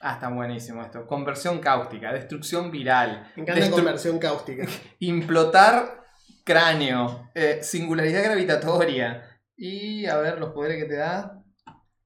Ah, 0.00 0.14
está 0.14 0.28
buenísimo 0.28 0.82
esto. 0.82 1.06
Conversión 1.06 1.58
cáustica, 1.58 2.12
destrucción 2.12 2.70
viral, 2.70 3.32
Me 3.34 3.42
encanta 3.42 3.70
conversión 3.70 4.18
cáustica. 4.18 4.64
Implotar 5.00 6.04
cráneo. 6.44 7.30
eh, 7.34 7.58
singularidad 7.62 8.24
gravitatoria. 8.24 9.24
Y 9.56 10.06
a 10.06 10.16
ver 10.18 10.38
los 10.38 10.52
poderes 10.52 10.80
que 10.80 10.88
te 10.88 10.96
da. 10.96 11.42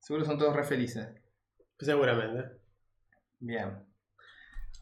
Seguro 0.01 0.25
son 0.25 0.39
todos 0.39 0.57
re 0.57 0.65
felices. 0.65 1.07
Seguramente. 1.79 2.63
Bien. 3.39 3.85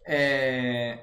Eh, 0.07 1.01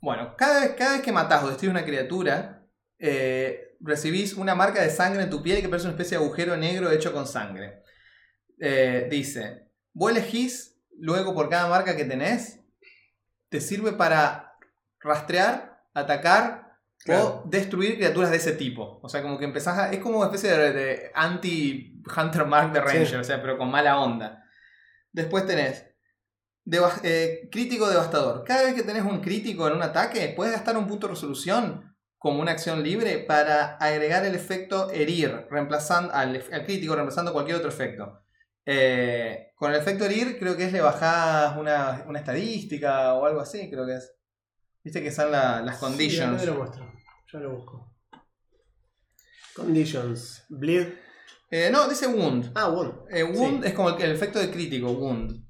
bueno, 0.00 0.34
cada 0.36 0.60
vez, 0.60 0.74
cada 0.76 0.92
vez 0.92 1.02
que 1.02 1.12
matás 1.12 1.42
o 1.42 1.48
destruyes 1.48 1.74
una 1.74 1.84
criatura, 1.84 2.62
eh, 2.98 3.73
recibís 3.84 4.34
una 4.34 4.54
marca 4.54 4.82
de 4.82 4.90
sangre 4.90 5.22
en 5.22 5.30
tu 5.30 5.42
piel 5.42 5.60
que 5.60 5.68
parece 5.68 5.86
una 5.86 5.92
especie 5.94 6.16
de 6.18 6.24
agujero 6.24 6.56
negro 6.56 6.90
hecho 6.90 7.12
con 7.12 7.26
sangre. 7.26 7.82
Eh, 8.58 9.06
dice, 9.10 9.68
vos 9.92 10.10
elegís, 10.10 10.78
luego 10.98 11.34
por 11.34 11.48
cada 11.48 11.68
marca 11.68 11.94
que 11.96 12.04
tenés, 12.04 12.60
te 13.50 13.60
sirve 13.60 13.92
para 13.92 14.52
rastrear, 15.00 15.82
atacar 15.94 16.62
Claro. 17.04 17.42
o 17.44 17.48
destruir 17.50 17.96
criaturas 17.96 18.30
de 18.30 18.38
ese 18.38 18.52
tipo. 18.52 18.98
O 19.02 19.08
sea, 19.10 19.20
como 19.20 19.38
que 19.38 19.44
empezás 19.44 19.76
a... 19.78 19.92
Es 19.92 19.98
como 19.98 20.16
una 20.18 20.26
especie 20.34 20.50
de, 20.50 20.72
de 20.72 21.10
anti-Hunter 21.14 22.46
Mark 22.46 22.72
de 22.72 22.80
Ranger, 22.80 23.06
Sí. 23.06 23.14
o 23.16 23.24
sea, 23.24 23.42
pero 23.42 23.58
con 23.58 23.70
mala 23.70 23.98
onda. 24.00 24.42
Después 25.12 25.46
tenés 25.46 25.84
eh, 27.02 27.48
crítico 27.52 27.90
devastador. 27.90 28.42
Cada 28.44 28.62
vez 28.62 28.74
que 28.74 28.82
tenés 28.84 29.02
un 29.02 29.20
crítico 29.20 29.68
en 29.68 29.74
un 29.74 29.82
ataque, 29.82 30.32
puedes 30.34 30.54
gastar 30.54 30.78
un 30.78 30.86
punto 30.86 31.06
de 31.06 31.12
resolución 31.12 31.93
como 32.24 32.40
una 32.40 32.52
acción 32.52 32.82
libre 32.82 33.18
para 33.18 33.76
agregar 33.76 34.24
el 34.24 34.34
efecto 34.34 34.90
herir, 34.90 35.46
reemplazando 35.50 36.10
al, 36.14 36.42
al 36.52 36.64
crítico, 36.64 36.94
reemplazando 36.94 37.34
cualquier 37.34 37.58
otro 37.58 37.68
efecto. 37.68 38.22
Eh, 38.64 39.48
con 39.56 39.70
el 39.70 39.78
efecto 39.78 40.06
herir, 40.06 40.38
creo 40.38 40.56
que 40.56 40.64
es 40.64 40.72
le 40.72 40.80
bajás 40.80 41.54
una, 41.58 42.02
una 42.08 42.18
estadística 42.18 43.12
o 43.12 43.26
algo 43.26 43.40
así, 43.40 43.68
creo 43.70 43.84
que 43.84 43.96
es. 43.96 44.14
Viste 44.82 45.02
que 45.02 45.12
son 45.12 45.30
la- 45.32 45.60
las 45.60 45.76
conditions. 45.76 46.46
lo 46.46 46.54
muestro. 46.54 46.90
Yo 47.30 47.40
lo 47.40 47.56
busco. 47.58 47.94
Conditions. 49.54 50.46
Bleed. 50.48 50.94
Eh, 51.50 51.68
no, 51.70 51.86
dice 51.90 52.06
wound. 52.06 52.52
Ah, 52.54 52.70
wound. 52.70 53.04
Eh, 53.10 53.22
wound 53.22 53.62
Sí. 53.64 53.68
es 53.68 53.74
como 53.74 53.90
el, 53.90 54.00
el 54.02 54.12
efecto 54.12 54.38
de 54.38 54.50
crítico, 54.50 54.90
wound. 54.92 55.44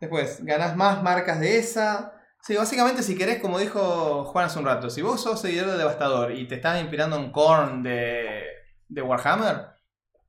Después, 0.00 0.44
ganás 0.44 0.76
más 0.76 1.04
marcas 1.04 1.38
de 1.38 1.58
esa. 1.58 2.18
Sí, 2.42 2.56
básicamente 2.56 3.04
si 3.04 3.16
querés, 3.16 3.40
como 3.40 3.60
dijo 3.60 4.24
Juan 4.24 4.46
hace 4.46 4.58
un 4.58 4.64
rato, 4.64 4.90
si 4.90 5.00
vos 5.00 5.22
sos 5.22 5.40
seguidor 5.40 5.70
de 5.70 5.78
Devastador 5.78 6.32
y 6.32 6.48
te 6.48 6.56
estás 6.56 6.80
inspirando 6.80 7.16
en 7.16 7.30
Korn 7.30 7.84
de, 7.84 8.42
de 8.88 9.02
Warhammer, 9.02 9.68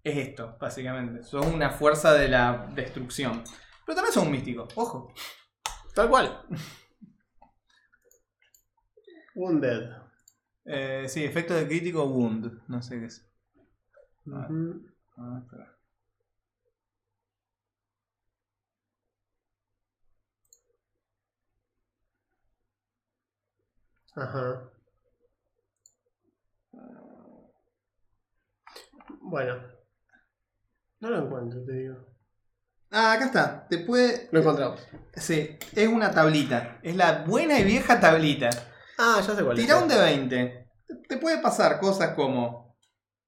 es 0.04 0.18
esto, 0.18 0.56
básicamente. 0.60 1.24
Sos 1.24 1.46
una 1.48 1.72
fuerza 1.72 2.14
de 2.14 2.28
la 2.28 2.68
destrucción. 2.76 3.44
Pero 3.86 3.96
también 3.96 4.14
sos 4.14 4.24
un 4.24 4.32
místico, 4.32 4.68
ojo. 4.76 5.12
Tal 5.96 6.08
cual. 6.08 6.46
Wounded. 9.34 9.90
Eh, 10.66 11.06
sí, 11.08 11.24
efecto 11.24 11.56
de 11.56 11.68
crítico 11.68 12.06
wound. 12.06 12.62
No 12.68 12.82
sé 12.84 13.00
qué 13.00 13.06
es. 13.06 13.28
Ujú. 14.26 14.86
Ah, 15.18 15.42
espera. 15.44 15.73
Ajá. 24.16 24.70
Bueno. 29.22 29.56
No 31.00 31.10
lo 31.10 31.26
encuentro, 31.26 31.64
te 31.66 31.74
digo. 31.74 31.96
Ah, 32.92 33.14
acá 33.14 33.26
está. 33.26 33.68
Te 33.68 33.80
puede. 33.80 34.30
Lo 34.32 34.40
encontramos. 34.40 34.80
Sí, 35.16 35.58
es 35.76 35.88
una 35.88 36.12
tablita. 36.12 36.80
Es 36.84 36.96
la 36.96 37.24
buena 37.26 37.60
y 37.60 37.64
vieja 37.64 38.00
tablita. 38.00 38.50
Ah, 39.00 39.22
ya 39.26 39.36
sé 39.36 39.44
cuál 39.44 39.58
es. 39.58 39.66
Tira 39.66 39.80
un 39.80 39.88
de 39.88 39.98
20. 39.98 40.70
Te- 41.10 41.18
puede 41.18 41.40
pasar 41.42 41.80
cosas 41.80 42.14
como 42.16 42.78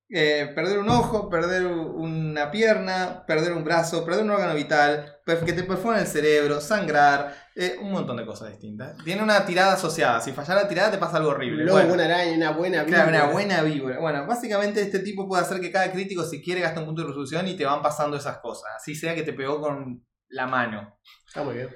eh, 0.10 0.52
perder 0.54 0.78
un 0.80 0.90
ojo, 0.90 1.30
perder 1.30 1.66
una 1.66 2.52
pierna, 2.52 3.26
perder 3.26 3.54
un 3.54 3.64
brazo, 3.64 4.06
perder 4.06 4.24
un 4.24 4.30
órgano 4.32 4.54
vital, 4.54 5.14
que 5.26 5.53
te 5.53 5.63
perforan 5.63 6.01
el 6.01 6.07
cerebro, 6.07 6.61
sangrar, 6.61 7.36
eh, 7.55 7.78
un 7.82 7.91
montón 7.91 8.17
de 8.17 8.26
cosas 8.26 8.49
distintas. 8.51 8.95
Tiene 9.03 9.23
una 9.23 9.43
tirada 9.45 9.73
asociada. 9.73 10.21
Si 10.21 10.32
fallara 10.32 10.61
la 10.63 10.67
tirada 10.67 10.91
te 10.91 10.97
pasa 10.99 11.17
algo 11.17 11.30
horrible. 11.32 11.63
Luego 11.63 11.80
Bueno, 11.80 11.93
una 11.95 12.05
araña, 12.05 12.36
una 12.36 12.51
buena 12.51 12.86
Claro, 12.86 13.07
víbora. 13.09 13.23
una 13.23 13.34
buena 13.34 13.61
víbora. 13.63 13.99
Bueno, 13.99 14.28
básicamente 14.28 14.82
este 14.82 14.99
tipo 14.99 15.28
puede 15.28 15.41
hacer 15.43 15.59
que 15.59 15.71
cada 15.71 15.91
crítico, 15.91 16.23
si 16.23 16.43
quiere, 16.43 16.61
gaste 16.61 16.80
un 16.80 16.86
punto 16.86 17.01
de 17.01 17.07
resolución 17.07 17.47
y 17.47 17.57
te 17.57 17.65
van 17.65 17.82
pasando 17.82 18.17
esas 18.17 18.38
cosas. 18.38 18.69
Así 18.78 18.93
sea 18.93 19.15
que 19.15 19.23
te 19.23 19.34
pegó 19.34 19.59
con 19.59 20.05
la 20.30 20.45
mano. 20.47 20.99
Está 21.28 21.43
muy 21.43 21.55
bien. 21.55 21.69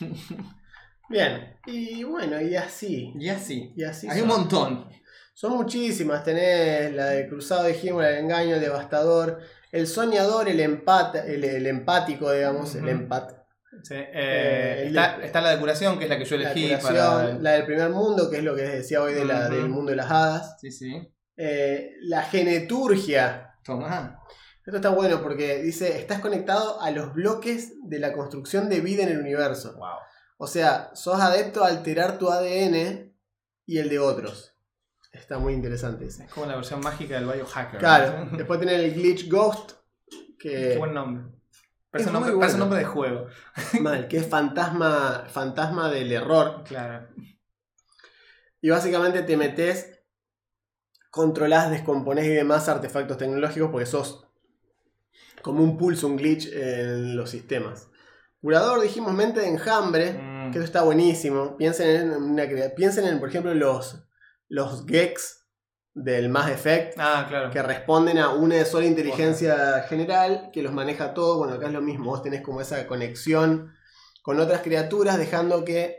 Bien. 1.08 1.56
Y 1.66 2.04
bueno, 2.04 2.40
y 2.40 2.54
así. 2.54 3.12
Y 3.18 3.28
así. 3.28 3.72
Y 3.76 3.82
así 3.82 4.06
Hay 4.08 4.20
son. 4.20 4.30
un 4.30 4.36
montón. 4.36 4.88
Son 5.34 5.52
muchísimas. 5.56 6.22
Tenés 6.22 6.92
la 6.94 7.06
de 7.06 7.28
Cruzado 7.28 7.64
de 7.64 7.74
Gímola, 7.74 8.10
el 8.10 8.18
engaño, 8.24 8.54
el 8.54 8.60
devastador, 8.60 9.40
el 9.72 9.86
soñador, 9.86 10.48
el 10.48 10.60
empata, 10.60 11.24
el, 11.26 11.44
el 11.44 11.66
empático, 11.66 12.30
digamos, 12.32 12.74
el 12.74 12.88
empat. 12.88 13.32
Sí, 13.82 13.94
eh, 13.94 14.08
Eh, 14.12 14.84
está, 14.88 15.24
está 15.24 15.40
la 15.40 15.50
depuración, 15.50 15.96
que 15.98 16.04
es 16.04 16.10
la 16.10 16.18
que 16.18 16.24
yo 16.24 16.36
La 16.36 16.50
elegí 16.52 16.66
curación, 16.68 16.94
para. 16.96 17.38
la 17.38 17.50
del 17.52 17.64
primer 17.66 17.90
mundo, 17.90 18.28
que 18.30 18.38
es 18.38 18.44
lo 18.44 18.54
que 18.56 18.62
les 18.62 18.72
decía 18.72 19.00
hoy 19.00 19.14
de 19.14 19.24
la- 19.24 19.48
del 19.48 19.68
mundo 19.68 19.90
de 19.90 19.96
las 19.96 20.10
hadas. 20.10 20.56
Sí, 20.60 20.70
sí. 20.72 20.92
Eh, 21.36 21.92
la 22.02 22.22
geneturgia. 22.24 23.54
Toma. 23.64 24.18
Esto 24.66 24.76
está 24.76 24.90
bueno 24.90 25.22
porque 25.22 25.62
dice, 25.62 25.98
estás 25.98 26.20
conectado 26.20 26.80
a 26.82 26.90
los 26.90 27.14
bloques 27.14 27.72
de 27.88 27.98
la 27.98 28.12
construcción 28.12 28.68
de 28.68 28.80
vida 28.80 29.02
en 29.04 29.08
el 29.10 29.18
universo. 29.18 29.74
Wow. 29.76 29.88
O 30.38 30.46
sea, 30.46 30.90
sos 30.94 31.20
adepto 31.20 31.64
a 31.64 31.68
alterar 31.68 32.18
tu 32.18 32.30
ADN 32.30 33.14
y 33.66 33.78
el 33.78 33.88
de 33.88 33.98
otros. 33.98 34.49
Está 35.30 35.38
muy 35.38 35.52
interesante 35.54 36.06
ese. 36.06 36.24
Es 36.24 36.30
como 36.32 36.46
la 36.46 36.56
versión 36.56 36.80
mágica 36.80 37.14
del 37.14 37.24
biohacker. 37.24 37.78
Claro, 37.78 38.24
¿no? 38.24 38.36
después 38.36 38.58
tenés 38.58 38.80
el 38.80 38.94
glitch 38.94 39.30
ghost, 39.30 39.74
que, 40.36 40.50
Qué 40.72 40.76
buen 40.76 40.92
nombre. 40.92 41.22
Parece, 41.88 42.08
Es 42.10 42.14
un 42.16 42.20
nombre, 42.20 42.34
bueno. 42.34 42.56
nombre 42.58 42.78
de 42.80 42.84
juego. 42.84 43.26
mal, 43.80 44.08
que 44.08 44.16
es 44.16 44.26
fantasma, 44.26 45.26
fantasma 45.28 45.88
del 45.88 46.10
error. 46.10 46.64
Claro. 46.64 47.06
Y 48.60 48.70
básicamente 48.70 49.22
te 49.22 49.36
metes, 49.36 50.00
controlás, 51.12 51.70
descomponés 51.70 52.26
y 52.26 52.30
demás 52.30 52.68
artefactos 52.68 53.16
tecnológicos 53.16 53.70
porque 53.70 53.86
sos 53.86 54.26
como 55.42 55.62
un 55.62 55.78
pulso, 55.78 56.08
un 56.08 56.16
glitch 56.16 56.48
en 56.52 57.16
los 57.16 57.30
sistemas. 57.30 57.88
Curador, 58.40 58.80
dijimos 58.80 59.12
mente 59.14 59.38
de 59.38 59.46
enjambre, 59.46 60.12
Mm. 60.14 60.50
que 60.50 60.58
eso 60.58 60.64
está 60.64 60.82
buenísimo. 60.82 61.56
Piensen 61.56 61.88
en, 61.88 62.10
una, 62.14 62.48
piensen 62.74 63.04
en, 63.06 63.20
por 63.20 63.28
ejemplo, 63.28 63.54
los, 63.54 64.02
los 64.50 64.84
Gex 64.86 65.46
del 65.94 66.28
Mass 66.28 66.50
Effect, 66.50 66.94
Ah, 66.98 67.24
claro. 67.28 67.50
que 67.50 67.62
responden 67.62 68.18
a 68.18 68.28
una 68.30 68.62
sola 68.66 68.84
inteligencia 68.86 69.82
general 69.88 70.50
que 70.52 70.62
los 70.62 70.72
maneja 70.72 71.14
todo. 71.14 71.38
Bueno, 71.38 71.54
acá 71.54 71.66
es 71.68 71.72
lo 71.72 71.80
mismo, 71.80 72.10
vos 72.10 72.22
tenés 72.22 72.42
como 72.42 72.60
esa 72.60 72.86
conexión 72.86 73.72
con 74.22 74.38
otras 74.38 74.60
criaturas, 74.60 75.16
dejando 75.18 75.64
que 75.64 75.98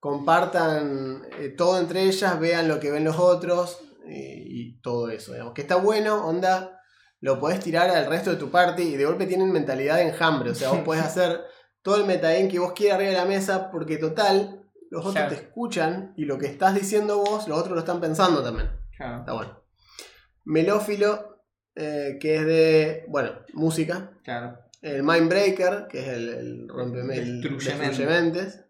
compartan 0.00 1.22
eh, 1.38 1.50
todo 1.50 1.78
entre 1.78 2.02
ellas, 2.02 2.38
vean 2.40 2.68
lo 2.68 2.80
que 2.80 2.90
ven 2.90 3.04
los 3.04 3.18
otros 3.18 3.80
y, 4.08 4.60
y 4.76 4.80
todo 4.80 5.10
eso. 5.10 5.32
Digamos. 5.32 5.54
Que 5.54 5.62
está 5.62 5.76
bueno, 5.76 6.26
onda, 6.26 6.80
lo 7.20 7.38
podés 7.38 7.60
tirar 7.60 7.90
al 7.90 8.06
resto 8.06 8.30
de 8.30 8.36
tu 8.36 8.50
party 8.50 8.82
y 8.82 8.96
de 8.96 9.04
golpe 9.04 9.26
tienen 9.26 9.52
mentalidad 9.52 9.96
de 9.96 10.08
enjambre. 10.08 10.50
O 10.50 10.54
sea, 10.54 10.70
vos 10.70 10.80
podés 10.84 11.04
hacer 11.04 11.40
todo 11.82 11.96
el 11.96 12.06
metagame 12.06 12.48
que 12.48 12.58
vos 12.58 12.72
quieras 12.72 12.96
arriba 12.96 13.12
de 13.12 13.18
la 13.18 13.24
mesa 13.24 13.70
porque 13.70 13.98
total, 13.98 14.57
los 14.90 15.00
otros 15.00 15.14
Claro. 15.14 15.28
te 15.30 15.34
escuchan 15.36 16.12
y 16.16 16.24
lo 16.24 16.38
que 16.38 16.46
estás 16.46 16.74
diciendo 16.74 17.18
vos, 17.18 17.46
los 17.48 17.58
otros 17.58 17.74
lo 17.74 17.80
están 17.80 18.00
pensando 18.00 18.42
también. 18.42 18.68
Claro. 18.96 19.18
Está 19.20 19.32
bueno. 19.34 19.62
Melófilo, 20.44 21.42
eh, 21.74 22.16
que 22.20 22.36
es 22.36 22.46
de, 22.46 23.04
bueno, 23.08 23.32
música. 23.54 24.12
claro. 24.24 24.58
El 24.80 25.02
Mindbreaker, 25.02 25.88
que 25.88 25.98
es 26.00 26.08
el, 26.08 26.28
el 26.28 26.68
rompeme- 26.68 27.16
el 27.16 27.40
Destruyementes. 27.40 27.88
destruyementes. 27.98 28.64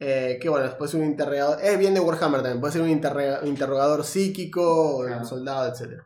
Eh, 0.00 0.38
que 0.42 0.48
bueno, 0.48 0.66
después 0.66 0.92
un 0.94 1.04
interrogador. 1.04 1.60
Es 1.62 1.78
bien 1.78 1.94
de 1.94 2.00
Warhammer 2.00 2.42
también. 2.42 2.60
Puede 2.60 2.72
ser 2.72 2.82
un 2.82 2.88
interrogador 2.90 4.02
psíquico, 4.02 5.04
Claro. 5.06 5.20
un 5.20 5.24
soldado, 5.26 5.72
etc. 5.72 6.02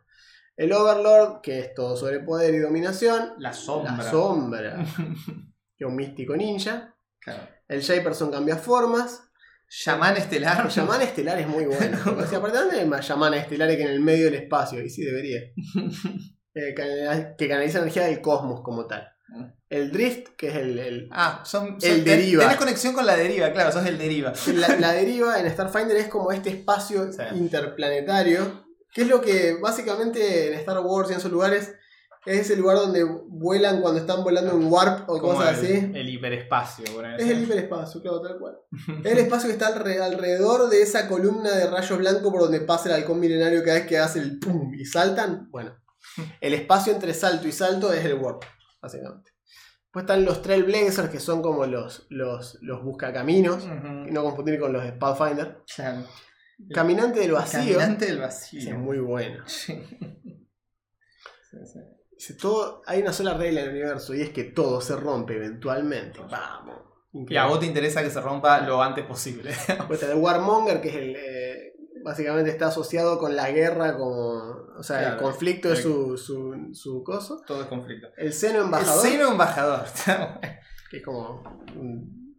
El 0.55 0.71
Overlord, 0.71 1.41
que 1.41 1.57
es 1.59 1.73
todo 1.73 1.97
sobre 1.97 2.19
poder 2.19 2.53
y 2.53 2.59
dominación. 2.59 3.33
La 3.39 3.53
sombra. 3.53 3.97
La 3.97 4.03
sombra, 4.03 4.85
que 5.75 5.83
es 5.83 5.87
un 5.87 5.95
místico 5.95 6.35
ninja. 6.37 6.95
Claro. 7.19 7.41
El 7.67 7.81
Japerson 7.81 8.31
cambia 8.31 8.57
formas. 8.57 9.23
Shaman 9.69 10.15
estelar. 10.17 10.61
El 10.65 10.71
Shaman 10.71 11.01
estelar 11.01 11.39
es 11.39 11.47
muy 11.47 11.65
bueno. 11.67 11.97
O 12.17 12.25
sea, 12.25 12.37
aparte, 12.39 12.57
¿dónde 12.57 12.79
hay 12.79 12.85
más 12.87 13.05
Shaman 13.07 13.33
estelares 13.33 13.75
que 13.77 13.83
en 13.83 13.89
el 13.89 13.99
medio 13.99 14.25
del 14.25 14.35
espacio? 14.35 14.81
Y 14.83 14.89
sí, 14.89 15.03
debería. 15.03 15.41
Eh, 16.59 16.73
canaliza- 16.73 17.35
que 17.37 17.47
canaliza 17.47 17.77
energía 17.77 18.05
del 18.05 18.19
cosmos 18.19 18.61
como 18.63 18.87
tal. 18.87 19.07
El 19.69 19.91
Drift, 19.91 20.29
que 20.35 20.47
es 20.47 20.55
el, 20.55 20.79
el- 20.79 21.07
Ah, 21.11 21.43
son, 21.45 21.79
son- 21.79 21.91
El 21.91 22.03
deriva. 22.03 22.41
Tenés 22.41 22.57
conexión 22.57 22.95
con 22.95 23.05
la 23.05 23.15
deriva, 23.15 23.51
claro, 23.53 23.71
sos 23.71 23.85
el 23.85 23.99
deriva. 23.99 24.33
la, 24.55 24.69
la 24.79 24.91
deriva 24.93 25.39
en 25.39 25.47
Starfinder 25.51 25.95
es 25.97 26.07
como 26.07 26.31
este 26.31 26.49
espacio 26.49 27.11
Sí. 27.13 27.21
interplanetario. 27.35 28.65
Que 28.91 29.01
es 29.03 29.07
lo 29.07 29.21
que 29.21 29.55
básicamente 29.61 30.47
en 30.47 30.53
Star 30.55 30.79
Wars 30.79 31.09
y 31.09 31.13
en 31.13 31.19
esos 31.19 31.31
lugares 31.31 31.75
es 32.27 32.39
ese 32.41 32.55
lugar 32.57 32.77
donde 32.77 33.03
vuelan 33.03 33.81
cuando 33.81 33.99
están 33.99 34.23
volando 34.23 34.51
en 34.51 34.71
warp 34.71 35.09
o 35.09 35.19
Como 35.19 35.33
cosas 35.35 35.59
el, 35.59 35.65
así. 35.65 35.91
el 35.95 36.09
hiperespacio. 36.09 36.85
por 36.93 37.05
ahí. 37.05 37.15
Es 37.19 37.29
el 37.29 37.43
hiperespacio, 37.43 38.01
claro, 38.01 38.21
tal 38.21 38.37
cual. 38.37 38.57
Es 39.03 39.11
el 39.11 39.17
espacio 39.19 39.47
que 39.47 39.53
está 39.53 39.67
alre- 39.73 39.99
alrededor 40.01 40.69
de 40.69 40.81
esa 40.81 41.07
columna 41.07 41.51
de 41.51 41.67
rayos 41.69 41.97
blancos 41.97 42.31
por 42.31 42.41
donde 42.41 42.61
pasa 42.61 42.89
el 42.89 42.95
halcón 42.95 43.19
milenario 43.19 43.63
cada 43.63 43.75
vez 43.79 43.87
que 43.87 43.97
hace 43.97 44.19
el 44.19 44.37
pum 44.39 44.73
y 44.73 44.85
saltan. 44.85 45.49
Bueno, 45.51 45.75
el 46.41 46.53
espacio 46.53 46.93
entre 46.93 47.13
salto 47.13 47.47
y 47.47 47.51
salto 47.51 47.91
es 47.93 48.03
el 48.05 48.15
warp, 48.15 48.43
básicamente. 48.81 49.31
Después 49.85 50.03
están 50.03 50.25
los 50.25 50.41
Trailblazers, 50.41 51.09
que 51.09 51.19
son 51.19 51.41
como 51.41 51.65
los, 51.65 52.05
los, 52.09 52.57
los 52.61 52.83
buscacaminos, 52.83 53.63
y 53.63 53.67
Ujú. 53.67 54.11
no 54.11 54.23
confundir 54.23 54.59
con 54.59 54.73
los 54.73 54.83
de 54.83 54.91
Pathfinder. 54.93 55.59
Claro. 55.75 56.03
Caminante 56.73 57.19
del 57.21 57.31
vacío. 57.31 57.59
Caminante 57.59 58.05
del 58.07 58.19
vacío. 58.19 58.69
es 58.71 58.77
muy 58.77 58.99
bueno. 58.99 59.43
Sí. 59.47 59.79
Sí, 61.49 61.57
sí. 61.65 61.79
Dice, 62.17 62.33
todo, 62.33 62.81
hay 62.87 63.01
una 63.01 63.13
sola 63.13 63.35
regla 63.35 63.61
en 63.61 63.67
el 63.67 63.73
universo 63.73 64.15
y 64.15 64.21
es 64.21 64.31
que 64.31 64.43
todo 64.43 64.81
se 64.81 64.95
rompe 64.95 65.35
eventualmente. 65.35 66.19
Vamos. 66.29 66.81
Y 67.13 67.35
a 67.35 67.45
vos 67.45 67.59
te 67.59 67.67
interesa 67.67 68.01
que 68.01 68.09
se 68.09 68.19
rompa 68.19 68.61
lo 68.61 68.81
antes 68.81 69.05
posible. 69.05 69.51
Está 69.91 70.11
el 70.11 70.17
Warmonger, 70.17 70.81
que 70.81 70.89
es 70.89 70.95
el. 70.95 71.15
eh, 71.15 71.73
básicamente 72.03 72.51
está 72.51 72.67
asociado 72.67 73.19
con 73.19 73.35
la 73.35 73.51
guerra, 73.51 73.95
como. 73.97 74.67
O 74.77 74.83
sea, 74.83 75.13
el 75.13 75.17
conflicto 75.17 75.71
es 75.71 75.81
su, 75.81 76.17
su, 76.17 76.69
su 76.73 77.03
coso. 77.03 77.41
Todo 77.45 77.61
es 77.61 77.67
conflicto. 77.67 78.07
El 78.17 78.33
seno 78.33 78.61
embajador, 78.61 79.05
El 79.05 79.11
seno 79.11 79.31
embajador. 79.31 79.85
que 80.91 80.97
es 80.97 81.03
como. 81.03 81.43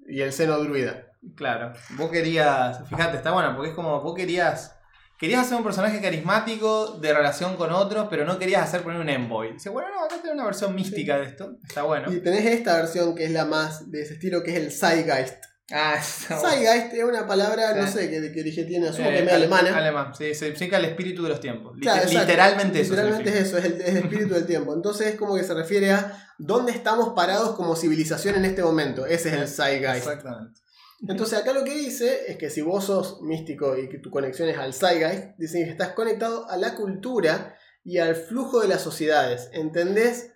y 0.09 0.21
el 0.21 0.33
seno 0.33 0.59
druida. 0.59 1.07
claro. 1.37 1.73
Vos 1.97 2.11
querías. 2.11 2.89
Fíjate, 2.89 3.17
está 3.17 3.31
bueno, 3.33 3.55
porque 3.55 3.71
es 3.71 3.77
como 3.77 4.01
vos 4.01 4.15
querías. 4.15 4.78
Querías 5.19 5.45
hacer 5.47 5.57
un 5.59 5.65
personaje 5.65 6.01
carismático 6.01 6.99
de 7.01 7.13
relación 7.13 7.57
con 7.57 7.73
otros, 7.73 8.07
pero 8.09 8.25
no 8.25 8.39
querías 8.39 8.63
hacer 8.63 8.83
poner 8.83 9.01
un 9.01 9.09
envoy. 9.09 9.55
Dice, 9.55 9.69
bueno, 9.69 9.89
no, 9.95 10.05
acá 10.05 10.17
tenés 10.17 10.35
una 10.35 10.45
versión 10.45 10.75
mística 10.75 11.19
de 11.19 11.25
esto. 11.27 11.57
Está 11.67 11.83
bueno. 11.83 12.13
Y 12.13 12.21
tenés 12.21 12.45
esta 12.47 12.77
versión 12.77 13.15
que 13.17 13.25
es 13.25 13.31
la 13.33 13.45
más 13.45 13.91
de 13.91 14.03
ese 14.03 14.15
estilo, 14.15 14.43
que 14.45 14.53
es 14.53 14.57
el 14.59 14.71
Zeitgeist. 14.73 15.43
Ah, 15.71 15.97
está 16.01 16.39
bueno. 16.39 16.51
Zeitgeist 16.51 16.95
es 16.95 17.05
una 17.05 17.27
palabra, 17.27 17.75
no 17.75 17.87
Sí. 17.87 17.93
sé 17.95 18.11
qué, 18.11 18.33
qué 18.33 18.41
origen 18.41 18.67
tiene, 18.69 18.89
asumo 18.89 19.09
Eh, 19.11 19.13
que 19.19 19.25
es 19.25 19.33
alemana. 19.33 19.77
Alemán, 19.77 20.15
sí, 20.17 20.35
significa 20.35 20.77
el 20.79 20.85
espíritu 20.87 21.25
de 21.25 21.29
los 21.31 21.41
tiempos. 21.41 21.75
Liter- 21.75 21.83
Claro, 21.83 22.03
exacto. 22.05 22.21
literalmente 22.21 22.81
eso. 22.81 22.91
Literalmente 22.93 23.31
significa. 23.33 23.43
es 23.45 23.49
eso, 23.49 23.59
es 23.59 23.65
el, 23.65 23.81
es 23.83 23.89
el 23.89 23.97
espíritu 24.05 24.35
del 24.35 24.47
tiempo. 24.47 24.73
Entonces 24.73 25.09
es 25.09 25.15
como 25.17 25.35
que 25.35 25.43
se 25.45 25.53
refiere 25.53 25.91
a 25.91 26.17
dónde 26.39 26.71
estamos 26.73 27.13
parados 27.15 27.57
como 27.57 27.75
civilización 27.77 28.37
en 28.37 28.45
este 28.45 28.63
momento. 28.63 29.05
Ese 29.05 29.29
es 29.31 29.35
el 29.35 29.49
Zeitgeist. 29.49 30.07
Exactamente. 30.07 30.61
Entonces 31.07 31.39
acá 31.39 31.53
lo 31.53 31.65
que 31.65 31.75
dice 31.75 32.31
es 32.31 32.37
que 32.39 32.51
si 32.51 32.61
vos 32.61 32.85
sos 32.85 33.23
místico 33.23 33.77
y 33.77 33.89
que 33.89 33.99
tu 33.99 34.11
conexión 34.11 34.49
es 34.49 34.59
al 34.59 34.75
Zeitgeist, 34.75 35.37
dicen 35.39 35.65
que 35.65 35.71
estás 35.71 35.93
conectado 35.93 36.49
a 36.51 36.57
la 36.57 36.75
cultura 36.75 37.57
y 37.85 37.99
al 37.99 38.17
flujo 38.17 38.61
de 38.61 38.69
las 38.69 38.83
sociedades. 38.83 39.49
¿Entendés 39.53 40.33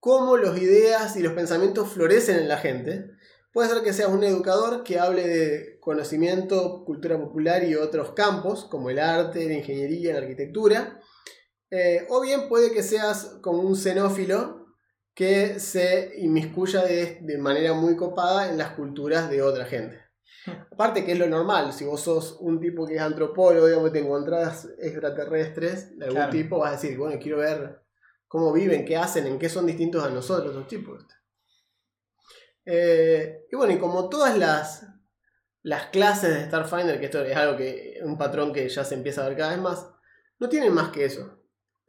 cómo 0.00 0.36
las 0.36 0.58
ideas 0.58 1.16
y 1.16 1.22
los 1.22 1.34
pensamientos 1.34 1.92
florecen 1.92 2.38
en 2.38 2.48
la 2.48 2.58
gente? 2.58 3.10
Puede 3.52 3.68
ser 3.68 3.82
que 3.82 3.92
seas 3.92 4.10
un 4.10 4.24
educador 4.24 4.82
que 4.82 4.98
hable 4.98 5.26
de 5.26 5.78
conocimiento, 5.80 6.84
cultura 6.84 7.18
popular 7.18 7.64
y 7.64 7.74
otros 7.74 8.12
campos, 8.12 8.64
como 8.64 8.90
el 8.90 8.98
arte, 8.98 9.46
la 9.46 9.54
ingeniería, 9.54 10.12
la 10.12 10.20
arquitectura. 10.20 11.00
Eh, 11.70 12.06
o 12.08 12.20
bien 12.20 12.48
puede 12.48 12.72
que 12.72 12.82
seas 12.82 13.38
como 13.42 13.62
un 13.62 13.76
xenófilo 13.76 14.59
que 15.20 15.60
se 15.60 16.14
inmiscuya 16.16 16.82
de, 16.82 17.18
de 17.20 17.36
manera 17.36 17.74
muy 17.74 17.94
copada 17.94 18.48
en 18.48 18.56
las 18.56 18.70
culturas 18.70 19.28
de 19.28 19.42
otra 19.42 19.66
gente. 19.66 20.00
Aparte 20.72 21.04
que 21.04 21.12
es 21.12 21.18
lo 21.18 21.26
normal, 21.26 21.74
si 21.74 21.84
vos 21.84 22.00
sos 22.00 22.38
un 22.40 22.58
tipo 22.58 22.86
que 22.86 22.94
es 22.94 23.02
antropólogo, 23.02 23.66
digamos, 23.66 23.92
te 23.92 23.98
encontrás 23.98 24.66
extraterrestres 24.78 25.98
de 25.98 26.06
algún 26.06 26.16
Claro. 26.22 26.32
tipo, 26.32 26.58
vas 26.60 26.70
a 26.70 26.80
decir, 26.80 26.96
bueno, 26.96 27.20
quiero 27.20 27.36
ver 27.36 27.82
cómo 28.26 28.50
viven, 28.50 28.86
qué 28.86 28.96
hacen, 28.96 29.26
en 29.26 29.38
qué 29.38 29.50
son 29.50 29.66
distintos 29.66 30.02
a 30.02 30.08
nosotros 30.08 30.54
los 30.54 30.66
tipos. 30.66 31.04
Eh, 32.64 33.44
y 33.52 33.56
bueno, 33.56 33.74
y 33.74 33.78
como 33.78 34.08
todas 34.08 34.38
las, 34.38 34.86
las 35.62 35.88
clases 35.88 36.32
de 36.34 36.46
Starfinder, 36.46 36.98
que 36.98 37.04
esto 37.04 37.22
es 37.22 37.36
algo 37.36 37.58
que, 37.58 38.00
un 38.04 38.16
patrón 38.16 38.54
que 38.54 38.66
ya 38.66 38.84
se 38.84 38.94
empieza 38.94 39.22
a 39.22 39.28
ver 39.28 39.36
cada 39.36 39.50
vez 39.50 39.60
más, 39.60 39.86
no 40.38 40.48
tienen 40.48 40.72
más 40.72 40.88
que 40.88 41.04
eso. 41.04 41.39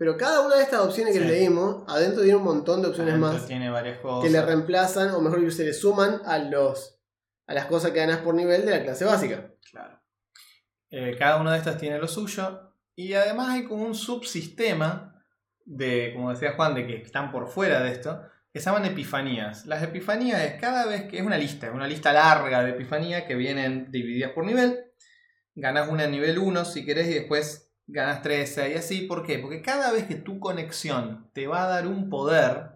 Pero 0.01 0.17
cada 0.17 0.41
una 0.41 0.55
de 0.55 0.63
estas 0.63 0.79
opciones 0.79 1.13
que 1.13 1.19
Sí. 1.19 1.27
leímos, 1.27 1.83
adentro 1.87 2.23
tiene 2.23 2.35
un 2.37 2.43
montón 2.43 2.81
de 2.81 2.87
opciones 2.87 3.13
Adentro 3.13 3.33
más 3.37 3.45
Tiene 3.45 3.69
varias 3.69 3.99
cosas. 3.99 4.23
que 4.25 4.31
le 4.35 4.41
reemplazan, 4.43 5.11
o 5.11 5.21
mejor 5.21 5.39
dicho, 5.41 5.51
se 5.51 5.63
le 5.63 5.73
suman 5.73 6.23
a 6.25 6.39
los 6.39 6.99
a 7.45 7.53
las 7.53 7.65
cosas 7.67 7.91
que 7.91 7.99
ganas 7.99 8.17
por 8.21 8.33
nivel 8.33 8.65
de 8.65 8.71
la 8.71 8.81
clase 8.81 9.05
básica. 9.05 9.51
Claro. 9.69 10.01
Eh, 10.89 11.15
cada 11.19 11.39
una 11.39 11.51
de 11.51 11.59
estas 11.59 11.77
tiene 11.77 11.99
lo 11.99 12.07
suyo. 12.07 12.73
Y 12.95 13.13
además 13.13 13.49
hay 13.49 13.65
como 13.65 13.83
un 13.83 13.93
subsistema 13.93 15.23
de, 15.65 16.13
como 16.15 16.31
decía 16.31 16.53
Juan, 16.53 16.73
de 16.73 16.87
que 16.87 16.95
están 16.95 17.31
por 17.31 17.47
fuera 17.47 17.83
de 17.83 17.91
esto, 17.91 18.23
que 18.51 18.59
se 18.59 18.65
llaman 18.71 18.85
epifanías. 18.85 19.67
Las 19.67 19.83
epifanías 19.83 20.41
es 20.41 20.59
cada 20.59 20.87
vez 20.87 21.03
que 21.03 21.19
es 21.19 21.23
una 21.23 21.37
lista, 21.37 21.67
es 21.67 21.73
una 21.75 21.85
lista 21.85 22.11
larga 22.11 22.63
de 22.63 22.71
epifanías 22.71 23.25
que 23.25 23.35
vienen 23.35 23.91
divididas 23.91 24.31
por 24.31 24.45
nivel. 24.47 24.83
Ganas 25.53 25.89
una 25.89 26.05
en 26.05 26.11
nivel 26.11 26.39
1 26.39 26.65
si 26.65 26.83
querés 26.85 27.07
y 27.07 27.13
después 27.13 27.70
ganas 27.91 28.21
13 28.21 28.71
y 28.71 28.75
así. 28.75 29.01
¿Por 29.01 29.23
qué? 29.23 29.39
Porque 29.39 29.61
cada 29.61 29.91
vez 29.91 30.05
que 30.05 30.15
tu 30.15 30.39
conexión 30.39 31.29
te 31.33 31.47
va 31.47 31.63
a 31.63 31.67
dar 31.67 31.87
un 31.87 32.09
poder, 32.09 32.71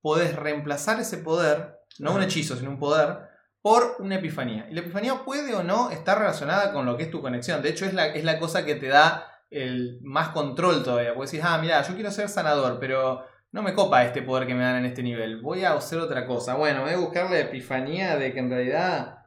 podés 0.00 0.36
reemplazar 0.36 1.00
ese 1.00 1.18
poder, 1.18 1.80
no 1.98 2.14
un 2.14 2.22
hechizo, 2.22 2.56
sino 2.56 2.70
un 2.70 2.78
poder, 2.78 3.18
por 3.62 3.96
una 4.00 4.16
epifanía. 4.16 4.66
Y 4.68 4.74
la 4.74 4.80
epifanía 4.80 5.24
puede 5.24 5.54
o 5.54 5.62
no 5.62 5.90
estar 5.90 6.18
relacionada 6.18 6.72
con 6.72 6.84
lo 6.84 6.96
que 6.96 7.04
es 7.04 7.10
tu 7.10 7.22
conexión. 7.22 7.62
De 7.62 7.70
hecho, 7.70 7.86
es 7.86 7.94
la, 7.94 8.06
es 8.08 8.24
la 8.24 8.38
cosa 8.38 8.64
que 8.64 8.74
te 8.74 8.88
da 8.88 9.28
el 9.50 10.00
más 10.02 10.30
control 10.30 10.82
todavía. 10.82 11.14
Porque 11.14 11.30
decís, 11.30 11.44
ah, 11.48 11.58
mira, 11.58 11.82
yo 11.82 11.94
quiero 11.94 12.10
ser 12.10 12.28
sanador, 12.28 12.78
pero 12.80 13.24
no 13.52 13.62
me 13.62 13.74
copa 13.74 14.04
este 14.04 14.22
poder 14.22 14.46
que 14.46 14.54
me 14.54 14.62
dan 14.62 14.76
en 14.76 14.86
este 14.86 15.02
nivel. 15.02 15.40
Voy 15.40 15.64
a 15.64 15.74
hacer 15.74 16.00
otra 16.00 16.26
cosa. 16.26 16.54
Bueno, 16.54 16.82
voy 16.82 16.92
a 16.92 16.98
buscar 16.98 17.30
la 17.30 17.38
epifanía 17.38 18.16
de 18.16 18.32
que 18.32 18.40
en 18.40 18.50
realidad 18.50 19.26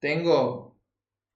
tengo 0.00 0.80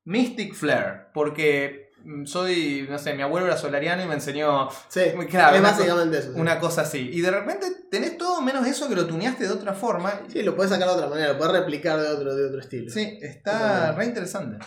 Mystic 0.04 0.54
Flare. 0.54 1.10
Porque 1.14 1.81
soy, 2.24 2.86
no 2.88 2.98
sé, 2.98 3.14
mi 3.14 3.22
abuelo 3.22 3.46
era 3.46 3.56
solariano 3.56 4.02
y 4.02 4.06
me 4.06 4.14
enseñó 4.14 4.68
Sí, 4.88 5.00
Claro, 5.30 5.54
es 5.56 5.60
una 5.60 5.70
básicamente 5.70 6.18
eso. 6.18 6.32
sí. 6.34 6.40
una 6.40 6.58
cosa 6.60 6.82
así. 6.82 7.10
Y 7.12 7.20
de 7.20 7.30
repente 7.30 7.66
tenés 7.90 8.16
todo 8.18 8.40
menos 8.42 8.66
eso 8.66 8.88
que 8.88 8.94
lo 8.94 9.06
tuneaste 9.06 9.44
de 9.44 9.52
otra 9.52 9.74
forma. 9.74 10.22
Sí, 10.28 10.42
lo 10.42 10.54
puedes 10.56 10.70
sacar 10.72 10.88
de 10.88 10.94
otra 10.94 11.08
manera, 11.08 11.32
lo 11.32 11.38
puedes 11.38 11.52
replicar 11.54 12.00
de 12.00 12.08
otro, 12.08 12.34
de 12.34 12.46
otro 12.46 12.60
estilo. 12.60 12.90
Sí, 12.90 13.18
está 13.20 13.52
Totalmente. 13.52 13.98
re 13.98 14.04
interesante. 14.06 14.66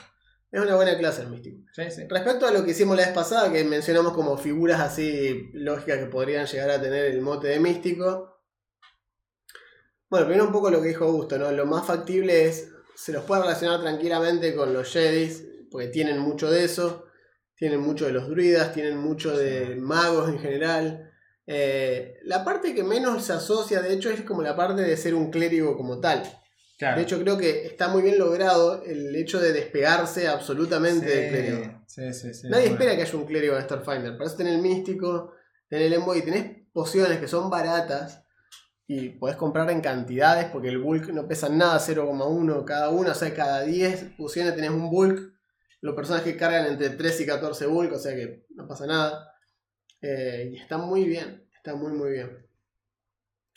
Es 0.52 0.62
una 0.62 0.76
buena 0.76 0.98
clase 0.98 1.22
el 1.24 1.30
místico. 1.30 1.58
Sí, 1.74 1.84
sí. 1.92 2.04
Respecto 2.10 2.48
a 2.48 2.52
lo 2.52 2.64
que 2.64 2.72
hicimos 2.72 2.96
la 2.96 3.04
vez 3.06 3.14
pasada, 3.14 3.52
que 3.52 3.64
mencionamos 3.66 4.14
como 4.14 4.38
figuras 4.38 4.80
así 4.80 5.50
lógicas 5.54 5.98
que 6.00 6.06
podrían 6.06 6.46
llegar 6.46 6.70
a 6.70 6.82
tener 6.82 7.06
el 7.06 7.22
mote 7.22 7.48
de 7.50 7.60
místico. 7.60 8.40
Bueno, 10.10 10.28
primero 10.28 10.46
un 10.46 10.54
poco 10.54 10.70
lo 10.70 10.82
que 10.82 10.90
dijo 10.90 11.06
Augusto, 11.06 11.38
¿no? 11.38 11.52
Lo 11.52 11.66
más 11.66 11.86
factible 11.86 12.46
es, 12.46 12.70
se 12.96 13.12
los 13.12 13.24
puede 13.26 13.42
relacionar 13.42 13.82
tranquilamente 13.82 14.56
con 14.56 14.72
los 14.74 14.90
Jedis, 14.94 15.44
porque 15.70 15.88
tienen 15.88 16.20
mucho 16.20 16.50
de 16.50 16.64
eso, 16.64 17.05
tienen 17.58 17.80
mucho 17.80 18.06
de 18.06 18.12
los 18.12 18.30
druidas, 18.30 18.74
tienen 18.74 18.98
mucho 18.98 19.36
de 19.36 19.76
magos 19.76 20.30
en 20.30 20.40
general. 20.40 21.12
Eh, 21.48 22.18
la 22.24 22.44
parte 22.44 22.74
que 22.74 22.84
menos 22.84 23.24
se 23.24 23.34
asocia, 23.34 23.82
de 23.82 23.94
hecho, 23.94 24.10
es 24.10 24.22
como 24.22 24.42
la 24.42 24.56
parte 24.56 24.82
de 24.82 24.98
ser 24.98 25.16
un 25.16 25.32
clérigo 25.32 25.78
como 25.78 26.00
tal. 26.00 26.24
Claro. 26.78 26.98
De 26.98 27.04
hecho, 27.04 27.20
creo 27.22 27.38
que 27.38 27.66
está 27.66 27.88
muy 27.88 28.02
bien 28.02 28.18
logrado 28.18 28.84
el 28.84 29.16
hecho 29.16 29.40
de 29.40 29.54
despegarse 29.54 30.28
absolutamente 30.28 31.06
del 31.06 31.30
clérigo. 31.30 31.84
Sí, 31.88 32.14
sí, 32.14 32.34
sí. 32.34 32.50
Nadie 32.50 32.70
bueno. 32.70 32.74
espera 32.74 32.96
que 32.96 33.04
haya 33.04 33.18
un 33.18 33.26
clérigo 33.26 33.56
de 33.56 33.62
Starfinder. 33.62 34.18
Para 34.18 34.26
eso 34.26 34.36
tenés 34.36 34.56
el 34.56 34.62
místico, 34.62 35.34
tenés 35.70 35.88
el 35.88 35.94
envoy, 35.94 36.22
tenés 36.22 36.66
pociones 36.74 37.20
que 37.20 37.30
son 37.30 37.50
baratas 37.50 38.26
y 38.88 39.10
podés 39.10 39.38
comprar 39.38 39.70
en 39.72 39.82
cantidades 39.82 40.48
porque 40.52 40.68
el 40.68 40.80
bulk 40.80 41.08
no 41.10 41.28
pesa 41.28 41.48
nada, 41.48 41.80
0,1 41.80 42.66
cada 42.66 42.90
una, 42.90 43.12
o 43.12 43.16
sea, 43.16 43.34
cada 43.34 43.64
10 43.64 44.16
pociones 44.18 44.56
tenés 44.56 44.72
un 44.72 44.90
bulk. 44.90 45.35
Los 45.86 45.96
personajes 45.96 46.36
cargan 46.36 46.66
entre 46.66 46.90
3 46.90 47.22
y 47.22 47.26
14 47.28 47.68
bulk, 47.68 47.94
o 47.94 48.00
sea 48.00 48.16
que 48.16 48.46
no 48.56 48.68
pasa 48.68 48.88
nada. 48.88 49.32
Eh, 50.02 50.50
y 50.54 50.58
está 50.58 50.78
muy 50.78 51.06
bien, 51.06 51.48
está 51.56 51.76
muy 51.76 51.92
muy 51.94 52.12
bien. 52.12 52.46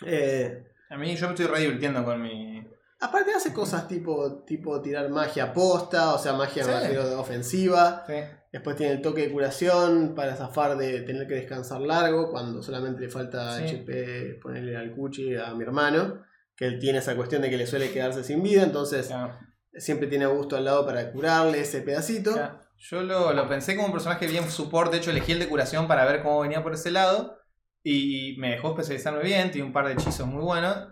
Eh, 0.07 0.65
A 0.91 0.97
mí 0.97 1.17
yo 1.17 1.27
me 1.27 1.35
estoy 1.35 1.47
re 1.47 1.61
divirtiendo 1.61 2.05
con 2.05 2.21
mi. 2.23 2.67
aparte 3.01 3.33
hace 3.33 3.53
cosas 3.53 3.87
tipo, 3.89 4.43
tipo 4.45 4.81
tirar 4.83 5.09
magia 5.09 5.53
posta, 5.53 6.15
o 6.15 6.19
sea, 6.19 6.33
magia 6.35 6.65
Sí. 6.65 6.71
me 6.93 6.99
ofensiva. 6.99 8.05
Sí. 8.07 8.15
Después 8.53 8.77
tiene 8.77 8.93
el 8.95 9.03
toque 9.03 9.23
de 9.23 9.33
curación 9.33 10.15
para 10.15 10.35
zafar 10.37 10.77
de 10.77 11.01
tener 11.03 11.27
que 11.29 11.35
descansar 11.35 11.81
largo 11.81 12.31
cuando 12.31 12.63
solamente 12.63 13.03
le 13.03 13.09
falta 13.09 13.57
Sí. 13.59 13.65
HP 13.77 14.39
ponerle 14.43 14.77
al 14.77 14.95
cuchi 14.95 15.37
a 15.37 15.55
mi 15.55 15.63
hermano, 15.65 16.23
que 16.57 16.67
él 16.67 16.79
tiene 16.79 16.99
esa 16.99 17.15
cuestión 17.17 17.41
de 17.43 17.51
que 17.51 17.57
le 17.57 17.67
suele 17.67 17.91
quedarse 17.93 18.23
sin 18.25 18.43
vida, 18.43 18.63
entonces 18.65 19.07
Claro, 19.07 19.39
siempre 19.75 20.09
tiene 20.09 20.25
a 20.25 20.29
gusto 20.29 20.57
al 20.57 20.65
lado 20.65 20.85
para 20.87 21.11
curarle 21.13 21.61
ese 21.61 21.83
pedacito. 21.83 22.35
Yo 22.77 23.03
lo, 23.03 23.33
lo 23.33 23.49
pensé 23.49 23.75
como 23.75 23.89
un 23.89 23.93
personaje 23.93 24.27
bien 24.27 24.49
support. 24.51 24.93
De 24.93 24.99
hecho, 24.99 25.11
elegí 25.11 25.33
el 25.33 25.41
de 25.41 25.49
curación 25.49 25.89
para 25.89 26.05
ver 26.05 26.23
cómo 26.23 26.41
venía 26.41 26.63
por 26.63 26.75
ese 26.75 26.91
lado. 26.91 27.39
Y 27.83 28.37
me 28.39 28.51
dejó 28.51 28.71
especializarme 28.71 29.23
bien. 29.23 29.51
Tiene 29.51 29.67
un 29.67 29.73
par 29.73 29.87
de 29.87 29.95
hechizos 29.95 30.27
muy 30.27 30.43
buenos. 30.43 30.89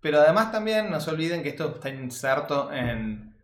Pero 0.00 0.20
además 0.20 0.52
también 0.52 0.90
no 0.90 1.00
se 1.00 1.10
olviden 1.10 1.42
que 1.42 1.50
esto 1.50 1.74
está 1.74 1.88
inserto 1.88 2.72
en 2.72 3.34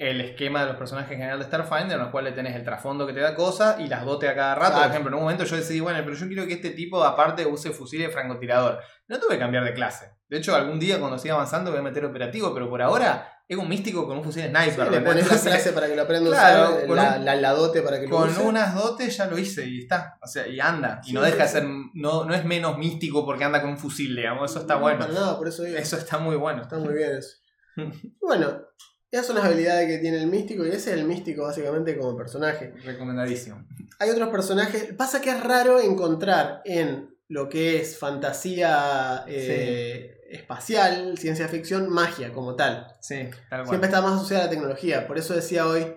el 0.00 0.20
esquema 0.22 0.62
de 0.62 0.68
los 0.68 0.76
personajes 0.76 1.12
en 1.12 1.18
general 1.18 1.38
de 1.38 1.44
Starfinder, 1.44 1.92
en 1.92 1.98
los 1.98 2.08
cuales 2.08 2.34
tenés 2.34 2.56
el 2.56 2.64
trasfondo 2.64 3.06
que 3.06 3.12
te 3.12 3.20
da 3.20 3.34
cosas 3.34 3.78
y 3.80 3.86
las 3.86 4.04
dotes 4.04 4.30
a 4.30 4.34
cada 4.34 4.54
rato. 4.54 4.78
Por 4.78 4.86
ejemplo, 4.86 5.08
en 5.10 5.14
un 5.14 5.20
momento 5.20 5.44
yo 5.44 5.56
decidí, 5.56 5.80
bueno, 5.80 6.00
pero 6.02 6.16
yo 6.16 6.26
quiero 6.26 6.46
que 6.46 6.54
este 6.54 6.70
tipo 6.70 7.04
aparte 7.04 7.44
use 7.44 7.70
fusil 7.70 8.00
de 8.00 8.08
francotirador. 8.08 8.80
No 9.08 9.20
tuve 9.20 9.34
que 9.34 9.40
cambiar 9.40 9.62
de 9.62 9.74
clase. 9.74 10.16
De 10.26 10.38
hecho, 10.38 10.56
algún 10.56 10.80
día 10.80 10.98
cuando 10.98 11.18
siga 11.18 11.34
avanzando 11.34 11.70
voy 11.70 11.80
a 11.80 11.82
meter 11.82 12.06
operativo, 12.06 12.54
pero 12.54 12.70
por 12.70 12.80
ahora 12.80 13.39
es 13.52 13.58
un 13.58 13.68
místico 13.68 14.06
con 14.06 14.16
un 14.18 14.24
fusil 14.24 14.44
sniper. 14.44 14.72
Sí, 14.72 14.78
¿me 14.80 14.90
le 14.90 15.00
pones 15.00 15.28
la 15.30 15.38
clase 15.40 15.72
para 15.72 15.88
que 15.88 15.96
lo 15.96 16.02
aprenda 16.02 16.30
a 16.30 16.32
Claro, 16.32 16.74
usar, 16.76 16.88
la, 16.88 17.16
un- 17.18 17.24
la, 17.24 17.34
la 17.36 17.50
dote 17.50 17.82
para 17.82 17.98
que 18.00 18.06
lo 18.06 18.16
Con 18.16 18.30
use. 18.30 18.42
unas 18.42 18.74
dotes 18.74 19.16
ya 19.16 19.26
lo 19.26 19.36
hice 19.38 19.66
y 19.66 19.80
está. 19.80 20.18
O 20.22 20.26
sea, 20.28 20.46
y 20.46 20.60
anda. 20.60 21.00
Y 21.04 21.12
no 21.12 21.20
deja 21.22 21.42
de 21.42 21.48
ser. 21.48 21.64
No, 21.94 22.24
no 22.24 22.34
es 22.34 22.44
menos 22.44 22.78
místico 22.78 23.24
porque 23.26 23.44
anda 23.44 23.60
con 23.60 23.70
un 23.70 23.78
fusil, 23.78 24.14
digamos. 24.14 24.50
Eso 24.50 24.60
está 24.60 24.74
No, 24.74 24.80
bueno. 24.82 25.06
Nada, 25.08 25.36
por 25.36 25.48
eso 25.48 25.62
digo. 25.64 25.76
Eso 25.78 25.96
está 25.96 26.18
muy 26.18 26.36
bueno. 26.36 26.62
Está 26.62 26.78
muy 26.78 26.94
bien 26.94 27.10
eso. 27.16 27.38
bueno, 28.20 28.62
esas 29.10 29.26
son 29.26 29.36
las 29.36 29.44
habilidades 29.46 29.88
que 29.88 29.98
tiene 29.98 30.18
el 30.22 30.28
místico 30.28 30.64
y 30.64 30.68
ese 30.68 30.92
es 30.92 30.98
el 30.98 31.04
místico 31.04 31.42
básicamente 31.42 31.98
como 31.98 32.16
personaje. 32.16 32.72
Recomendadísimo. 32.84 33.66
Hay 33.98 34.10
otros 34.10 34.28
personajes. 34.28 34.94
Pasa 34.96 35.20
que 35.20 35.30
es 35.30 35.42
raro 35.42 35.80
encontrar 35.80 36.62
en 36.64 37.16
lo 37.28 37.48
que 37.48 37.80
es 37.80 37.98
fantasía 37.98 39.24
eh, 39.28 40.19
espacial, 40.30 41.18
ciencia 41.18 41.48
ficción, 41.48 41.88
magia 41.90 42.32
como 42.32 42.54
tal. 42.56 42.86
Sí, 43.00 43.28
tal 43.48 43.60
cual. 43.60 43.68
Siempre 43.68 43.88
está 43.88 44.00
más 44.00 44.14
asociada 44.14 44.44
a 44.44 44.46
la 44.46 44.50
tecnología. 44.50 45.06
Por 45.06 45.18
eso 45.18 45.34
decía 45.34 45.66
hoy 45.66 45.96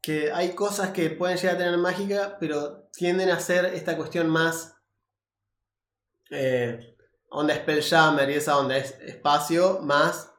que 0.00 0.32
hay 0.32 0.54
cosas 0.54 0.90
que 0.90 1.10
pueden 1.10 1.36
llegar 1.36 1.56
a 1.56 1.58
tener 1.58 1.76
mágica, 1.76 2.36
pero 2.38 2.88
tienden 2.92 3.30
a 3.30 3.40
ser 3.40 3.66
esta 3.66 3.96
cuestión 3.96 4.28
más. 4.28 4.74
Eh, 6.30 6.96
onda 7.28 7.54
Spelljammer 7.54 8.30
y 8.30 8.34
esa 8.34 8.56
onda 8.56 8.76
es 8.76 8.96
espacio 9.00 9.80
más 9.82 10.32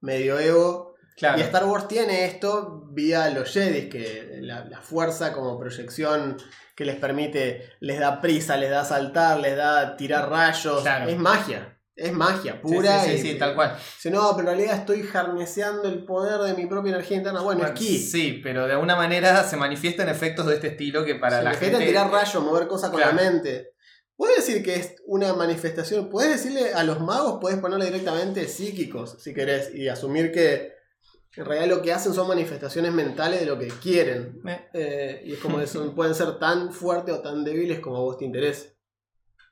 medioevo 0.00 0.86
Claro. 1.16 1.38
y 1.38 1.42
Star 1.42 1.64
Wars 1.64 1.88
tiene 1.88 2.26
esto 2.26 2.84
vía 2.90 3.30
los 3.30 3.50
Jedi, 3.50 3.88
que 3.88 4.38
la, 4.42 4.66
la 4.66 4.82
fuerza 4.82 5.32
como 5.32 5.58
proyección 5.58 6.36
que 6.74 6.84
les 6.84 6.96
permite, 6.96 7.72
les 7.80 7.98
da 7.98 8.20
prisa, 8.20 8.58
les 8.58 8.68
da 8.68 8.84
saltar, 8.84 9.40
les 9.40 9.56
da 9.56 9.96
tirar 9.96 10.28
rayos. 10.28 10.82
Claro. 10.82 11.08
Es 11.08 11.16
magia, 11.16 11.75
es 11.96 12.12
magia 12.12 12.60
pura. 12.60 13.02
sí, 13.02 13.10
sí, 13.12 13.16
y- 13.16 13.32
sí, 13.32 13.38
tal 13.38 13.54
cual. 13.54 13.74
Dice, 13.76 14.10
no, 14.10 14.28
pero 14.36 14.50
en 14.50 14.56
realidad 14.58 14.76
estoy 14.80 15.08
harneceando 15.12 15.88
el 15.88 16.04
poder 16.04 16.40
de 16.42 16.54
mi 16.54 16.66
propia 16.68 16.90
energía 16.90 17.16
interna. 17.16 17.40
Bueno, 17.40 17.64
es 17.64 17.72
ki. 17.72 17.98
Sí, 17.98 18.40
pero 18.42 18.66
de 18.66 18.74
alguna 18.74 18.96
manera 18.96 19.42
se 19.44 19.56
manifiestan 19.56 20.08
efectos 20.08 20.46
de 20.46 20.54
este 20.56 20.68
estilo 20.68 21.04
que 21.04 21.14
para 21.14 21.38
Se 21.38 21.44
la 21.44 21.54
gente. 21.54 21.84
tirar 21.86 22.10
rayos, 22.10 22.42
mover 22.44 22.66
cosas 22.68 22.90
con 22.90 23.00
Claro. 23.00 23.16
la 23.16 23.22
mente. 23.22 23.70
Puedes 24.14 24.36
decir 24.46 24.62
que 24.62 24.76
es 24.76 24.94
una 25.06 25.32
manifestación. 25.34 26.08
Puedes 26.10 26.30
decirle 26.42 26.72
a 26.74 26.82
los 26.84 27.00
magos, 27.00 27.38
puedes 27.40 27.58
ponerle 27.60 27.86
directamente 27.86 28.46
psíquicos, 28.48 29.16
si 29.22 29.34
querés, 29.34 29.74
y 29.74 29.88
asumir 29.88 30.32
que 30.32 30.72
en 31.36 31.44
realidad 31.44 31.76
lo 31.76 31.82
que 31.82 31.92
hacen 31.92 32.14
son 32.14 32.26
manifestaciones 32.28 32.92
mentales 32.92 33.40
de 33.40 33.46
lo 33.46 33.58
que 33.58 33.68
quieren. 33.68 34.40
Eh, 34.46 34.68
Eh, 34.72 35.22
y 35.26 35.32
es 35.34 35.38
como 35.38 35.58
que 35.58 35.66
son- 35.66 35.94
pueden 35.94 36.14
ser 36.14 36.38
tan 36.38 36.72
fuertes 36.72 37.14
o 37.14 37.20
tan 37.20 37.44
débiles 37.44 37.80
como 37.80 37.96
a 37.96 38.00
vos 38.00 38.16
te 38.16 38.24
interese. 38.24 38.78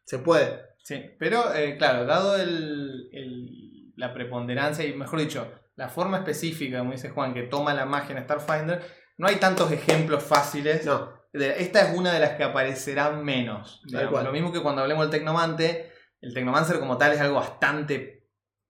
Se 0.05 0.19
puede. 0.19 0.61
Sí, 0.85 1.03
pero 1.19 1.55
eh, 1.55 1.77
claro, 1.79 2.05
dado 2.05 2.37
el, 2.37 3.09
el- 3.13 3.93
la 3.97 4.13
preponderancia 4.13 4.85
y 4.85 4.93
mejor 4.95 5.19
dicho, 5.21 5.51
la 5.77 5.89
forma 5.89 6.19
específica, 6.19 6.79
como 6.79 6.93
dice 6.93 7.09
Juan, 7.11 7.33
que 7.33 7.45
toma 7.45 7.73
la 7.75 7.87
magia 7.87 8.17
en 8.17 8.23
Starfinder, 8.25 8.83
no 9.17 9.27
hay 9.27 9.37
tantos 9.37 9.73
ejemplos 9.73 10.23
fáciles 10.23 10.85
No. 10.85 11.13
esta 11.33 11.81
es 11.89 11.97
una 11.97 12.13
de 12.13 12.21
las 12.21 12.31
que 12.33 12.45
aparecerán 12.45 13.25
menos. 13.25 13.81
Lo 13.91 14.31
mismo 14.33 14.53
que 14.53 14.61
cuando 14.61 14.83
hablemos 14.83 15.05
del 15.11 15.19
Tecnomante, 15.19 15.91
el 16.21 16.35
Tecnomancer 16.35 16.79
como 16.81 16.99
tal 16.99 17.13
es 17.13 17.21
algo 17.21 17.37
bastante 17.37 18.29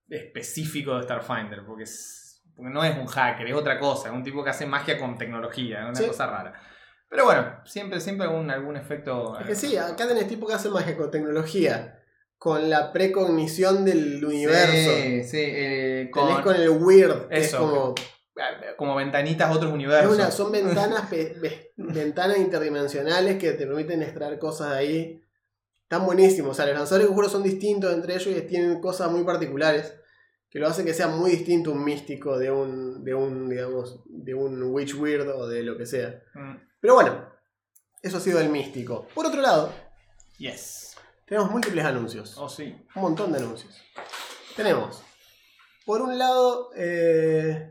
específico 0.08 0.96
de 0.96 1.02
Starfinder, 1.02 1.64
porque, 1.66 1.82
es- 1.84 2.42
porque 2.54 2.70
no 2.72 2.84
es 2.84 2.96
un 2.96 3.06
hacker, 3.06 3.46
es 3.48 3.54
otra 3.54 3.78
cosa, 3.80 4.08
es 4.08 4.14
un 4.14 4.22
tipo 4.22 4.44
que 4.44 4.50
hace 4.50 4.66
magia 4.66 4.98
con 4.98 5.18
tecnología, 5.18 5.80
es 5.80 5.84
una 5.86 5.94
Sí. 5.94 6.06
cosa 6.06 6.26
rara. 6.28 6.52
Pero 7.08 7.24
bueno, 7.24 7.60
siempre, 7.64 8.00
siempre 8.00 8.26
algún, 8.26 8.50
algún 8.50 8.76
efecto. 8.76 9.38
Es 9.40 9.46
que 9.46 9.54
sí, 9.54 9.76
acá 9.76 10.06
tenés 10.06 10.28
tipo 10.28 10.46
que 10.46 10.54
hace 10.54 10.68
magia 10.68 10.96
con 10.96 11.10
tecnología, 11.10 12.00
con 12.38 12.68
la 12.68 12.92
precognición 12.92 13.84
del 13.84 14.24
universo. 14.24 14.90
Sí, 14.94 15.24
sí, 15.24 15.38
eh, 15.40 16.10
con, 16.12 16.28
Tenés 16.28 16.42
con 16.42 16.56
el 16.56 16.68
weird, 16.70 17.28
que 17.28 17.38
es 17.38 17.46
Eso, 17.48 17.58
como. 17.58 17.94
como 18.76 18.94
ventanitas 18.96 19.48
a 19.48 19.52
otros 19.52 19.72
universos. 19.72 20.14
una- 20.14 20.30
son 20.30 20.52
ventanas, 20.52 21.08
ventanas 21.76 22.38
interdimensionales 22.38 23.38
que 23.38 23.52
te 23.52 23.66
permiten 23.66 24.02
extraer 24.02 24.38
cosas 24.38 24.70
de 24.72 24.76
ahí. 24.76 25.20
Están 25.82 26.04
buenísimos. 26.06 26.50
O 26.50 26.54
sea, 26.54 26.66
los 26.66 26.76
lanzadores 26.76 27.08
de 27.08 27.28
son 27.28 27.42
distintos 27.42 27.92
entre 27.94 28.14
ellos 28.14 28.26
y 28.36 28.40
tienen 28.42 28.80
cosas 28.80 29.10
muy 29.10 29.22
particulares. 29.24 29.94
Que 30.50 30.58
lo 30.60 30.68
hace 30.68 30.84
que 30.84 30.94
sea 30.94 31.08
muy 31.08 31.32
distinto 31.32 31.72
un 31.72 31.82
místico 31.84 32.38
de 32.38 32.50
un, 32.50 33.02
de 33.04 33.12
un, 33.14 33.48
digamos, 33.48 34.00
de 34.06 34.34
un 34.34 34.62
witch 34.72 34.94
weird 34.94 35.28
o 35.28 35.48
de 35.48 35.62
lo 35.64 35.76
que 35.76 35.84
sea. 35.84 36.22
Mm, 36.34 36.56
Pero 36.80 36.94
bueno, 36.94 37.28
eso 38.02 38.18
ha 38.18 38.20
sido 38.20 38.40
el 38.40 38.48
místico. 38.50 39.06
Por 39.14 39.26
otro 39.26 39.40
lado, 39.40 39.72
Yes. 40.38 40.83
Tenemos 41.26 41.50
múltiples 41.50 41.84
anuncios. 41.84 42.36
Oh, 42.38 42.48
sí. 42.48 42.74
Un 42.94 43.02
montón 43.02 43.32
de 43.32 43.38
anuncios. 43.38 43.80
Tenemos, 44.56 45.02
por 45.86 46.00
un 46.02 46.18
lado, 46.18 46.70
eh, 46.76 47.70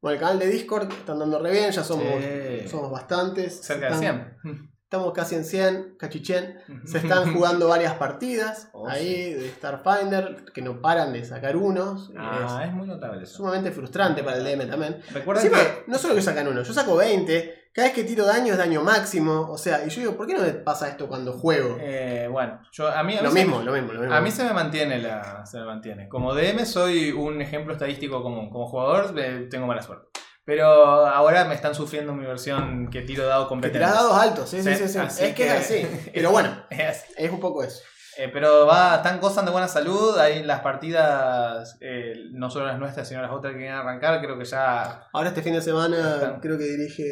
bueno, 0.00 0.14
el 0.14 0.20
canal 0.20 0.38
de 0.38 0.46
Discord 0.46 0.90
están 0.92 1.18
dando 1.18 1.38
re 1.38 1.50
bien, 1.52 1.70
ya 1.70 1.84
somos, 1.84 2.06
Sí. 2.22 2.68
somos 2.68 2.90
bastantes. 2.90 3.60
Cerca 3.62 3.88
de 3.90 3.94
Están- 3.94 4.38
100. 4.42 4.70
Estamos 4.84 5.12
casi 5.12 5.34
en 5.34 5.44
100, 5.44 5.96
cachichen. 5.98 6.56
Se 6.84 6.98
están 6.98 7.32
jugando 7.34 7.66
varias 7.68 7.94
partidas 7.94 8.68
Oh, 8.72 8.86
ahí 8.88 9.32
de 9.34 9.50
Starfinder 9.50 10.44
que 10.54 10.62
no 10.62 10.80
paran 10.80 11.12
de 11.12 11.24
sacar 11.24 11.56
unos. 11.56 12.12
Ah, 12.16 12.62
es 12.64 12.72
muy 12.72 12.86
notable 12.86 13.24
es 13.24 13.28
eso. 13.30 13.38
sumamente 13.38 13.72
frustrante 13.72 14.22
para 14.22 14.36
el 14.36 14.44
DM 14.44 14.68
también. 14.70 15.02
Recuerden 15.10 15.50
que. 15.50 15.84
no 15.88 15.98
solo 15.98 16.14
que 16.14 16.22
sacan 16.22 16.46
uno, 16.46 16.62
yo 16.62 16.72
saco 16.72 16.94
20. 16.94 17.53
Cada 17.74 17.88
vez 17.88 17.94
que 17.94 18.04
tiro 18.04 18.24
daño 18.24 18.52
es 18.52 18.58
daño 18.58 18.82
máximo. 18.82 19.48
O 19.50 19.58
sea, 19.58 19.84
y 19.84 19.90
yo 19.90 20.00
digo, 20.00 20.16
¿por 20.16 20.26
qué 20.28 20.34
no 20.34 20.42
me 20.42 20.50
pasa 20.52 20.88
esto 20.88 21.08
cuando 21.08 21.32
juego? 21.32 21.76
eh, 21.80 22.28
bueno, 22.30 22.60
yo, 22.70 22.88
a 22.88 23.02
mí, 23.02 23.14
a 23.14 23.20
mí 23.20 23.24
lo 23.24 23.30
se- 23.32 23.38
mismo, 23.44 23.62
lo 23.62 23.72
mismo, 23.72 23.92
lo 23.92 24.00
mismo. 24.00 24.14
A 24.14 24.20
mí 24.20 24.30
se 24.30 24.44
me 24.44 24.52
mantiene 24.52 24.98
la. 25.00 25.44
Se 25.44 25.58
me 25.58 25.64
mantiene. 25.64 26.08
Como 26.08 26.34
DM 26.34 26.64
soy 26.66 27.10
un 27.10 27.42
ejemplo 27.42 27.72
estadístico 27.72 28.22
común. 28.22 28.48
Como 28.50 28.68
jugador 28.68 29.12
eh, 29.18 29.48
tengo 29.50 29.66
mala 29.66 29.82
suerte. 29.82 30.06
Pero 30.46 30.66
ahora 31.06 31.46
me 31.46 31.54
están 31.54 31.74
sufriendo 31.74 32.12
mi 32.12 32.26
versión 32.26 32.90
que 32.90 33.00
tiro 33.00 33.26
dado 33.26 33.48
competente. 33.48 33.78
tirás 33.78 33.94
dados 33.94 34.14
altos, 34.18 34.50
sí, 34.50 34.62
sí, 34.62 34.74
Sí, 34.76 34.88
sí. 34.88 34.98
Es 34.98 35.16
que, 35.16 35.24
es 35.28 35.34
que- 35.34 35.50
así. 35.50 36.10
Pero 36.14 36.30
bueno, 36.30 36.54
Es 36.70 37.04
es 37.16 37.30
un 37.30 37.40
poco 37.40 37.64
eso. 37.64 37.80
Eh, 38.16 38.30
pero 38.32 38.66
va, 38.66 38.96
están 38.96 39.20
gozando 39.20 39.50
de 39.50 39.52
buena 39.54 39.68
salud. 39.68 40.16
Ahí 40.18 40.42
las 40.42 40.60
partidas, 40.60 41.76
eh, 41.80 42.14
no 42.32 42.48
solo 42.50 42.66
las 42.66 42.78
nuestras, 42.78 43.08
sino 43.08 43.20
las 43.22 43.32
otras 43.32 43.52
que 43.52 43.58
vienen 43.58 43.76
a 43.76 43.80
arrancar, 43.80 44.20
creo 44.20 44.38
que 44.38 44.44
ya. 44.44 45.08
Ahora 45.12 45.28
este 45.30 45.42
fin 45.42 45.52
de 45.54 45.60
semana 45.60 46.38
creo 46.40 46.56
que 46.58 46.64
dirige, 46.64 47.02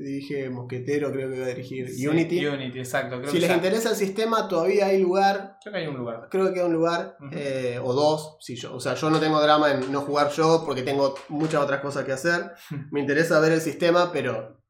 dirige 0.00 0.50
Mosquetero, 0.50 1.12
creo 1.12 1.30
que 1.30 1.38
va 1.40 1.46
a 1.46 1.48
dirigir 1.48 1.88
Sí, 1.88 2.06
Unity. 2.06 2.46
Unity, 2.46 2.78
exacto. 2.78 3.18
Creo 3.18 3.28
si 3.30 3.36
que 3.36 3.40
les 3.40 3.48
ya- 3.50 3.56
interesa 3.56 3.90
el 3.90 3.96
sistema, 3.96 4.48
todavía 4.48 4.86
hay 4.86 5.00
lugar. 5.00 5.56
Creo 5.62 5.72
que 5.72 5.78
hay 5.80 5.86
un 5.86 5.96
lugar. 5.96 6.28
Creo 6.30 6.46
que 6.48 6.54
queda 6.54 6.66
un 6.66 6.72
lugar 6.72 7.16
eh, 7.32 7.78
o 7.82 7.92
dos. 7.92 8.36
Si 8.40 8.56
yo, 8.56 8.74
o 8.74 8.80
sea, 8.80 8.94
yo 8.94 9.10
no 9.10 9.20
tengo 9.20 9.40
drama 9.40 9.70
en 9.72 9.92
no 9.92 10.00
jugar 10.00 10.30
yo 10.30 10.62
porque 10.66 10.82
tengo 10.82 11.14
muchas 11.28 11.62
otras 11.62 11.80
cosas 11.80 12.04
que 12.04 12.12
hacer. 12.12 12.52
Me 12.90 13.00
interesa 13.00 13.38
ver 13.40 13.52
el 13.52 13.60
sistema, 13.60 14.10
pero 14.12 14.60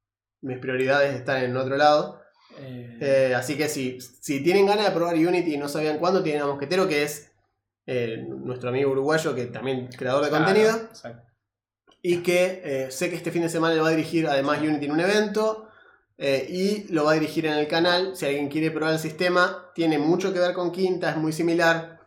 mis 0.42 0.58
prioridades 0.58 1.14
están 1.14 1.42
en 1.42 1.56
otro 1.56 1.76
lado. 1.76 2.20
Eh, 2.58 2.98
Eh, 3.00 3.34
así 3.34 3.56
que 3.56 3.68
si, 3.68 4.00
si 4.00 4.42
tienen 4.42 4.66
ganas 4.66 4.86
de 4.86 4.90
probar 4.90 5.14
Unity 5.14 5.54
y 5.54 5.56
no 5.58 5.68
sabían 5.68 5.98
cuándo, 5.98 6.22
tienen 6.22 6.42
a 6.42 6.46
Mosquetero, 6.46 6.88
que 6.88 7.02
es 7.04 7.32
eh, 7.86 8.24
nuestro 8.28 8.70
amigo 8.70 8.90
uruguayo, 8.90 9.34
que 9.34 9.46
también 9.46 9.86
es 9.88 9.96
creador 9.96 10.24
de 10.24 10.30
claro, 10.30 10.44
contenido. 10.44 10.76
exacto. 10.76 11.22
Y 12.02 12.18
que 12.18 12.62
eh, 12.64 12.90
sé 12.90 13.10
que 13.10 13.16
este 13.16 13.30
fin 13.30 13.42
de 13.42 13.48
semana 13.48 13.74
le 13.74 13.80
va 13.80 13.88
a 13.88 13.92
dirigir 13.92 14.26
además 14.26 14.60
Unity 14.60 14.86
en 14.86 14.92
un 14.92 15.00
evento. 15.00 15.68
y 16.18 16.92
lo 16.92 17.04
va 17.04 17.12
a 17.12 17.14
dirigir 17.14 17.46
en 17.46 17.54
el 17.54 17.68
canal. 17.68 18.16
Si 18.16 18.26
alguien 18.26 18.48
quiere 18.48 18.70
probar 18.72 18.94
el 18.94 18.98
sistema, 18.98 19.70
tiene 19.74 19.98
mucho 19.98 20.32
que 20.32 20.40
ver 20.40 20.52
con 20.52 20.72
Quinta, 20.72 21.10
es 21.10 21.16
muy 21.16 21.32
similar. 21.32 21.98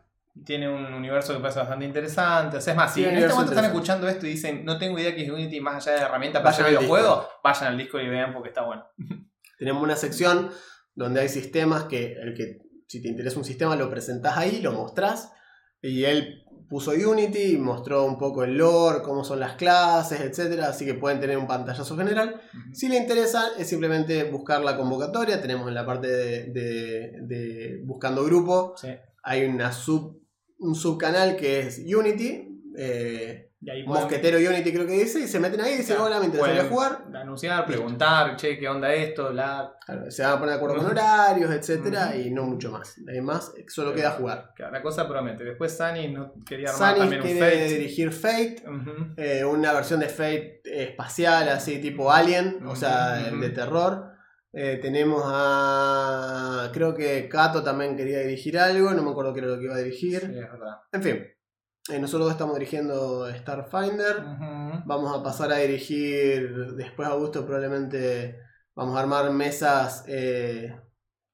Tiene 0.45 0.69
un 0.69 0.93
universo 0.93 1.33
que 1.33 1.39
parece 1.39 1.59
bastante 1.59 1.85
interesante. 1.85 2.57
O 2.57 2.61
sea, 2.61 2.73
es 2.73 2.77
más, 2.77 2.93
si 2.93 3.03
en 3.03 3.15
este 3.15 3.29
momento 3.29 3.51
están 3.51 3.65
escuchando 3.65 4.07
esto 4.07 4.25
y 4.25 4.31
dicen, 4.31 4.63
no 4.65 4.77
tengo 4.77 4.97
idea 4.99 5.13
que 5.15 5.23
es 5.23 5.29
Unity 5.29 5.59
más 5.61 5.85
allá 5.87 5.97
de 5.97 6.03
herramienta 6.05 6.39
para 6.39 6.51
Vayan 6.51 6.65
hacer 6.65 6.79
videojuegos, 6.79 7.27
vayan 7.43 7.67
al 7.67 7.77
disco 7.77 7.99
y 7.99 8.07
vean 8.09 8.33
porque 8.33 8.49
está 8.49 8.63
bueno. 8.63 8.85
Tenemos 9.61 9.83
una 9.83 9.95
sección 9.95 10.49
donde 10.95 11.21
hay 11.21 11.29
sistemas 11.29 11.83
que, 11.83 12.13
el 12.13 12.33
que 12.33 12.61
si 12.87 12.99
te 12.99 13.09
interesa 13.09 13.37
un 13.37 13.45
sistema 13.45 13.75
lo 13.75 13.91
presentás 13.91 14.35
ahí, 14.37 14.59
lo 14.59 14.71
mostrás. 14.71 15.31
Y 15.83 16.03
él 16.05 16.43
puso 16.67 16.91
Unity 16.91 17.57
mostró 17.57 18.05
un 18.05 18.17
poco 18.17 18.43
el 18.43 18.55
lore, 18.57 19.03
cómo 19.03 19.23
son 19.23 19.39
las 19.39 19.53
clases, 19.57 20.19
etc. 20.21 20.61
Así 20.63 20.83
que 20.85 20.95
pueden 20.95 21.19
tener 21.19 21.37
un 21.37 21.45
pantallazo 21.45 21.95
general. 21.95 22.41
Si 22.73 22.87
le 22.89 22.97
interesa, 22.97 23.49
es 23.59 23.67
simplemente 23.69 24.23
buscar 24.31 24.63
la 24.63 24.75
convocatoria. 24.77 25.39
Tenemos 25.41 25.67
en 25.67 25.75
la 25.75 25.85
parte 25.85 26.07
de, 26.07 26.45
de- 26.51 27.11
de 27.21 27.81
buscando 27.85 28.23
grupo, 28.25 28.73
Sí. 28.77 28.87
hay 29.23 29.45
una 29.45 29.71
sub, 29.71 30.19
un 30.57 30.73
subcanal 30.73 31.35
que 31.37 31.59
es 31.59 31.79
Unity. 31.85 32.47
eh, 32.77 33.50
ahí 33.69 33.83
Mosquetero 33.83 34.37
Unity 34.37 34.73
creo 34.73 34.87
que 34.87 34.93
dice, 34.93 35.19
y 35.19 35.27
se 35.27 35.39
meten 35.39 35.61
ahí 35.61 35.73
y 35.73 35.77
dicen, 35.77 35.97
hola, 35.99 36.19
me 36.19 36.25
interesaría 36.25 36.65
jugar. 36.65 37.03
anunciar, 37.13 37.65
preguntar, 37.65 38.35
che, 38.35 38.57
¿qué 38.57 38.67
onda 38.67 38.91
esto? 38.93 39.31
La... 39.31 39.75
Claro, 39.85 40.09
se 40.09 40.23
van 40.23 40.31
a 40.31 40.39
poner 40.39 40.49
de 40.49 40.55
acuerdo 40.55 40.77
con 40.77 40.85
horarios, 40.87 41.51
etcétera, 41.51 42.15
y 42.15 42.31
no 42.31 42.43
mucho 42.43 42.71
más. 42.71 42.95
Además, 43.07 43.53
solo 43.67 43.93
queda 43.93 44.11
jugar. 44.11 44.51
Claro, 44.55 44.71
La 44.71 44.81
cosa 44.81 45.07
promete. 45.07 45.43
Después 45.43 45.75
Sani 45.75 46.07
no 46.07 46.33
quería 46.45 46.69
armar 46.69 46.79
Sani 46.79 46.99
también 47.01 47.21
un 47.21 47.27
quiere 47.27 47.39
Fate. 47.51 47.67
dirigir 47.67 48.11
Fate, 48.11 48.63
eh, 49.17 49.45
una 49.45 49.73
versión 49.73 49.99
de 49.99 50.09
Fate 50.09 50.61
espacial, 50.65 51.49
así 51.49 51.79
tipo 51.79 52.11
Alien, 52.11 52.65
o 52.65 52.75
sea, 52.75 53.17
de 53.17 53.49
terror. 53.49 54.11
Eh, 54.53 54.79
tenemos 54.81 55.23
a. 55.25 56.69
Creo 56.73 56.93
que 56.93 57.29
Kato 57.29 57.63
también 57.63 57.95
quería 57.95 58.19
dirigir 58.19 58.59
algo, 58.59 58.91
no 58.91 59.01
me 59.01 59.11
acuerdo 59.11 59.33
qué 59.33 59.39
era 59.39 59.47
lo 59.49 59.57
que 59.57 59.65
iba 59.65 59.75
a 59.75 59.79
dirigir. 59.79 60.19
Sí, 60.19 60.39
es 60.39 60.51
verdad. 60.51 60.77
En 60.91 61.03
fin, 61.03 61.23
eh, 61.89 61.99
nosotros 61.99 62.31
estamos 62.31 62.55
dirigiendo 62.55 63.27
Starfinder. 63.33 64.17
Vamos 64.85 65.17
a 65.19 65.23
pasar 65.23 65.51
a 65.51 65.57
dirigir 65.57 66.73
después 66.75 67.07
a 67.07 67.13
gusto 67.13 67.45
probablemente 67.45 68.39
vamos 68.75 68.95
a 68.95 69.01
armar 69.01 69.31
mesas 69.31 70.03
eh, 70.07 70.75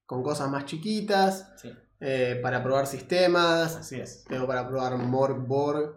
con 0.06 0.24
cosas 0.24 0.50
más 0.50 0.66
chiquitas 0.66 1.54
Sí, 1.62 1.72
eh, 2.00 2.40
para 2.42 2.64
probar 2.64 2.88
sistemas 2.88 3.76
así 3.76 4.00
es. 4.00 4.24
tengo 4.28 4.48
para 4.48 4.68
probar 4.68 4.98
Morg 4.98 5.46
Borg 5.48 5.96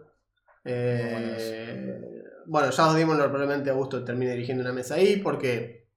eh, 0.63 1.99
bueno 2.45 2.69
ya 2.69 2.87
os 2.87 2.95
dimos 2.95 3.17
probablemente 3.17 3.69
a 3.69 3.73
gusto 3.73 4.03
termine 4.03 4.31
dirigiendo 4.31 4.63
una 4.63 4.73
mesa 4.73 4.95
ahí 4.95 5.17
porque 5.17 5.87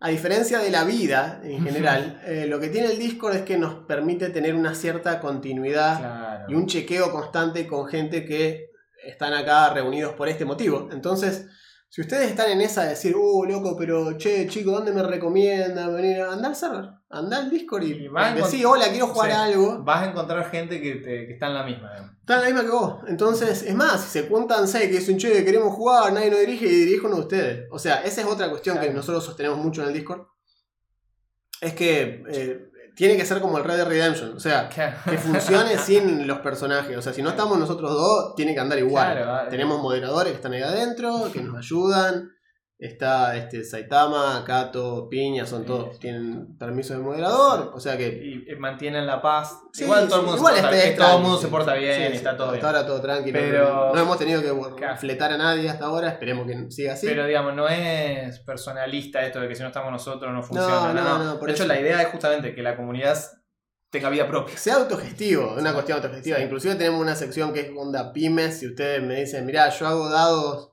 a 0.00 0.08
diferencia 0.08 0.58
de 0.58 0.70
la 0.70 0.84
vida 0.84 1.40
en 1.44 1.62
general 1.64 2.20
eh, 2.24 2.46
lo 2.48 2.58
que 2.60 2.68
tiene 2.68 2.90
el 2.92 2.98
Discord 2.98 3.34
es 3.36 3.42
que 3.42 3.58
nos 3.58 3.84
permite 3.86 4.30
tener 4.30 4.54
una 4.54 4.74
cierta 4.74 5.20
continuidad 5.20 5.98
Claro. 5.98 6.21
Y 6.48 6.54
un 6.54 6.66
chequeo 6.66 7.10
constante 7.10 7.66
con 7.66 7.86
gente 7.86 8.24
que 8.24 8.70
están 9.04 9.32
acá 9.32 9.72
reunidos 9.74 10.14
por 10.14 10.28
este 10.28 10.44
motivo. 10.44 10.88
Entonces, 10.92 11.46
si 11.88 12.00
ustedes 12.00 12.30
están 12.30 12.50
en 12.50 12.60
esa 12.62 12.84
de 12.84 12.90
decir, 12.90 13.14
uh, 13.16 13.44
loco, 13.44 13.76
pero 13.76 14.16
che, 14.16 14.46
chico, 14.48 14.70
¿dónde 14.70 14.92
me 14.92 15.02
recomiendan 15.02 15.92
venir? 15.94 16.20
Anda 16.22 16.48
al 16.48 16.56
server, 16.56 16.88
anda 17.10 17.36
al 17.38 17.50
Discord 17.50 17.82
y, 17.82 18.06
Y 18.06 18.34
decí, 18.34 18.64
hola, 18.64 18.86
quiero 18.90 19.08
jugar 19.08 19.30
Sí. 19.30 19.36
a 19.36 19.42
algo. 19.44 19.82
Vas 19.84 20.02
a 20.06 20.10
encontrar 20.10 20.50
gente 20.50 20.80
que, 20.80 20.94
te- 20.96 21.26
que 21.26 21.32
está 21.34 21.48
en 21.48 21.54
la 21.54 21.64
misma. 21.64 21.90
Está 22.20 22.34
en 22.36 22.40
la 22.40 22.46
misma 22.46 22.62
que 22.62 22.70
vos. 22.70 22.94
Entonces, 23.08 23.62
es 23.64 23.74
más, 23.74 24.00
si 24.04 24.08
se 24.20 24.28
cuentan 24.28 24.66
seis 24.68 24.88
que 24.88 24.98
dicen, 25.00 25.18
che, 25.18 25.44
queremos 25.44 25.74
jugar, 25.74 26.12
nadie 26.12 26.30
nos 26.30 26.40
dirige 26.40 26.64
y 26.64 26.70
dirige 26.86 27.06
uno 27.06 27.16
de 27.16 27.22
ustedes. 27.22 27.68
O 27.70 27.78
sea, 27.78 28.02
esa 28.04 28.22
es 28.22 28.26
otra 28.26 28.48
cuestión 28.48 28.78
que 28.78 28.88
nosotros 28.90 29.22
sostenemos 29.24 29.58
mucho 29.58 29.82
en 29.82 29.88
el 29.88 29.94
Discord. 29.94 30.22
Es 31.60 31.74
que 31.74 32.24
eh, 32.28 32.70
tiene 32.94 33.16
que 33.16 33.24
ser 33.24 33.40
como 33.40 33.58
el 33.58 33.64
Red 33.64 33.76
Dead 33.76 33.86
Redemption. 33.86 34.36
O 34.36 34.40
sea, 34.40 34.68
que 34.68 35.18
funcione 35.18 35.78
sin 35.84 36.26
los 36.26 36.38
personajes. 36.40 36.96
O 36.96 37.02
sea, 37.02 37.12
si 37.12 37.22
no 37.22 37.30
estamos 37.30 37.58
nosotros 37.58 37.90
dos, 37.92 38.34
tiene 38.34 38.54
que 38.54 38.60
andar 38.60 38.78
igual. 38.78 39.16
Claro, 39.16 39.50
Tenemos 39.50 39.80
moderadores 39.80 40.32
que 40.32 40.36
están 40.36 40.52
ahí 40.52 40.62
adentro, 40.62 41.30
que 41.32 41.40
nos 41.42 41.56
ayudan. 41.56 42.30
Está 42.84 43.36
este 43.36 43.62
Saitama, 43.64 44.42
Kato, 44.44 45.08
Piña, 45.08 45.46
son 45.46 45.64
todos, 45.64 46.00
tienen 46.00 46.58
permiso 46.58 46.94
de 46.94 46.98
moderador. 46.98 47.70
O 47.74 47.78
sea 47.78 47.96
que. 47.96 48.08
Y, 48.08 48.50
y 48.52 48.56
mantienen 48.56 49.06
la 49.06 49.22
paz. 49.22 49.56
Sí, 49.72 49.84
igual 49.84 50.08
todo 50.08 50.18
el 50.18 50.26
mundo, 50.26 50.38
igual 50.38 50.54
se, 50.56 50.62
porta, 50.62 50.76
este 50.76 50.88
es 50.90 50.96
todo 50.96 51.04
el 51.06 51.10
tranqui, 51.12 51.22
mundo 51.22 51.36
sí. 51.38 51.44
se 51.44 51.48
porta 51.50 51.74
bien, 51.74 52.10
Sí, 52.10 52.16
está 52.16 52.36
todo 52.36 52.46
hasta 52.48 52.56
bien. 52.56 52.66
ahora 52.66 52.86
todo 52.86 53.00
tranquilo. 53.00 53.38
Pero- 53.40 53.94
No 53.94 54.00
hemos 54.00 54.18
tenido 54.18 54.42
que 54.42 54.76
Claro. 54.76 54.96
fletar 54.96 55.30
a 55.32 55.36
nadie 55.38 55.70
hasta 55.70 55.84
ahora. 55.84 56.08
Esperemos 56.08 56.44
que 56.46 56.70
siga 56.72 56.94
así. 56.94 57.06
Pero 57.06 57.24
digamos, 57.24 57.54
no 57.54 57.68
es 57.68 58.40
personalista 58.40 59.24
esto 59.24 59.38
de 59.40 59.46
que 59.48 59.54
si 59.54 59.62
no 59.62 59.68
estamos 59.68 59.92
nosotros 59.92 60.32
no 60.32 60.42
funciona. 60.42 60.92
No, 60.92 60.94
No, 60.94 61.18
no, 61.18 61.24
no, 61.24 61.38
por 61.38 61.46
de 61.48 61.54
hecho, 61.54 61.62
eso. 61.62 61.72
la 61.72 61.80
idea 61.80 62.02
es 62.02 62.08
justamente 62.08 62.52
que 62.52 62.62
la 62.62 62.76
comunidad 62.76 63.16
tenga 63.90 64.08
vida 64.08 64.26
propia. 64.26 64.56
sea 64.56 64.74
autogestivo, 64.76 65.54
una 65.56 65.72
cuestión 65.72 65.98
autogestiva. 65.98 66.40
Inclusive 66.40 66.74
tenemos 66.74 67.00
una 67.00 67.14
sección 67.14 67.52
que 67.52 67.60
es 67.60 67.70
onda 67.76 68.12
pymes. 68.12 68.58
Si 68.58 68.66
ustedes 68.66 69.00
me 69.04 69.20
dicen, 69.20 69.46
mirá, 69.46 69.68
yo 69.68 69.86
hago 69.86 70.08
dados 70.08 70.71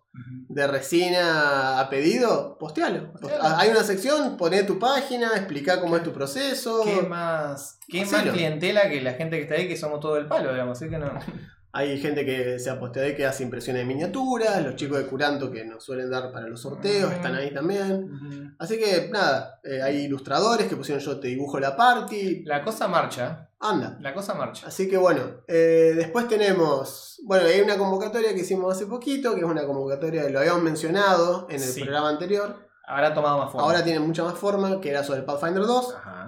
de 0.49 0.67
resina 0.67 1.79
a 1.79 1.89
pedido, 1.89 2.57
postealo. 2.59 3.11
Postealo. 3.13 3.41
Post- 3.43 3.55
Hay 3.57 3.69
una 3.69 3.83
sección, 3.83 4.37
poné 4.37 4.63
tu 4.63 4.79
página, 4.79 5.31
explica 5.35 5.79
cómo 5.79 5.95
es 5.97 6.03
tu 6.03 6.11
proceso. 6.13 6.81
¿Qué 6.83 7.01
más, 7.03 7.79
qué 7.87 8.05
más 8.05 8.23
clientela 8.23 8.89
que 8.89 9.01
la 9.01 9.13
gente 9.13 9.37
que 9.37 9.43
está 9.43 9.55
ahí, 9.55 9.67
que 9.67 9.77
somos 9.77 9.99
todo 9.99 10.17
el 10.17 10.27
palo, 10.27 10.51
digamos? 10.51 10.77
Así 10.79 10.89
que 10.89 10.97
no. 10.97 11.11
Hay 11.71 11.99
gente 11.99 12.25
que 12.25 12.57
se 12.57 12.69
ha 12.71 12.79
posteado 12.79 13.07
ahí 13.07 13.15
que 13.15 13.27
hace 13.27 13.43
impresiones 13.43 13.83
de 13.83 13.85
miniaturas, 13.85 14.63
los 14.63 14.75
chicos 14.75 14.97
de 14.97 15.05
Curanto 15.05 15.51
que 15.51 15.63
nos 15.65 15.83
suelen 15.83 16.09
dar 16.09 16.31
para 16.31 16.47
los 16.47 16.59
sorteos 16.61 17.11
están 17.13 17.35
ahí 17.35 17.53
también. 17.53 18.55
Así 18.57 18.79
que 18.79 19.09
nada, 19.11 19.59
eh, 19.63 19.79
hay 19.81 20.05
ilustradores 20.05 20.67
que 20.67 20.75
pusieron 20.75 21.03
yo 21.03 21.19
te 21.19 21.27
dibujo 21.27 21.59
la 21.59 21.75
party, 21.75 22.43
La 22.45 22.63
cosa 22.63 22.87
marcha. 22.87 23.49
anda. 23.59 23.97
La 24.01 24.13
cosa 24.15 24.33
marcha. 24.33 24.65
Así 24.67 24.89
que 24.89 24.97
bueno, 24.97 25.21
eh, 25.47 25.93
después 25.95 26.27
tenemos, 26.27 27.19
bueno, 27.25 27.45
hay 27.45 27.61
una 27.61 27.77
convocatoria 27.77 28.33
que 28.33 28.39
hicimos 28.39 28.75
hace 28.75 28.87
poquito, 28.87 29.33
que 29.35 29.41
es 29.41 29.45
una 29.45 29.65
convocatoria 29.65 30.23
que 30.23 30.29
lo 30.31 30.39
habíamos 30.39 30.63
mencionado 30.63 31.45
en 31.49 31.57
el 31.57 31.61
Sí. 31.69 31.81
programa 31.83 32.09
anterior. 32.09 32.67
Habrá 32.87 33.13
tomado 33.13 33.37
más 33.37 33.51
forma. 33.51 33.67
Ahora 33.67 33.83
tiene 33.83 33.99
mucha 33.99 34.23
más 34.23 34.33
forma, 34.33 34.81
que 34.81 34.89
era 34.89 35.03
sobre 35.03 35.21
Pathfinder 35.21 35.61
2. 35.63 35.93
Ajá. 35.95 36.18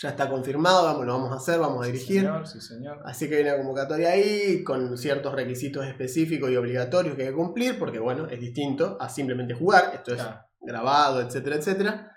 Ya 0.00 0.10
está 0.10 0.28
confirmado, 0.30 0.84
vamos, 0.84 1.04
lo 1.06 1.12
vamos 1.14 1.32
a 1.32 1.36
hacer, 1.36 1.58
vamos 1.58 1.82
a 1.82 1.86
Sí, 1.86 1.92
dirigir. 1.92 2.20
señor, 2.20 2.46
sí, 2.46 2.60
señor. 2.60 3.00
Así 3.04 3.28
que 3.28 3.36
hay 3.36 3.42
una 3.42 3.56
convocatoria 3.56 4.10
ahí 4.10 4.62
con 4.62 4.96
ciertos 4.96 5.34
requisitos 5.34 5.84
específicos 5.86 6.50
y 6.50 6.56
obligatorios 6.56 7.16
que 7.16 7.22
hay 7.22 7.28
que 7.30 7.34
cumplir, 7.34 7.78
porque 7.78 7.98
bueno, 7.98 8.26
es 8.28 8.38
distinto 8.38 8.96
a 9.00 9.08
simplemente 9.08 9.54
jugar, 9.54 9.90
esto 9.94 10.14
es 10.14 10.22
Claro. 10.22 10.40
grabado, 10.60 11.20
etcétera, 11.20 11.56
etcétera. 11.56 12.12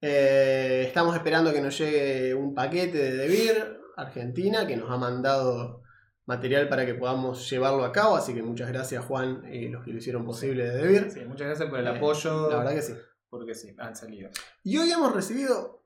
Eh, 0.00 0.84
estamos 0.86 1.14
esperando 1.16 1.52
que 1.52 1.60
nos 1.60 1.76
llegue 1.76 2.34
un 2.34 2.54
paquete 2.54 2.96
de 2.98 3.16
Debir, 3.16 3.80
Argentina, 3.96 4.64
que 4.66 4.76
nos 4.76 4.88
ha 4.90 4.96
mandado 4.96 5.82
material 6.26 6.68
para 6.68 6.86
que 6.86 6.94
podamos 6.94 7.48
llevarlo 7.50 7.84
a 7.84 7.90
cabo, 7.90 8.14
así 8.16 8.32
que 8.34 8.42
muchas 8.42 8.68
gracias 8.68 9.04
Juan 9.04 9.42
y 9.52 9.68
los 9.68 9.84
que 9.84 9.90
lo 9.92 9.98
hicieron 9.98 10.24
posible 10.24 10.64
de 10.70 10.76
Debir. 10.76 11.10
Sí, 11.10 11.20
muchas 11.24 11.48
gracias 11.48 11.68
por 11.68 11.80
el 11.80 11.86
Eh, 11.86 11.96
apoyo. 11.96 12.48
La 12.50 12.58
verdad 12.58 12.74
que 12.74 12.82
sí. 12.82 12.94
Porque 13.30 13.54
sí, 13.54 13.74
han 13.78 13.94
salido. 13.96 14.30
Y 14.62 14.78
hoy 14.78 14.90
hemos 14.90 15.12
recibido, 15.14 15.77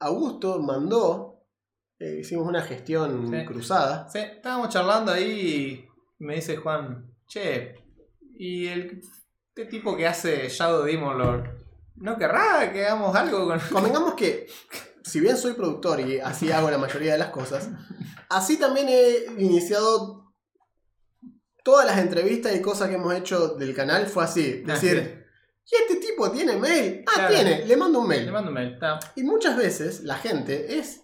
Augusto 0.00 0.58
mandó, 0.60 1.44
eh, 1.98 2.18
hicimos 2.20 2.46
una 2.46 2.62
gestión 2.62 3.30
Sí. 3.30 3.44
cruzada. 3.46 4.08
Sí, 4.10 4.18
estábamos 4.18 4.70
charlando 4.70 5.12
ahí 5.12 5.86
y 6.18 6.24
me 6.24 6.36
dice 6.36 6.56
Juan, 6.56 7.14
che, 7.26 7.74
¿y 8.38 8.66
el 8.66 9.00
este 9.48 9.70
tipo 9.70 9.96
que 9.96 10.06
hace 10.06 10.48
Shadow 10.48 10.84
Demon 10.84 11.18
Lord 11.18 11.50
no 11.96 12.16
querrá 12.16 12.72
que 12.72 12.86
hagamos 12.86 13.14
algo 13.14 13.46
con... 13.46 13.58
Convengamos 13.70 14.14
que, 14.14 14.46
si 15.04 15.20
bien 15.20 15.36
soy 15.36 15.52
productor 15.52 16.00
y 16.00 16.18
así 16.18 16.50
hago 16.50 16.70
la 16.70 16.78
mayoría 16.78 17.12
de 17.12 17.18
las 17.18 17.28
cosas, 17.30 17.68
así 18.30 18.58
también 18.58 18.86
he 18.88 19.26
iniciado 19.42 20.32
todas 21.62 21.84
las 21.84 21.98
entrevistas 21.98 22.54
y 22.56 22.62
cosas 22.62 22.88
que 22.88 22.94
hemos 22.94 23.14
hecho 23.14 23.48
del 23.56 23.74
canal. 23.74 24.06
Fue 24.06 24.24
así: 24.24 24.62
Ah, 24.66 24.72
decir, 24.72 25.19
¿y 25.70 25.76
este 25.76 25.96
tipo 25.96 26.30
tiene 26.30 26.56
mail? 26.56 27.04
Ah, 27.06 27.12
Claro. 27.28 27.34
tiene, 27.34 27.66
le 27.66 27.76
mando 27.76 28.00
un 28.00 28.08
Le 28.08 28.16
mail. 28.18 28.32
mando 28.32 28.48
un 28.48 28.54
mail, 28.54 28.72
está. 28.74 28.98
Y 29.16 29.22
muchas 29.22 29.56
veces 29.56 30.02
la 30.02 30.16
gente 30.16 30.78
es. 30.78 31.02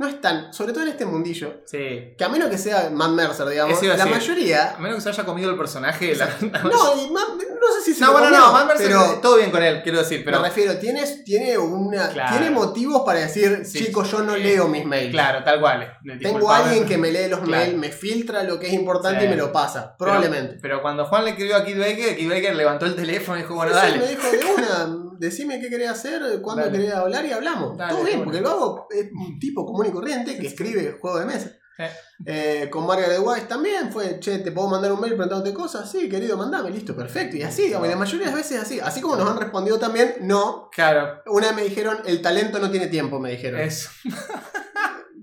No 0.00 0.06
es 0.06 0.20
tan, 0.20 0.52
sobre 0.54 0.72
todo 0.72 0.84
en 0.84 0.90
este 0.90 1.04
mundillo, 1.04 1.62
Sí. 1.66 2.14
que 2.16 2.24
a 2.24 2.28
menos 2.28 2.48
que 2.48 2.56
sea 2.56 2.88
Matt 2.88 3.10
Mercer, 3.10 3.48
digamos, 3.48 3.82
la 3.82 3.96
decir. 3.96 4.10
mayoría. 4.12 4.74
A 4.76 4.78
menos 4.78 4.94
que 4.96 5.02
se 5.02 5.08
haya 5.08 5.24
comido 5.24 5.50
el 5.50 5.56
personaje. 5.56 6.14
La... 6.14 6.26
No, 6.40 6.96
y 6.96 7.10
Matt- 7.10 7.30
no 7.60 7.74
sé 7.74 7.82
si 7.84 7.94
se 7.94 8.04
No, 8.04 8.12
bueno, 8.12 8.28
comió, 8.28 8.40
no, 8.40 8.52
Van 8.52 8.66
Mercer, 8.68 8.86
pero 8.86 9.18
todo 9.20 9.36
bien 9.38 9.50
con 9.50 9.60
él, 9.60 9.82
quiero 9.82 9.98
decir, 9.98 10.22
pero... 10.24 10.40
me 10.40 10.46
refiero, 10.48 10.78
tienes, 10.78 11.24
tiene, 11.24 11.58
una, 11.58 12.08
Claro. 12.10 12.30
tiene 12.38 12.52
motivos 12.54 13.02
para 13.04 13.18
decir, 13.18 13.62
Sí, 13.64 13.86
chicos, 13.86 14.08
yo 14.12 14.20
no 14.22 14.36
leo 14.36 14.68
mis 14.68 14.84
mails. 14.86 15.10
Claro, 15.10 15.42
tal 15.42 15.58
cual. 15.60 15.98
Tengo 16.22 16.48
a 16.48 16.58
alguien 16.58 16.86
que 16.86 16.96
me 16.96 17.10
lee 17.10 17.28
los 17.28 17.40
Claro. 17.40 17.50
mails, 17.64 17.76
me 17.76 17.90
filtra 17.90 18.44
lo 18.44 18.60
que 18.60 18.68
es 18.68 18.74
importante 18.74 19.18
Sí. 19.20 19.26
y 19.26 19.28
me 19.30 19.36
lo 19.36 19.50
pasa. 19.50 19.96
Probablemente. 19.98 20.58
Pero 20.62 20.80
cuando 20.80 21.06
Juan 21.06 21.24
le 21.24 21.30
escribió 21.30 21.56
a 21.56 21.64
Kid 21.64 21.76
Baker, 21.78 22.16
Kid 22.16 22.30
Baker 22.30 22.54
levantó 22.54 22.86
el 22.86 22.94
teléfono 22.94 23.36
y 23.36 23.42
dijo, 23.42 23.54
bueno, 23.56 23.74
dale. 23.74 23.98
me 23.98 24.06
dijo 24.06 24.30
de 24.30 24.38
una, 24.56 25.07
decime 25.18 25.60
qué 25.60 25.68
querés 25.68 25.90
hacer, 25.90 26.40
cuándo 26.42 26.62
Dale. 26.64 26.78
querés 26.78 26.94
hablar 26.94 27.24
y 27.26 27.32
hablamos. 27.32 27.76
Dale, 27.76 27.92
Todo 27.92 28.04
bien, 28.04 28.22
porque 28.24 28.38
el 28.38 28.44
vago 28.44 28.86
es 28.90 29.10
un 29.12 29.38
tipo 29.38 29.64
común 29.66 29.86
y 29.86 29.90
corriente 29.90 30.38
que 30.38 30.46
escribe 30.46 30.98
juego 31.00 31.18
de 31.18 31.26
mesa. 31.26 31.52
Sí. 31.76 31.84
Eh, 32.26 32.68
con 32.72 32.84
Margaret 32.86 33.20
Wise 33.22 33.46
también 33.46 33.92
fue, 33.92 34.18
che, 34.18 34.38
¿te 34.38 34.50
puedo 34.50 34.66
mandar 34.68 34.90
un 34.92 35.00
mail 35.00 35.12
preguntándote 35.14 35.54
cosas? 35.54 35.88
Sí, 35.88 36.08
querido, 36.08 36.36
mandame, 36.36 36.70
listo, 36.70 36.96
perfecto. 36.96 37.36
Y 37.36 37.42
así, 37.44 37.66
digamos, 37.66 37.86
y 37.86 37.90
la 37.90 37.96
mayoría 37.96 38.26
de 38.26 38.32
las 38.32 38.34
veces 38.34 38.60
así. 38.60 38.80
Así 38.80 39.00
como 39.00 39.14
nos 39.14 39.30
han 39.30 39.38
respondido 39.38 39.78
también, 39.78 40.16
no. 40.22 40.68
Claro, 40.72 41.22
Una 41.26 41.48
vez 41.48 41.56
me 41.56 41.62
dijeron, 41.62 41.98
el 42.04 42.20
talento 42.20 42.58
no 42.58 42.68
tiene 42.70 42.88
tiempo, 42.88 43.20
me 43.20 43.30
dijeron. 43.30 43.60
eso. 43.60 43.90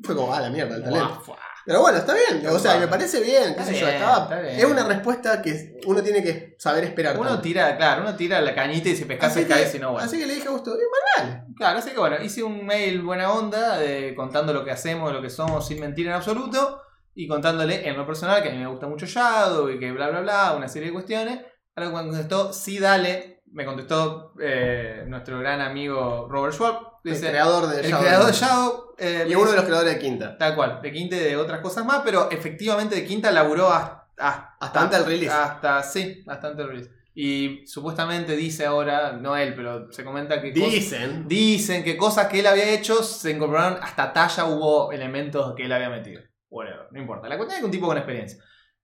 Fue 0.03 0.15
como, 0.15 0.33
ah, 0.33 0.39
la 0.39 0.49
mierda, 0.49 0.77
el 0.77 0.83
talento. 0.85 1.07
Guau, 1.09 1.25
guau. 1.25 1.37
Pero 1.65 1.81
bueno, 1.81 1.97
está 1.97 2.13
bien. 2.13 2.45
O 2.47 2.59
sea, 2.59 2.77
me 2.77 2.87
parece 2.87 3.21
bien. 3.21 3.55
qué 3.55 3.63
sé 3.63 3.79
yo, 3.79 3.87
está 3.87 4.39
bien. 4.39 4.55
Es 4.55 4.65
una 4.65 4.83
respuesta 4.83 5.41
que 5.41 5.79
uno 5.87 6.03
tiene 6.03 6.21
que 6.23 6.55
saber 6.59 6.83
esperar. 6.83 7.17
Uno 7.17 7.41
tira, 7.41 7.75
claro, 7.75 8.03
uno 8.03 8.15
tira 8.15 8.39
la 8.41 8.53
cañita 8.53 8.89
y 8.89 8.95
si 8.95 9.05
pescas, 9.05 9.33
pescas, 9.33 9.71
que, 9.71 9.77
y 9.77 9.79
no, 9.79 9.91
bueno. 9.93 10.05
así 10.05 10.19
que 10.19 10.27
le 10.27 10.35
dije 10.35 10.47
a 10.47 10.51
Gusto, 10.51 10.75
"Eh, 10.75 10.83
mandale". 11.17 11.43
Claro, 11.57 11.79
así 11.79 11.91
que 11.91 11.97
bueno, 11.99 12.17
hice 12.21 12.43
un 12.43 12.65
mail 12.65 13.01
buena 13.01 13.31
onda 13.31 13.77
de, 13.77 14.13
contando 14.15 14.53
lo 14.53 14.63
que 14.63 14.71
hacemos, 14.71 15.11
lo 15.11 15.21
que 15.21 15.29
somos 15.29 15.65
sin 15.67 15.79
mentir 15.79 16.05
en 16.07 16.13
absoluto 16.13 16.81
y 17.15 17.27
contándole 17.27 17.87
en 17.87 17.97
lo 17.97 18.05
personal 18.05 18.43
que 18.43 18.49
a 18.49 18.51
mí 18.51 18.57
me 18.59 18.67
gusta 18.67 18.87
mucho 18.87 19.05
Shadow 19.05 19.69
y 19.69 19.79
que 19.79 19.91
bla 19.91 20.09
bla 20.09 20.21
bla, 20.21 20.53
una 20.55 20.67
serie 20.67 20.89
de 20.89 20.93
cuestiones. 20.93 21.39
Ahora 21.75 21.91
cuando 21.91 22.11
contestó, 22.11 22.53
sí 22.53 22.77
dale, 22.77 23.41
me 23.51 23.65
contestó 23.65 24.33
eh, 24.39 25.03
nuestro 25.07 25.39
gran 25.39 25.61
amigo 25.61 26.27
Robert 26.29 26.53
Schwab, 26.53 26.75
el 27.11 27.19
creador 27.19 27.67
de 27.67 27.79
el 27.81 27.85
Shadow. 27.87 28.01
creador 28.01 28.25
de 28.27 28.33
Shadow. 28.33 28.95
eh, 28.97 29.25
Y 29.29 29.35
uno 29.35 29.49
de 29.51 29.55
los 29.57 29.65
creadores 29.65 29.93
de 29.93 29.99
Quinta. 29.99 30.37
Tal 30.37 30.55
cual, 30.55 30.79
de 30.81 30.91
Quinta 30.91 31.15
y 31.15 31.19
de 31.19 31.37
otras 31.37 31.59
cosas 31.61 31.85
más, 31.85 32.01
pero 32.03 32.29
efectivamente 32.31 32.95
de 32.95 33.05
Quinta 33.05 33.31
laburó 33.31 33.69
hasta... 33.71 34.07
hasta 34.17 34.55
Hasta 34.59 34.81
antes 34.81 34.99
del 34.99 35.07
release. 35.07 35.33
Hasta, 35.35 35.83
sí, 35.83 36.23
bastante 36.25 36.61
el 36.63 36.67
release. 36.69 36.91
Y 37.17 37.65
supuestamente 37.65 38.35
dice 38.35 38.65
ahora, 38.65 39.13
no 39.13 39.37
él, 39.37 39.53
pero 39.55 39.89
se 39.91 40.03
comenta 40.03 40.41
que... 40.41 40.53
cosas- 40.53 40.69
Dicen. 40.71 41.27
Dicen 41.27 41.83
que 41.83 41.95
cosas 41.95 42.27
que 42.27 42.39
él 42.41 42.47
había 42.47 42.69
hecho 42.71 43.01
se 43.03 43.31
incorporaron 43.31 43.79
hasta 43.81 44.11
talla, 44.11 44.45
hubo 44.45 44.91
elementos 44.91 45.53
que 45.55 45.63
él 45.65 45.71
había 45.71 45.89
metido. 45.89 46.21
Whatever, 46.49 46.87
no 46.91 46.99
importa. 46.99 47.27
La 47.29 47.37
cuestión 47.37 47.55
es 47.55 47.59
que 47.61 47.65
un 47.65 47.71
tipo 47.71 47.87
con 47.87 47.97
experiencia. 47.97 48.37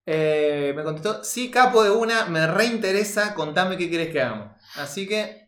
Eh, 0.06 0.74
me 0.76 0.84
contestó, 0.84 1.24
sí, 1.24 1.52
capo 1.52 1.84
de 1.84 1.92
una, 1.92 2.26
me 2.26 2.48
reinteresa, 2.48 3.34
contame 3.36 3.78
qué 3.78 3.90
querés 3.90 4.10
que 4.12 4.22
hagamos. 4.22 4.50
Así 4.78 5.08
que 5.08 5.41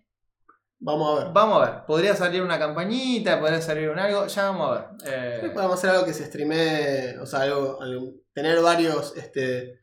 Vamos 0.86 1.18
a 1.20 1.24
ver. 1.24 1.34
vamos 1.34 1.62
a 1.66 1.72
ver, 1.72 1.86
podría 1.86 2.14
salir 2.16 2.42
una 2.42 2.60
campañita, 2.60 3.40
podría 3.40 3.62
salir 3.62 3.90
un 3.90 3.98
algo, 4.00 4.28
ya 4.28 4.44
vamos 4.52 4.70
a 4.70 4.74
ver. 4.74 4.86
Eh, 5.06 5.52
Podemos 5.54 5.76
hacer 5.76 5.92
algo 5.92 6.06
que 6.06 6.14
se 6.14 6.26
streame, 6.26 7.18
o 7.20 7.26
sea, 7.26 7.42
algo, 7.42 7.82
algo- 7.82 8.12
tener 8.34 8.60
varios 8.62 9.16
este, 9.16 9.80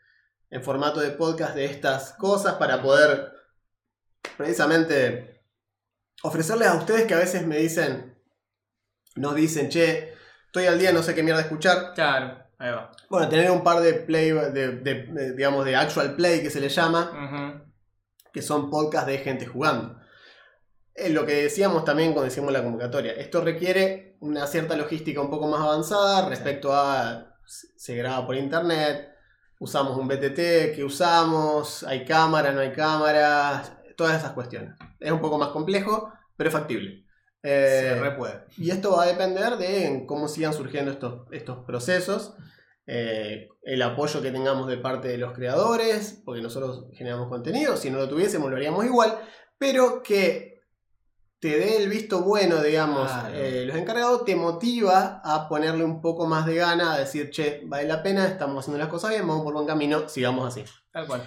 en 0.50 0.62
formato 0.62 1.00
de 1.00 1.12
podcast 1.12 1.54
de 1.54 1.64
estas 1.64 2.12
cosas 2.18 2.54
para 2.54 2.82
poder 2.82 3.32
precisamente 4.36 5.42
ofrecerles 6.22 6.68
a 6.68 6.74
ustedes 6.74 7.06
que 7.06 7.14
a 7.14 7.18
veces 7.18 7.46
me 7.46 7.56
dicen, 7.58 8.18
nos 9.16 9.34
dicen, 9.34 9.68
che, 9.70 10.12
estoy 10.46 10.66
al 10.66 10.78
día, 10.78 10.92
no 10.92 11.02
sé 11.02 11.14
qué 11.14 11.22
mierda 11.22 11.40
escuchar. 11.40 11.92
claro, 11.94 12.38
ahí 12.58 12.70
va. 12.72 12.90
Bueno, 13.08 13.28
tener 13.28 13.50
un 13.50 13.62
par 13.64 13.80
de 13.80 13.94
play, 13.94 14.30
de, 14.32 14.50
de- 14.50 15.04
de, 15.06 15.32
digamos, 15.34 15.64
de 15.64 15.76
actual 15.76 16.14
play 16.14 16.42
que 16.42 16.50
se 16.50 16.60
le 16.60 16.68
llama, 16.68 17.10
que 18.32 18.42
son 18.42 18.70
podcasts 18.70 19.06
de 19.08 19.18
gente 19.18 19.46
jugando. 19.46 19.98
Es 21.00 21.12
lo 21.12 21.24
que 21.24 21.42
decíamos 21.42 21.84
también 21.84 22.12
cuando 22.12 22.30
hicimos 22.30 22.52
la 22.52 22.62
convocatoria. 22.62 23.12
Esto 23.12 23.40
requiere 23.42 24.16
una 24.20 24.46
cierta 24.46 24.76
logística 24.76 25.20
un 25.20 25.30
poco 25.30 25.46
más 25.48 25.60
avanzada 25.60 26.28
respecto 26.28 26.72
a 26.74 27.26
se 27.44 27.96
graba 27.96 28.26
por 28.26 28.36
internet, 28.36 29.08
usamos 29.58 29.96
un 29.96 30.06
BTT, 30.06 30.74
¿qué 30.74 30.84
usamos? 30.84 31.82
¿Hay 31.84 32.04
cámaras, 32.04 32.54
no 32.54 32.60
hay 32.60 32.72
cámaras? 32.72 33.72
Todas 33.96 34.18
esas 34.18 34.32
cuestiones. 34.32 34.76
Es 34.98 35.10
un 35.10 35.20
poco 35.20 35.38
más 35.38 35.48
complejo, 35.48 36.12
pero 36.36 36.48
es 36.48 36.54
factible. 36.54 37.04
Eh, 37.42 37.94
Se 37.94 38.00
re 38.00 38.10
puede. 38.12 38.44
y 38.58 38.70
esto 38.70 38.96
va 38.96 39.04
a 39.04 39.06
depender 39.06 39.56
de 39.56 40.04
cómo 40.06 40.28
sigan 40.28 40.52
surgiendo 40.52 40.90
estos, 40.90 41.26
estos 41.32 41.64
procesos, 41.64 42.34
eh, 42.86 43.48
el 43.62 43.80
apoyo 43.82 44.20
que 44.20 44.30
tengamos 44.30 44.68
de 44.68 44.76
parte 44.76 45.08
de 45.08 45.16
los 45.18 45.32
creadores, 45.32 46.20
porque 46.24 46.42
nosotros 46.42 46.86
generamos 46.92 47.28
contenido, 47.28 47.76
si 47.76 47.90
no 47.90 47.98
lo 47.98 48.08
tuviésemos 48.08 48.50
lo 48.50 48.56
haríamos 48.56 48.84
igual, 48.84 49.18
pero 49.58 50.02
que 50.02 50.49
te 51.40 51.58
dé 51.58 51.78
el 51.82 51.88
visto 51.88 52.20
bueno, 52.20 52.62
digamos, 52.62 53.10
Claro. 53.10 53.34
eh, 53.34 53.64
los 53.66 53.76
encargados, 53.76 54.24
te 54.24 54.36
motiva 54.36 55.20
a 55.24 55.48
ponerle 55.48 55.84
un 55.84 56.00
poco 56.02 56.26
más 56.26 56.44
de 56.46 56.56
gana, 56.56 56.92
a 56.92 56.98
decir, 56.98 57.30
che, 57.30 57.62
vale 57.64 57.88
la 57.88 58.02
pena, 58.02 58.26
estamos 58.26 58.58
haciendo 58.62 58.78
las 58.78 58.88
cosas 58.88 59.10
bien, 59.10 59.26
vamos 59.26 59.42
por 59.44 59.54
buen 59.54 59.66
camino, 59.66 60.08
sigamos 60.08 60.46
así. 60.46 60.64
Tal 60.92 61.06
cual. 61.06 61.22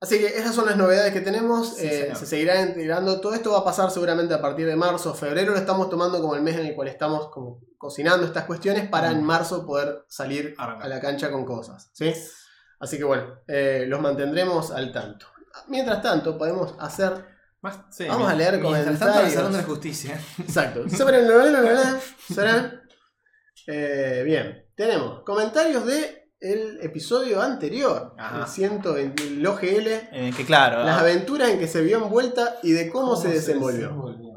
Así 0.00 0.18
que 0.18 0.26
esas 0.26 0.54
son 0.54 0.66
las 0.66 0.76
novedades 0.76 1.12
que 1.14 1.20
tenemos. 1.22 1.76
Sí, 1.76 1.86
eh, 1.86 2.12
se 2.14 2.26
seguirá 2.26 2.60
integrando. 2.60 3.20
Todo 3.22 3.32
esto 3.34 3.52
va 3.52 3.58
a 3.60 3.64
pasar 3.64 3.90
seguramente 3.90 4.34
a 4.34 4.40
partir 4.42 4.66
de 4.66 4.76
marzo 4.76 5.14
febrero. 5.14 5.52
Lo 5.52 5.58
estamos 5.58 5.88
tomando 5.88 6.20
como 6.20 6.34
el 6.34 6.42
mes 6.42 6.56
en 6.58 6.66
el 6.66 6.74
cual 6.74 6.88
estamos 6.88 7.28
como 7.30 7.60
cocinando 7.78 8.26
estas 8.26 8.44
cuestiones 8.44 8.86
para 8.88 9.10
en 9.10 9.22
Mm. 9.22 9.26
marzo 9.26 9.64
poder 9.64 10.04
salir 10.08 10.54
a 10.58 10.86
la 10.88 11.00
cancha 11.00 11.30
con 11.30 11.46
cosas. 11.46 11.88
¿sí? 11.94 12.12
Así 12.80 12.98
que 12.98 13.04
bueno, 13.04 13.40
eh, 13.46 13.84
los 13.88 13.98
mantendremos 14.00 14.70
al 14.72 14.92
tanto. 14.92 15.26
Mientras 15.68 16.02
tanto, 16.02 16.36
podemos 16.36 16.74
hacer. 16.80 17.33
Más, 17.64 17.78
sí, 17.90 18.04
Vamos 18.06 18.28
a 18.30 18.34
leer 18.34 18.50
tanto, 18.52 18.66
comentarios. 18.66 19.00
el 19.24 19.32
Salón 19.32 19.52
de 19.52 19.58
la 19.58 19.64
Justicia. 19.64 20.20
Exacto. 20.38 20.86
Sobre 20.90 21.20
el- 21.20 21.26
sobre- 21.26 21.50
sobre- 21.50 22.34
sobre- 22.34 22.80
Eh, 23.66 24.22
bien, 24.26 24.66
tenemos 24.74 25.22
comentarios 25.24 25.86
de 25.86 26.28
el 26.40 26.78
episodio 26.82 27.40
anterior, 27.40 28.14
Ajá. 28.18 28.40
el 28.42 28.46
120, 28.48 29.22
el 29.26 29.46
OGL, 29.46 29.86
Eh, 30.12 30.32
que 30.36 30.44
claro. 30.44 30.84
las 30.84 30.98
ah, 30.98 31.00
aventuras 31.00 31.48
en 31.48 31.58
que 31.58 31.66
se 31.66 31.80
vio 31.80 31.96
envuelta 32.04 32.56
y 32.62 32.72
de 32.72 32.90
cómo, 32.90 33.16
se 33.16 33.28
desenvolvió. 33.28 33.86
desenvolvió? 33.88 34.34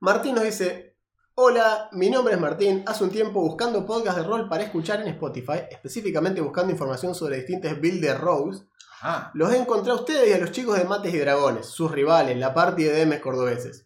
Martín 0.00 0.34
nos 0.36 0.44
dice, 0.44 0.96
hola, 1.34 1.90
mi 1.92 2.08
nombre 2.08 2.32
es 2.36 2.40
Martín, 2.40 2.84
hace 2.86 3.04
un 3.04 3.10
tiempo 3.10 3.42
buscando 3.42 3.84
podcast 3.84 4.16
de 4.16 4.24
rol 4.24 4.48
para 4.48 4.62
escuchar 4.64 5.02
en 5.02 5.08
Spotify, 5.08 5.60
específicamente 5.70 6.40
buscando 6.40 6.72
información 6.72 7.14
sobre 7.14 7.36
distintas 7.36 7.78
builds 7.78 8.00
de 8.00 8.14
rogues, 8.14 8.62
Ajá. 9.00 9.30
los 9.34 9.52
he 9.52 9.58
encontrado 9.58 9.98
a 9.98 10.02
ustedes 10.02 10.28
y 10.28 10.32
a 10.32 10.38
los 10.38 10.50
chicos 10.52 10.76
de 10.78 10.84
Mates 10.84 11.12
y 11.14 11.18
Dragones, 11.18 11.66
sus 11.66 11.90
rivales, 11.90 12.36
la 12.36 12.52
party 12.54 12.84
de 12.84 13.04
DMs 13.04 13.20
cordobeses. 13.20 13.84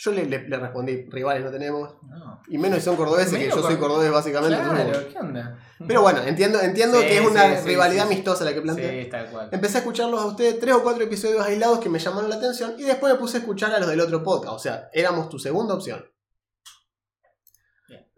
Yo 0.00 0.12
le, 0.12 0.26
le- 0.26 0.48
le 0.48 0.56
respondí, 0.58 1.08
rivales 1.10 1.42
no 1.42 1.50
tenemos, 1.50 1.96
No. 2.02 2.40
y 2.46 2.56
menos 2.56 2.78
si 2.78 2.84
son 2.84 2.94
cordobeses, 2.94 3.36
que 3.36 3.48
yo 3.48 3.54
soy 3.62 3.76
cor- 3.76 3.88
cordobés 3.88 4.12
básicamente. 4.12 4.56
entonces, 4.56 4.86
Claro, 4.86 5.08
¿qué 5.12 5.18
onda? 5.18 5.58
Pero 5.88 6.02
bueno, 6.02 6.22
entiendo, 6.22 6.60
entiendo 6.60 7.00
Sí, 7.00 7.06
que 7.06 7.18
es 7.18 7.26
una 7.28 7.56
sí, 7.60 7.66
rivalidad 7.66 8.06
sí, 8.06 8.12
amistosa 8.12 8.44
la 8.44 8.54
que 8.54 8.60
plantea. 8.60 9.02
Sí, 9.04 9.10
tal 9.10 9.26
cual. 9.30 9.48
Empecé 9.50 9.78
a 9.78 9.80
escucharlos 9.80 10.20
a 10.22 10.26
ustedes 10.26 10.60
tres 10.60 10.74
o 10.76 10.82
cuatro 10.84 11.02
episodios 11.02 11.44
aislados 11.44 11.80
que 11.80 11.88
me 11.88 11.98
llamaron 11.98 12.30
la 12.30 12.36
atención 12.36 12.74
y 12.78 12.84
después 12.84 13.12
me 13.12 13.18
puse 13.18 13.38
a 13.38 13.40
escuchar 13.40 13.72
a 13.74 13.80
los 13.80 13.88
del 13.88 14.00
otro 14.00 14.22
podcast. 14.22 14.54
O 14.54 14.58
sea, 14.60 14.88
éramos 14.92 15.28
tu 15.28 15.38
segunda 15.40 15.74
opción. 15.74 16.04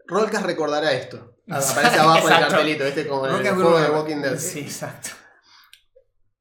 Rolcas 0.07 0.43
recordará 0.43 0.91
esto. 0.91 1.35
Aparece 1.49 1.99
abajo 1.99 2.27
el 2.27 2.33
cartelito, 2.39 2.83
¿viste? 2.85 3.07
Como 3.07 3.25
en 3.27 3.45
el 3.45 3.53
juego 3.55 3.79
de. 3.79 3.89
Walking 3.89 4.17
Dead. 4.17 4.37
Sí, 4.37 4.59
exacto. 4.59 5.09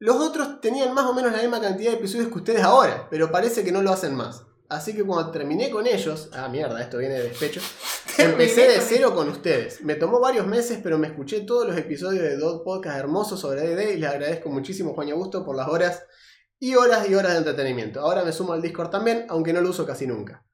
Los 0.03 0.17
otros 0.17 0.63
tenían 0.63 0.95
más 0.95 1.05
o 1.05 1.13
menos 1.13 1.31
la 1.31 1.43
misma 1.43 1.61
cantidad 1.61 1.91
de 1.91 1.99
episodios 1.99 2.29
que 2.29 2.39
ustedes 2.39 2.63
ahora, 2.63 3.07
pero 3.11 3.31
parece 3.31 3.63
que 3.63 3.71
no 3.71 3.83
lo 3.83 3.93
hacen 3.93 4.15
más. 4.15 4.47
Así 4.71 4.95
que 4.95 5.05
cuando 5.05 5.31
terminé 5.31 5.69
con 5.69 5.87
ellos, 5.87 6.31
ah 6.33 6.49
mierda, 6.49 6.81
esto 6.81 6.97
viene 6.97 7.17
de 7.17 7.25
despecho, 7.25 7.61
empecé 8.19 8.67
de 8.67 8.81
cero 8.81 9.15
con 9.15 9.29
ustedes. 9.29 9.85
Me 9.85 9.97
tomó 9.97 10.19
varios 10.19 10.47
meses, 10.47 10.81
pero 10.83 10.97
me 10.97 11.09
escuché 11.09 11.43
todos 11.43 11.67
los 11.67 11.77
episodios 11.77 12.23
de 12.23 12.39
dos 12.39 12.63
Podcast 12.65 12.99
hermosos 12.99 13.41
sobre 13.41 13.61
D&D 13.61 13.93
y 13.93 13.99
les 13.99 14.09
agradezco 14.09 14.49
muchísimo, 14.49 14.95
Juan 14.95 15.09
y 15.09 15.11
Augusto, 15.11 15.45
por 15.45 15.55
las 15.55 15.69
horas 15.69 16.05
y 16.59 16.77
horas 16.77 17.07
y 17.11 17.15
horas 17.15 17.33
de 17.33 17.39
entretenimiento. 17.39 18.01
Ahora 18.01 18.25
me 18.25 18.33
sumo 18.33 18.55
al 18.55 18.63
Discord 18.63 18.89
también, 18.89 19.27
aunque 19.29 19.53
no 19.53 19.61
lo 19.61 19.69
uso 19.69 19.85
casi 19.85 20.07
nunca. 20.07 20.47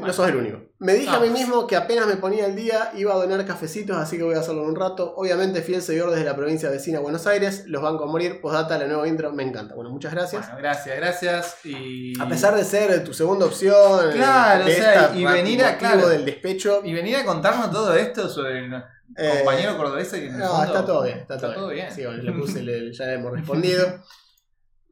Me- 0.00 0.06
no 0.06 0.12
sos 0.12 0.28
el 0.28 0.36
único. 0.36 0.58
Me 0.78 0.94
dije 0.94 1.06
No. 1.10 1.16
a 1.16 1.20
mí 1.20 1.28
mismo 1.28 1.66
que 1.66 1.76
apenas 1.76 2.06
me 2.06 2.16
ponía 2.16 2.46
el 2.46 2.56
día 2.56 2.90
iba 2.96 3.12
a 3.12 3.16
donar 3.16 3.44
cafecitos, 3.46 3.96
así 3.96 4.16
que 4.16 4.22
voy 4.22 4.34
a 4.34 4.40
hacerlo 4.40 4.62
en 4.62 4.68
un 4.70 4.76
rato. 4.76 5.14
Obviamente, 5.16 5.62
fiel 5.62 5.82
seguidor 5.82 6.10
desde 6.10 6.24
la 6.24 6.34
provincia 6.34 6.70
vecina 6.70 6.98
de 6.98 7.02
Buenos 7.02 7.26
Aires. 7.26 7.64
Los 7.66 7.82
banco 7.82 8.04
a 8.04 8.06
morir. 8.06 8.40
Postdata, 8.40 8.78
la 8.78 8.86
nueva 8.86 9.06
intro, 9.06 9.32
me 9.32 9.42
encanta. 9.42 9.74
Bueno, 9.74 9.90
muchas 9.90 10.12
gracias. 10.12 10.46
Bueno, 10.46 10.58
gracias, 10.58 10.96
gracias. 10.96 11.56
Y... 11.64 12.18
A 12.20 12.28
pesar 12.28 12.54
de 12.56 12.64
ser 12.64 13.04
tu 13.04 13.12
segunda 13.14 13.46
opción, 13.46 14.10
Claro, 14.12 14.64
de 14.64 14.72
o 14.72 14.74
sea, 14.76 14.94
esta 15.06 15.16
y 15.16 15.24
venir 15.24 15.64
a- 15.64 15.76
claro. 15.78 16.08
del 16.08 16.24
despecho, 16.24 16.80
Y 16.84 16.92
venir 16.94 17.16
a 17.16 17.24
contarnos 17.24 17.70
todo 17.70 17.94
esto 17.94 18.28
sobre 18.28 18.60
el 18.66 18.74
eh, 19.16 19.34
compañero 19.38 19.76
cordobés 19.76 20.08
que 20.08 20.26
en 20.26 20.32
el 20.34 20.38
No, 20.38 20.48
fondo- 20.48 20.64
está 20.64 20.86
todo 20.86 21.02
bien, 21.02 21.18
está, 21.18 21.34
está 21.34 21.54
todo, 21.54 21.68
bien. 21.68 21.86
bien. 21.86 21.94
Sí, 21.94 22.04
bueno, 22.06 22.22
le 22.22 22.32
puse, 22.32 22.62
le- 22.62 22.92
ya 22.92 23.04
le 23.06 23.14
hemos 23.14 23.32
respondido. 23.32 23.86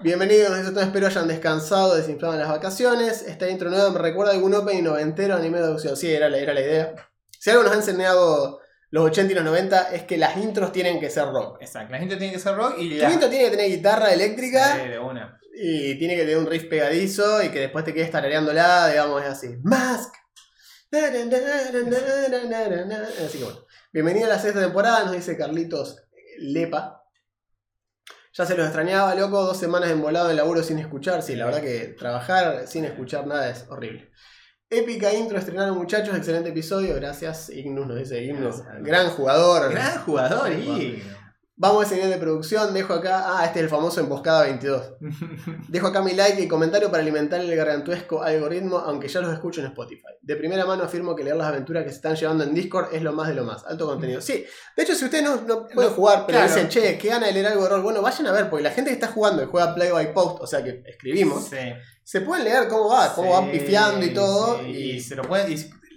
Bienvenidos, 0.02 0.56
eso 0.58 0.70
todo, 0.72 0.82
espero 0.82 1.06
hayan 1.08 1.28
descansado, 1.28 1.94
desinflado 1.94 2.32
en 2.34 2.40
las 2.40 2.48
vacaciones. 2.48 3.20
Esta 3.22 3.50
intro 3.50 3.68
nueva 3.68 3.90
me 3.90 3.98
recuerda 3.98 4.32
a 4.32 4.34
algún 4.34 4.54
opening 4.54 4.82
noventero 4.84 5.36
anime 5.36 5.58
de 5.58 5.64
adopción. 5.64 5.94
Sí, 5.96 6.10
era 6.10 6.30
la, 6.30 6.38
era 6.38 6.54
la 6.54 6.60
idea. 6.62 6.94
Si 7.38 7.50
algo 7.50 7.62
nos 7.64 7.72
ha 7.72 7.76
enseñado 7.76 8.60
los 8.90 9.04
80 9.04 9.32
y 9.32 9.34
los 9.34 9.44
90 9.44 9.92
es 9.94 10.04
que 10.04 10.16
las 10.16 10.38
intros 10.38 10.72
tienen 10.72 11.00
que 11.00 11.10
ser 11.10 11.26
rock. 11.26 11.58
Exacto, 11.60 11.92
la 11.92 11.98
gente 11.98 12.16
tiene 12.16 12.32
que 12.32 12.38
ser 12.38 12.54
rock 12.56 12.78
y 12.78 12.94
la... 12.94 13.10
intro 13.10 13.28
tiene 13.28 13.44
que 13.44 13.50
tener 13.50 13.70
guitarra 13.70 14.12
eléctrica 14.12 14.78
Sí, 14.82 14.88
de 14.88 14.98
una. 14.98 15.38
y 15.54 15.98
tiene 15.98 16.16
que 16.16 16.22
tener 16.22 16.38
un 16.38 16.46
riff 16.46 16.64
pegadizo 16.64 17.42
y 17.42 17.50
que 17.50 17.60
después 17.60 17.84
te 17.84 17.92
quedes 17.92 18.10
tarareándola, 18.10 18.88
digamos, 18.88 19.22
es 19.22 19.28
así. 19.28 19.48
Mask. 19.62 20.14
Así 23.26 23.38
que 23.38 23.44
bueno. 23.44 23.66
Bienvenido 23.92 24.26
a 24.26 24.30
la 24.30 24.38
sexta 24.38 24.60
temporada, 24.60 25.04
nos 25.04 25.12
dice 25.12 25.36
Carlitos 25.36 26.02
Lepa. 26.38 26.99
Ya 28.32 28.46
se 28.46 28.56
los 28.56 28.66
extrañaba, 28.66 29.14
loco, 29.14 29.42
dos 29.44 29.56
semanas 29.56 29.90
embolado 29.90 30.30
en 30.30 30.36
laburo 30.36 30.62
sin 30.62 30.78
escuchar. 30.78 31.22
Sí, 31.22 31.34
la 31.36 31.46
verdad 31.46 31.62
que 31.62 31.94
trabajar 31.98 32.66
sin 32.66 32.84
escuchar 32.84 33.26
nada 33.26 33.50
es 33.50 33.66
horrible. 33.68 34.10
Épica 34.68 35.12
intro 35.12 35.36
estrenaron 35.36 35.76
muchachos, 35.76 36.16
excelente 36.16 36.50
episodio, 36.50 36.94
gracias 36.94 37.50
Ignus, 37.50 37.88
nos 37.88 37.98
dice 37.98 38.22
Ignus, 38.22 38.62
Gracias. 38.62 38.84
gran 38.84 39.10
jugador. 39.10 39.72
Gran 39.72 39.98
jugador, 40.02 40.48
Gran 40.48 40.62
jugador. 40.62 40.82
y... 40.82 41.02
Vamos 41.62 41.82
a 41.82 41.86
ese 41.86 41.96
nivel 41.96 42.08
de 42.08 42.16
producción, 42.16 42.72
dejo 42.72 42.94
acá, 42.94 43.36
ah, 43.38 43.44
este 43.44 43.58
es 43.58 43.64
el 43.64 43.68
famoso 43.68 44.00
Emboscada 44.00 44.44
22. 44.44 44.94
Dejo 45.68 45.88
acá 45.88 46.00
mi 46.00 46.12
like 46.14 46.40
y 46.40 46.48
comentario 46.48 46.90
para 46.90 47.02
alimentar 47.02 47.38
el 47.38 47.54
gargantuesco 47.54 48.22
algoritmo, 48.22 48.78
aunque 48.78 49.08
ya 49.08 49.20
los 49.20 49.30
escucho 49.30 49.60
en 49.60 49.66
Spotify. 49.66 50.06
De 50.22 50.36
primera 50.36 50.64
mano 50.64 50.84
afirmo 50.84 51.14
que 51.14 51.22
leer 51.22 51.36
las 51.36 51.48
aventuras 51.48 51.84
que 51.84 51.90
se 51.90 51.96
están 51.96 52.16
llevando 52.16 52.44
en 52.44 52.54
Discord 52.54 52.94
es 52.94 53.02
lo 53.02 53.12
más 53.12 53.28
de 53.28 53.34
lo 53.34 53.44
más. 53.44 53.66
Alto 53.66 53.84
contenido. 53.84 54.22
Sí, 54.22 54.42
de 54.74 54.82
hecho, 54.82 54.94
si 54.94 55.04
ustedes 55.04 55.22
no, 55.22 55.36
no 55.42 55.66
pueden 55.68 55.90
No, 55.90 55.96
jugar, 55.96 56.24
pero 56.26 56.38
claro. 56.38 56.54
dicen, 56.54 56.68
che, 56.70 56.96
qué 56.96 57.08
gana 57.08 57.26
de 57.26 57.32
leer 57.34 57.48
algo 57.48 57.64
de 57.64 57.68
rol, 57.68 57.82
bueno, 57.82 58.00
vayan 58.00 58.26
a 58.28 58.32
ver, 58.32 58.48
porque 58.48 58.62
la 58.62 58.70
gente 58.70 58.88
que 58.88 58.94
está 58.94 59.08
jugando 59.08 59.42
y 59.42 59.46
juega 59.46 59.74
Play 59.74 59.90
by 59.90 60.14
Post, 60.14 60.38
o 60.40 60.46
sea 60.46 60.64
que 60.64 60.82
escribimos, 60.86 61.44
Sí. 61.44 61.58
se 62.02 62.22
pueden 62.22 62.44
leer 62.44 62.68
cómo 62.68 62.88
va, 62.88 63.12
cómo 63.14 63.38
Sí, 63.52 63.58
pifiando 63.58 64.02
y 64.06 64.14
todo. 64.14 64.60
sí, 64.60 64.64
y- 64.66 64.90
y 64.92 65.00
se 65.00 65.14
lo 65.14 65.24
pueden. 65.24 65.52
y, 65.52 65.56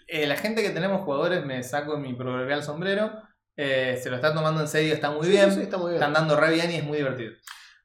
eh, 0.09 0.27
la 0.27 0.35
gente 0.35 0.61
que 0.61 0.71
tenemos 0.71 1.03
jugadores, 1.05 1.45
me 1.45 1.63
saco 1.63 1.95
mi 1.97 2.13
proverbial 2.13 2.61
sombrero, 2.63 3.13
eh, 3.55 3.99
se 4.01 4.09
lo 4.09 4.15
está 4.15 4.33
tomando 4.33 4.61
en 4.61 4.67
serio, 4.67 4.93
está 4.93 5.11
muy 5.11 5.25
Sí, 5.25 5.31
bien. 5.31 5.51
sí, 5.53 5.61
está 5.61 5.77
muy 5.77 5.91
bien. 5.91 6.01
Están 6.01 6.13
dando 6.13 6.35
re 6.35 6.51
bien 6.53 6.71
y 6.71 6.75
es 6.77 6.83
muy 6.83 6.97
divertido. 6.97 7.31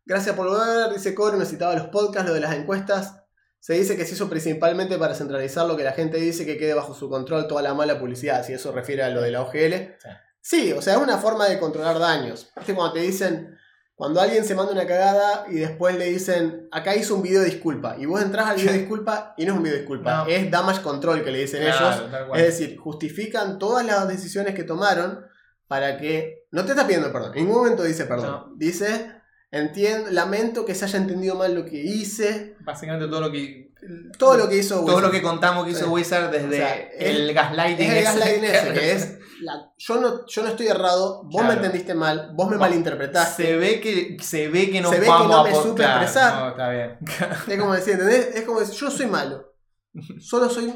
Gracias 0.07 0.35
por 0.35 0.49
volver, 0.49 0.93
dice 0.93 1.15
Core, 1.15 1.37
necesitaba 1.37 1.75
los 1.75 1.89
podcasts, 1.89 2.29
lo 2.29 2.35
de 2.35 2.41
las 2.41 2.55
encuestas. 2.55 3.15
Se 3.61 3.75
dice 3.75 3.97
que 3.97 4.07
se 4.07 4.15
hizo 4.15 4.31
principalmente 4.31 4.97
para 4.99 5.15
centralizar 5.15 5.67
lo 5.67 5.77
que 5.77 5.85
la 5.85 5.93
gente 5.93 6.17
dice 6.19 6.47
que 6.47 6.57
quede 6.57 6.75
bajo 6.75 6.95
su 6.95 7.11
control 7.11 7.47
toda 7.49 7.61
la 7.61 7.75
mala 7.75 7.99
publicidad, 7.99 8.45
si 8.47 8.53
eso 8.55 8.73
refiere 8.73 9.03
a 9.03 9.11
lo 9.11 9.21
de 9.21 9.31
la 9.33 9.43
OGL. 9.43 9.73
Sí. 10.01 10.09
Sí, 10.41 10.73
o 10.73 10.81
sea, 10.81 10.95
es 10.95 11.01
una 11.01 11.19
forma 11.19 11.47
de 11.47 11.59
controlar 11.59 11.99
daños. 11.99 12.51
¿Viste 12.57 12.75
cuando 12.75 12.95
te 12.95 13.01
dicen, 13.01 13.59
cuando 13.95 14.21
alguien 14.21 14.45
se 14.47 14.55
manda 14.55 14.73
una 14.73 14.87
cagada 14.87 15.45
y 15.51 15.57
después 15.57 15.99
le 15.99 16.07
dicen, 16.07 16.69
acá 16.73 16.95
hizo 16.95 17.17
un 17.17 17.23
video 17.23 17.41
de 17.43 17.47
disculpa, 17.51 17.97
y 17.99 18.07
vos 18.07 18.23
entras 18.23 18.47
al 18.47 18.57
video 18.57 18.73
de 18.73 18.79
disculpa 18.79 19.35
y 19.37 19.45
no 19.45 19.53
es 19.53 19.57
un 19.59 19.63
video 19.65 19.75
de 19.75 19.81
disculpa, 19.81 20.17
No. 20.25 20.27
es 20.31 20.51
damage 20.51 20.81
control 20.81 21.23
que 21.23 21.31
le 21.33 21.41
dicen 21.41 21.61
Claro, 21.65 22.07
ellos. 22.07 22.29
Es 22.37 22.43
decir, 22.59 22.79
justifican 22.79 23.59
todas 23.59 23.85
las 23.85 24.09
decisiones 24.09 24.55
que 24.55 24.63
tomaron 24.65 25.27
para 25.69 25.97
que. 25.99 26.47
No 26.51 26.65
te 26.65 26.71
está 26.73 26.87
pidiendo 26.87 27.13
perdón. 27.13 27.33
En 27.37 27.45
ningún 27.45 27.59
momento 27.63 27.83
dice 27.85 28.05
perdón. 28.07 28.31
No. 28.31 28.55
Dice. 28.57 29.13
Entiendo, 29.51 30.11
lamento 30.11 30.67
que 30.67 30.75
se 30.75 30.85
haya 30.85 30.99
entendido 30.99 31.35
mal 31.35 31.55
lo 31.55 31.65
que 31.65 31.77
hice. 31.83 32.57
Básicamente 32.61 33.07
todo 33.09 33.21
lo 33.23 33.31
que. 33.33 33.73
Todo 34.19 34.37
lo 34.37 34.49
que 34.49 34.57
hizo 34.59 34.77
Todo 34.81 34.87
Wizard. 34.97 35.03
lo 35.05 35.11
que 35.13 35.23
contamos 35.23 35.65
que 35.65 35.71
hizo 35.71 35.85
Sí. 35.85 35.91
Wizard 35.91 36.31
desde 36.33 36.49
O 36.49 36.51
sea, 36.51 36.75
el 36.99 37.33
gaslighting. 37.33 37.91
Es 37.91 37.97
el 37.97 38.05
gaslighting 38.05 38.45
ese, 38.45 38.73
que 38.73 38.93
es. 38.93 39.19
la- 39.41 39.73
yo, 39.79 40.01
no, 40.01 40.27
yo 40.27 40.43
no 40.43 40.49
estoy 40.49 40.67
errado, 40.67 41.23
vos 41.25 41.41
Claro. 41.43 41.49
me 41.49 41.55
entendiste 41.55 41.95
mal, 41.95 42.33
vos 42.35 42.51
me 42.51 42.57
Vos- 42.57 42.65
Se 42.67 42.71
malinterpretaste. 42.71 43.57
ve 43.57 43.81
que, 43.81 44.17
se 44.21 44.49
ve 44.49 44.69
que 44.71 44.81
no 44.81 44.91
Se 44.91 44.99
ve 44.99 45.07
que 45.07 45.13
no 45.13 45.45
me 45.45 45.55
supe 45.55 45.83
expresar. 45.85 46.43
No, 46.43 46.49
está 46.51 46.71
bien. 46.71 46.99
Es 47.47 47.59
como 47.59 47.73
decir, 47.73 47.93
¿entendés? 47.95 48.35
Es 48.35 48.43
como 48.43 48.61
decir, 48.61 48.75
yo 48.75 48.91
soy 48.91 49.07
malo. 49.07 49.55
Solo 50.21 50.51
soy. 50.51 50.67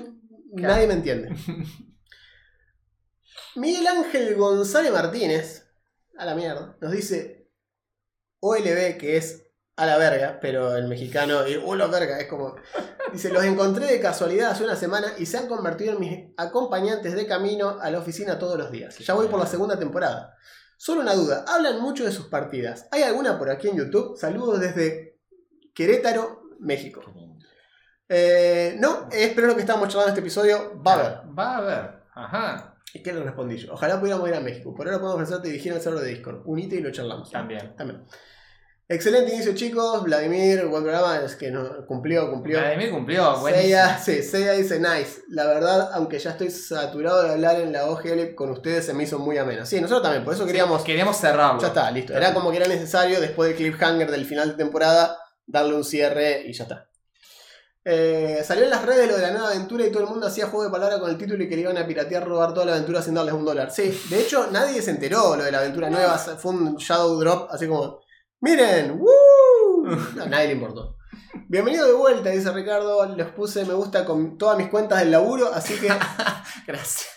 Claro. 0.57 0.75
Nadie 0.75 0.87
me 0.87 0.95
entiende. 0.95 1.35
Miguel 3.55 3.87
Ángel 3.87 4.35
González 4.37 4.93
Martínez, 4.93 5.71
a 6.17 6.25
la 6.25 6.35
mierda, 6.35 6.77
nos 6.81 6.93
dice 6.93 7.51
OLB, 8.41 8.97
que 8.99 9.17
es 9.17 9.47
a 9.77 9.87
la 9.87 9.99
verga, 9.99 10.39
pero 10.41 10.77
en 10.77 10.89
mexicano, 10.89 11.47
y 11.47 11.61
oh 11.65 11.75
la 11.75 11.87
verga, 11.87 12.19
es 12.19 12.29
como. 12.29 12.57
Dice: 13.13 13.31
Los 13.31 13.45
encontré 13.45 13.87
de 13.87 14.01
casualidad 14.01 14.51
hace 14.51 14.65
una 14.65 14.77
semana 14.77 15.09
y 15.19 15.27
se 15.27 15.39
han 15.39 15.49
convertido 15.49 15.93
en 15.95 16.01
mis 16.01 16.19
acompañantes 16.37 17.15
de 17.15 17.27
camino 17.27 17.79
a 17.81 17.91
la 17.91 17.99
oficina 17.99 18.39
todos 18.39 18.59
los 18.59 18.71
días. 18.71 18.99
Ya 18.99 19.15
voy 19.15 19.29
por 19.29 19.39
la 19.39 19.47
segunda 19.47 19.79
temporada. 19.79 20.37
Solo 20.77 21.01
una 21.01 21.15
duda: 21.15 21.45
hablan 21.47 21.81
mucho 21.81 22.05
de 22.05 22.13
sus 22.13 22.27
partidas. 22.27 22.89
¿Hay 22.91 23.03
alguna 23.03 23.39
por 23.39 23.51
aquí 23.51 23.69
en 23.69 23.77
YouTube? 23.77 24.17
Saludos 24.17 24.61
desde 24.61 25.21
Querétaro, 25.75 26.43
México. 26.61 27.03
Eh, 28.09 28.77
no, 28.79 29.09
es 29.11 29.33
pero 29.35 29.47
lo 29.47 29.55
que 29.55 29.63
estábamos 29.63 29.89
charlando 29.89 30.09
en 30.09 30.15
este 30.15 30.21
episodio. 30.21 30.83
Va 30.83 30.93
a 30.93 30.95
haber. 30.95 31.39
Va 31.39 31.51
a 31.51 31.57
haber. 31.59 32.03
Ajá. 32.15 32.72
¿Y 32.95 33.03
qué 33.03 33.13
le 33.13 33.23
respondí 33.23 33.57
yo? 33.57 33.73
Ojalá 33.73 33.99
pudiéramos 33.99 34.29
ir 34.29 34.35
a 34.35 34.41
México. 34.41 34.75
Por 34.75 34.87
ahora 34.87 34.99
podemos 35.01 35.23
ofrecerte 35.23 35.49
dirigir 35.49 35.73
al 35.73 35.81
server 35.81 36.01
de 36.01 36.11
Discord. 36.11 36.43
Unite 36.45 36.77
y 36.77 36.81
lo 36.81 36.91
charlamos. 36.91 37.31
También. 37.31 37.75
También. 37.77 38.05
Excelente 38.89 39.33
inicio, 39.33 39.55
chicos. 39.55 40.03
Vladimir, 40.03 40.67
buen 40.67 40.83
programa. 40.83 41.19
Es 41.25 41.37
que 41.37 41.51
no, 41.51 41.87
cumplió, 41.87 42.31
cumplió. 42.31 42.59
Vladimir 42.59 42.91
cumplió. 42.91 43.39
buenísimo. 43.39 43.63
Seiya, 43.63 43.99
sí, 43.99 44.23
Seiya 44.23 44.53
dice 44.53 44.79
nice. 44.79 45.23
La 45.29 45.47
verdad, 45.47 45.91
aunque 45.95 46.19
ya 46.19 46.33
estoy 46.33 46.51
saturado 46.51 47.23
de 47.23 47.31
hablar 47.31 47.59
en 47.61 47.73
la 47.73 47.87
OGL 47.87 48.35
con 48.35 48.51
ustedes, 48.51 48.85
se 48.85 48.93
me 48.93 49.05
hizo 49.05 49.19
muy 49.19 49.39
ameno. 49.39 49.65
Sí, 49.65 49.81
nosotros 49.81 50.03
también, 50.03 50.25
por 50.25 50.35
eso 50.35 50.45
queríamos. 50.45 50.83
Queríamos 50.83 51.17
cerrarlo. 51.17 51.61
Ya 51.61 51.69
está, 51.69 51.91
listo. 51.91 52.13
Era 52.13 52.35
como 52.35 52.51
que 52.51 52.59
era 52.59 52.69
necesario, 52.69 53.21
después 53.21 53.49
del 53.49 53.57
cliffhanger 53.57 54.11
del 54.11 54.27
final 54.27 54.51
de 54.51 54.55
temporada, 54.57 55.17
darle 55.47 55.75
un 55.75 55.85
cierre 55.85 56.43
y 56.47 56.53
ya 56.53 56.65
está. 56.65 56.92
Eh, 57.85 58.43
salió 58.45 58.63
en 58.65 58.71
las 58.71 58.85
redes 58.87 59.09
lo 59.09 59.17
de 59.17 59.23
la 59.23 59.33
nueva 59.33 59.49
aventura 59.49 59.85
y 59.85 59.91
todo 59.91 60.05
el 60.05 60.09
mundo 60.09 60.29
hacía 60.29 60.47
juego 60.47 60.65
de 60.65 60.71
palabra 60.71 61.01
con 61.01 61.11
el 61.11 61.19
título 61.19 61.43
y 61.43 61.49
que 61.49 61.57
le 61.57 61.63
iban 61.63 61.77
a 61.77 61.87
piratear, 61.87 62.25
robar 62.25 62.55
toda 62.55 62.67
la 62.67 62.73
aventura 62.73 63.03
sin 63.03 63.15
darles 63.15 63.35
un 63.35 63.45
dólar. 63.45 63.73
Sí, 63.73 64.01
de 64.09 64.21
hecho 64.21 64.49
nadie 64.53 64.81
se 64.83 64.93
enteró 64.93 65.37
lo 65.37 65.43
de 65.43 65.51
la 65.51 65.59
aventura 65.59 65.91
nueva, 65.91 66.17
fue 66.17 66.53
un 66.53 66.77
shadow 66.77 67.19
drop 67.19 67.51
así 67.51 67.67
como, 67.67 68.01
miren, 68.41 68.99
¡woo! 68.99 69.11
No, 70.15 70.27
nadie 70.27 70.49
le 70.49 70.53
importó. 70.53 70.97
Bienvenido 71.49 71.87
de 71.87 71.95
vuelta, 71.95 72.31
dice 72.31 72.53
Ricardo, 72.53 73.05
les 73.17 73.27
puse 73.29 73.65
me 73.65 73.75
gusta 73.75 74.05
con 74.05 74.39
todas 74.39 74.57
mis 74.57 74.69
cuentas 74.69 75.01
del 75.01 75.11
laburo, 75.11 75.51
así 75.53 75.75
que 75.75 75.89
Gracias. 76.67 77.09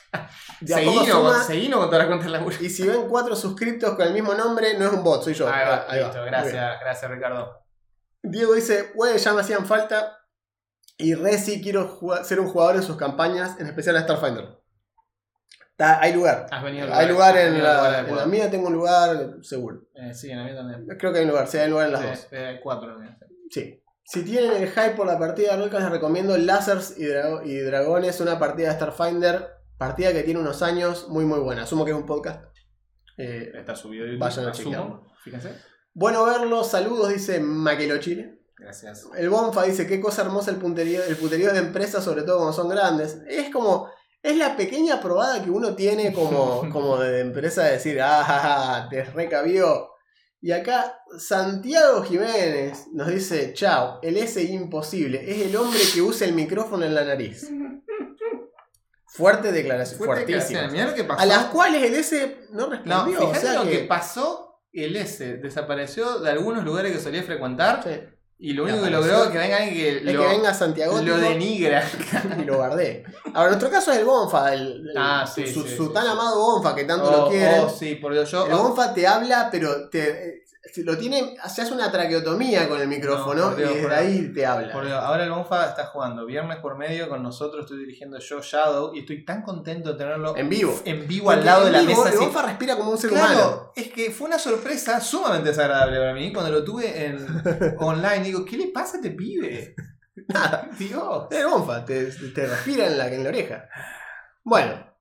Seguino, 0.65 0.95
con, 0.95 1.05
todas 1.05 1.99
las 1.99 2.07
cuentas 2.07 2.25
de 2.25 2.31
laburo. 2.31 2.55
y 2.59 2.69
si 2.69 2.87
ven 2.87 3.07
cuatro 3.07 3.35
suscriptos 3.35 3.95
con 3.95 4.07
el 4.07 4.13
mismo 4.13 4.33
nombre, 4.33 4.75
no 4.79 4.85
es 4.85 4.93
un 4.93 5.03
bot, 5.03 5.23
soy 5.23 5.35
yo. 5.35 5.47
Ahí 5.47 5.67
va, 5.67 5.85
Ahí 5.87 5.99
va. 5.99 6.07
listo, 6.07 6.23
gracias, 6.23 6.79
gracias 6.79 7.11
Ricardo. 7.11 7.65
Diego 8.23 8.53
dice, 8.53 8.91
güey, 8.95 9.17
ya 9.19 9.33
me 9.33 9.41
hacían 9.41 9.65
falta. 9.67 10.24
Y 10.97 11.13
Resi, 11.13 11.61
quiero 11.61 11.87
jugar- 11.87 12.23
ser 12.25 12.39
un 12.39 12.47
jugador 12.47 12.75
en 12.77 12.83
sus 12.83 12.95
campañas, 12.97 13.59
en 13.59 13.67
especial 13.67 13.97
a 13.97 14.01
Starfinder. 14.01 14.59
Está- 15.71 15.99
hay 16.01 16.13
lugar. 16.13 16.47
Has 16.51 16.63
venido 16.63 16.87
Hay 16.93 17.07
lugar 17.09 17.37
en 17.37 17.61
la, 17.61 17.75
lugar 17.77 18.05
en 18.09 18.15
la 18.15 18.25
mía, 18.25 18.49
tengo 18.49 18.67
un 18.67 18.73
lugar 18.73 19.35
seguro. 19.41 19.81
Eh, 19.93 20.13
sí, 20.13 20.31
en 20.31 20.37
la 20.37 20.45
mía 20.45 20.55
también. 20.55 20.87
Creo 20.97 21.11
que 21.11 21.19
hay 21.19 21.25
un 21.25 21.31
lugar, 21.31 21.47
sí, 21.47 21.57
hay 21.57 21.69
lugar 21.69 21.87
en 21.87 21.91
las 21.93 22.01
Sí, 22.01 22.07
dos. 22.07 22.27
eh, 22.31 22.59
cuatro 22.63 23.01
en. 23.01 23.17
Sí. 23.49 23.81
Si 24.05 24.23
tienen 24.23 24.51
el 24.61 24.69
hype 24.69 24.91
por 24.91 25.05
la 25.07 25.17
partida 25.19 25.51
de 25.51 25.57
Rolcas, 25.63 25.81
les 25.81 25.91
recomiendo 25.91 26.37
Lásers 26.37 26.97
y, 26.97 27.05
Dra- 27.05 27.41
y 27.43 27.57
Dragones, 27.59 28.21
una 28.21 28.39
partida 28.39 28.69
de 28.69 28.75
Starfinder. 28.75 29.47
Partida 29.77 30.13
que 30.13 30.23
tiene 30.23 30.39
unos 30.39 30.61
años 30.61 31.09
muy 31.09 31.25
muy 31.25 31.39
buena. 31.39 31.63
Asumo 31.63 31.83
que 31.83 31.91
es 31.91 31.97
un 31.97 32.05
podcast. 32.05 32.45
Eh, 33.17 33.51
Está 33.53 33.75
subido. 33.75 34.05
YouTube, 34.05 34.19
Vayan 34.21 34.45
a 34.47 34.51
chequearlo. 34.53 35.07
Fíjense. 35.23 35.55
bueno 35.93 36.23
verlos, 36.25 36.69
saludos, 36.69 37.09
dice 37.09 37.39
Maquelo 37.41 37.97
Chile. 37.97 38.34
Gracias. 38.57 39.05
El 39.17 39.29
Bonfa 39.29 39.63
dice, 39.63 39.85
qué 39.85 39.99
cosa 39.99 40.21
hermosa 40.21 40.49
el 40.51 40.57
punterío, 40.57 41.03
el 41.03 41.17
puterío 41.17 41.51
de 41.53 41.59
empresas, 41.59 42.03
sobre 42.03 42.23
todo 42.23 42.37
cuando 42.37 42.53
son 42.53 42.69
grandes. 42.69 43.17
Es 43.27 43.49
como, 43.49 43.89
es 44.23 44.37
la 44.37 44.55
pequeña 44.55 45.01
probada 45.01 45.43
que 45.43 45.49
uno 45.49 45.75
tiene 45.75 46.13
como, 46.13 46.69
como 46.71 46.97
de 46.97 47.19
empresa 47.19 47.63
de 47.63 47.73
decir, 47.73 47.99
ah, 48.01 48.87
te 48.89 49.03
recabió. 49.03 49.89
Y 50.41 50.51
acá 50.51 50.99
Santiago 51.17 52.03
Jiménez 52.03 52.87
nos 52.93 53.07
dice, 53.07 53.53
chao, 53.53 53.99
el 54.03 54.15
S 54.17 54.41
imposible, 54.43 55.29
es 55.29 55.47
el 55.47 55.55
hombre 55.55 55.79
que 55.93 56.01
usa 56.01 56.27
el 56.27 56.33
micrófono 56.33 56.85
en 56.85 56.93
la 56.93 57.03
nariz. 57.03 57.49
Fuerte 59.07 59.51
declaración, 59.51 59.97
Fuerte 59.97 60.25
fuertísima. 60.25 60.61
declaración. 60.61 60.71
Mirá 60.73 60.87
lo 60.89 60.95
que 60.95 61.03
pasó. 61.05 61.21
A 61.21 61.25
las 61.25 61.45
cuales 61.45 61.83
el 61.83 61.95
S 61.95 62.37
no 62.51 62.67
No, 62.67 62.69
respondió. 62.71 63.05
fíjate 63.19 63.37
o 63.37 63.41
sea 63.41 63.53
lo 63.53 63.63
que... 63.63 63.71
que, 63.79 63.83
pasó. 63.85 64.61
El 64.73 64.95
S 64.97 65.37
desapareció 65.37 66.19
de 66.19 66.29
algunos 66.31 66.65
lugares 66.65 66.91
que 66.91 66.99
solía 66.99 67.23
frecuentar 67.23 67.81
Sí. 67.81 67.91
Y 68.37 68.53
lo 68.53 68.63
único 68.65 68.83
que 68.83 68.89
logró 68.89 69.23
es 69.23 69.29
que 69.29 69.37
venga 69.37 69.57
alguien 69.57 69.73
que 69.75 69.97
es 69.97 70.03
lo, 70.13 70.21
que 70.21 70.27
venga 70.27 70.53
Santiago 70.53 71.01
lo 71.01 71.17
denigra. 71.17 71.83
y 72.39 72.43
lo 72.43 72.57
guardé. 72.57 73.03
Ahora, 73.33 73.49
nuestro 73.51 73.69
caso 73.71 73.91
es 73.91 73.99
el 73.99 74.05
Bonfa, 74.05 74.53
el, 74.53 74.89
el- 74.89 74.93
Ah, 74.97 75.25
sí, 75.25 75.47
su, 75.47 75.63
sí, 75.63 75.75
su 75.75 75.87
sí, 75.87 75.93
tan 75.93 76.05
amado 76.07 76.37
Bonfa 76.39 76.75
que 76.75 76.83
tanto 76.83 77.05
Oh, 77.07 77.21
lo 77.25 77.29
quieren. 77.29 77.61
oh, 77.65 77.69
sí, 77.69 77.95
por 77.95 78.13
Dios, 78.13 78.29
yo. 78.29 78.45
El 78.45 78.53
Bonfa 78.53 78.93
te 78.93 79.07
habla, 79.07 79.49
pero 79.51 79.89
te 79.89 80.43
lo 80.83 80.97
tiene, 80.97 81.35
se 81.47 81.61
hace 81.61 81.73
una 81.73 81.91
traqueotomía 81.91 82.67
con 82.67 82.81
el 82.81 82.87
micrófono 82.87 83.41
No, 83.41 83.47
por 83.49 83.57
Dios, 83.57 83.69
y 83.69 83.73
desde 83.75 83.83
por 83.87 83.93
ahí 83.93 84.33
te 84.33 84.45
habla. 84.45 84.73
Por 84.73 84.85
Dios, 84.85 84.97
ahora 85.01 85.23
el 85.23 85.29
Bonfa 85.31 85.67
está 85.69 85.85
jugando 85.87 86.25
viernes 86.25 86.57
por 86.57 86.77
medio 86.77 87.07
con 87.07 87.21
nosotros. 87.23 87.61
Estoy 87.65 87.79
dirigiendo 87.79 88.19
yo 88.19 88.41
Shadow 88.41 88.93
y 88.95 88.99
estoy 88.99 89.23
tan 89.23 89.41
contento 89.43 89.91
de 89.93 89.97
tenerlo 89.97 90.35
En 90.35 90.49
vivo. 90.49 90.79
en 90.85 91.07
vivo 91.07 91.31
al 91.31 91.45
lado 91.45 91.65
de 91.65 91.71
la 91.71 91.79
vivo, 91.81 91.91
mesa. 91.91 92.09
El 92.09 92.15
así. 92.15 92.25
Bonfa 92.25 92.41
respira 92.43 92.75
como 92.77 92.91
un 92.91 92.97
ser 92.97 93.09
Claro, 93.11 93.33
humano. 93.33 93.71
es 93.75 93.87
que 93.91 94.11
fue 94.11 94.27
una 94.27 94.39
sorpresa 94.39 94.99
sumamente 94.99 95.49
desagradable 95.49 95.97
para 95.97 96.13
mí 96.13 96.33
cuando 96.33 96.51
lo 96.51 96.63
tuve 96.63 97.05
en 97.05 97.25
online. 97.79 98.23
Digo, 98.23 98.43
¿qué 98.43 98.57
le 98.57 98.67
pasa 98.67 98.93
a 98.93 98.95
este 98.97 99.11
pibe? 99.11 99.75
Nada. 100.27 100.69
Dios. 100.79 101.27
El 101.31 101.45
Bonfa 101.47 101.85
te, 101.85 102.05
te 102.05 102.47
respira 102.47 102.87
en 102.87 102.97
la, 102.97 103.07
en 103.13 103.23
la 103.23 103.29
oreja. 103.29 103.69
Bueno. 104.43 104.94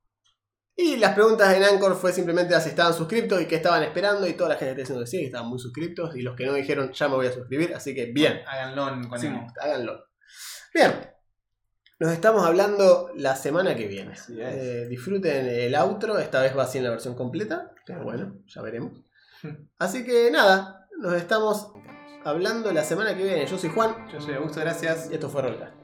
Y 0.77 0.97
las 0.97 1.15
preguntas 1.15 1.55
en 1.55 1.63
Anchor 1.63 1.95
fue 1.95 2.13
simplemente 2.13 2.59
si 2.61 2.71
estaban 2.71 2.95
suscriptos 2.95 3.41
y 3.41 3.47
qué 3.47 3.57
estaban 3.57 3.83
esperando. 3.85 4.27
Y 4.27 4.35
toda 4.35 4.51
la 4.51 4.57
gente 4.57 4.71
está 4.71 4.81
diciendo 4.81 5.05
que 5.05 5.11
sí, 5.11 5.19
que 5.19 5.27
estaban 5.27 5.49
muy 5.49 5.59
suscriptos. 5.59 6.17
Y 6.17 6.23
los 6.23 6.35
que 6.35 6.47
no 6.47 6.55
dijeron 6.55 6.91
ya 6.93 7.09
me 7.09 7.15
voy 7.15 7.27
a 7.27 7.33
suscribir. 7.33 7.75
Así 7.75 7.95
que 7.95 8.07
bien. 8.07 8.41
Háganlo 8.47 9.09
con 9.09 9.21
Sí, 9.21 9.29
háganlo. 9.61 10.07
Bien. 10.75 10.93
Nos 12.01 12.13
estamos 12.13 12.45
hablando 12.45 13.11
la 13.15 13.37
semana 13.37 13.77
que 13.77 13.87
viene. 13.87 14.15
Eh, 14.37 14.87
disfruten 14.91 15.47
el 15.47 15.75
outro. 15.77 16.19
Esta 16.19 16.43
vez 16.43 16.57
va 16.59 16.65
así 16.65 16.79
en 16.79 16.85
la 16.85 16.91
versión 16.91 17.15
completa. 17.15 17.73
Pero 17.87 18.03
bueno, 18.03 18.41
ya 18.47 18.61
veremos. 18.63 18.93
Así 19.79 20.05
que 20.05 20.31
nada. 20.31 20.89
Nos 20.99 21.15
estamos 21.15 21.73
hablando 22.25 22.73
la 22.73 22.83
semana 22.83 23.17
que 23.17 23.23
viene. 23.23 23.47
Yo 23.47 23.59
soy 23.59 23.71
Juan. 23.71 24.09
Yo 24.13 24.21
soy 24.21 24.35
Augusto, 24.35 24.61
gracias. 24.61 25.09
Y 25.11 25.15
esto 25.15 25.29
fue 25.29 25.43
Rollcast. 25.43 25.84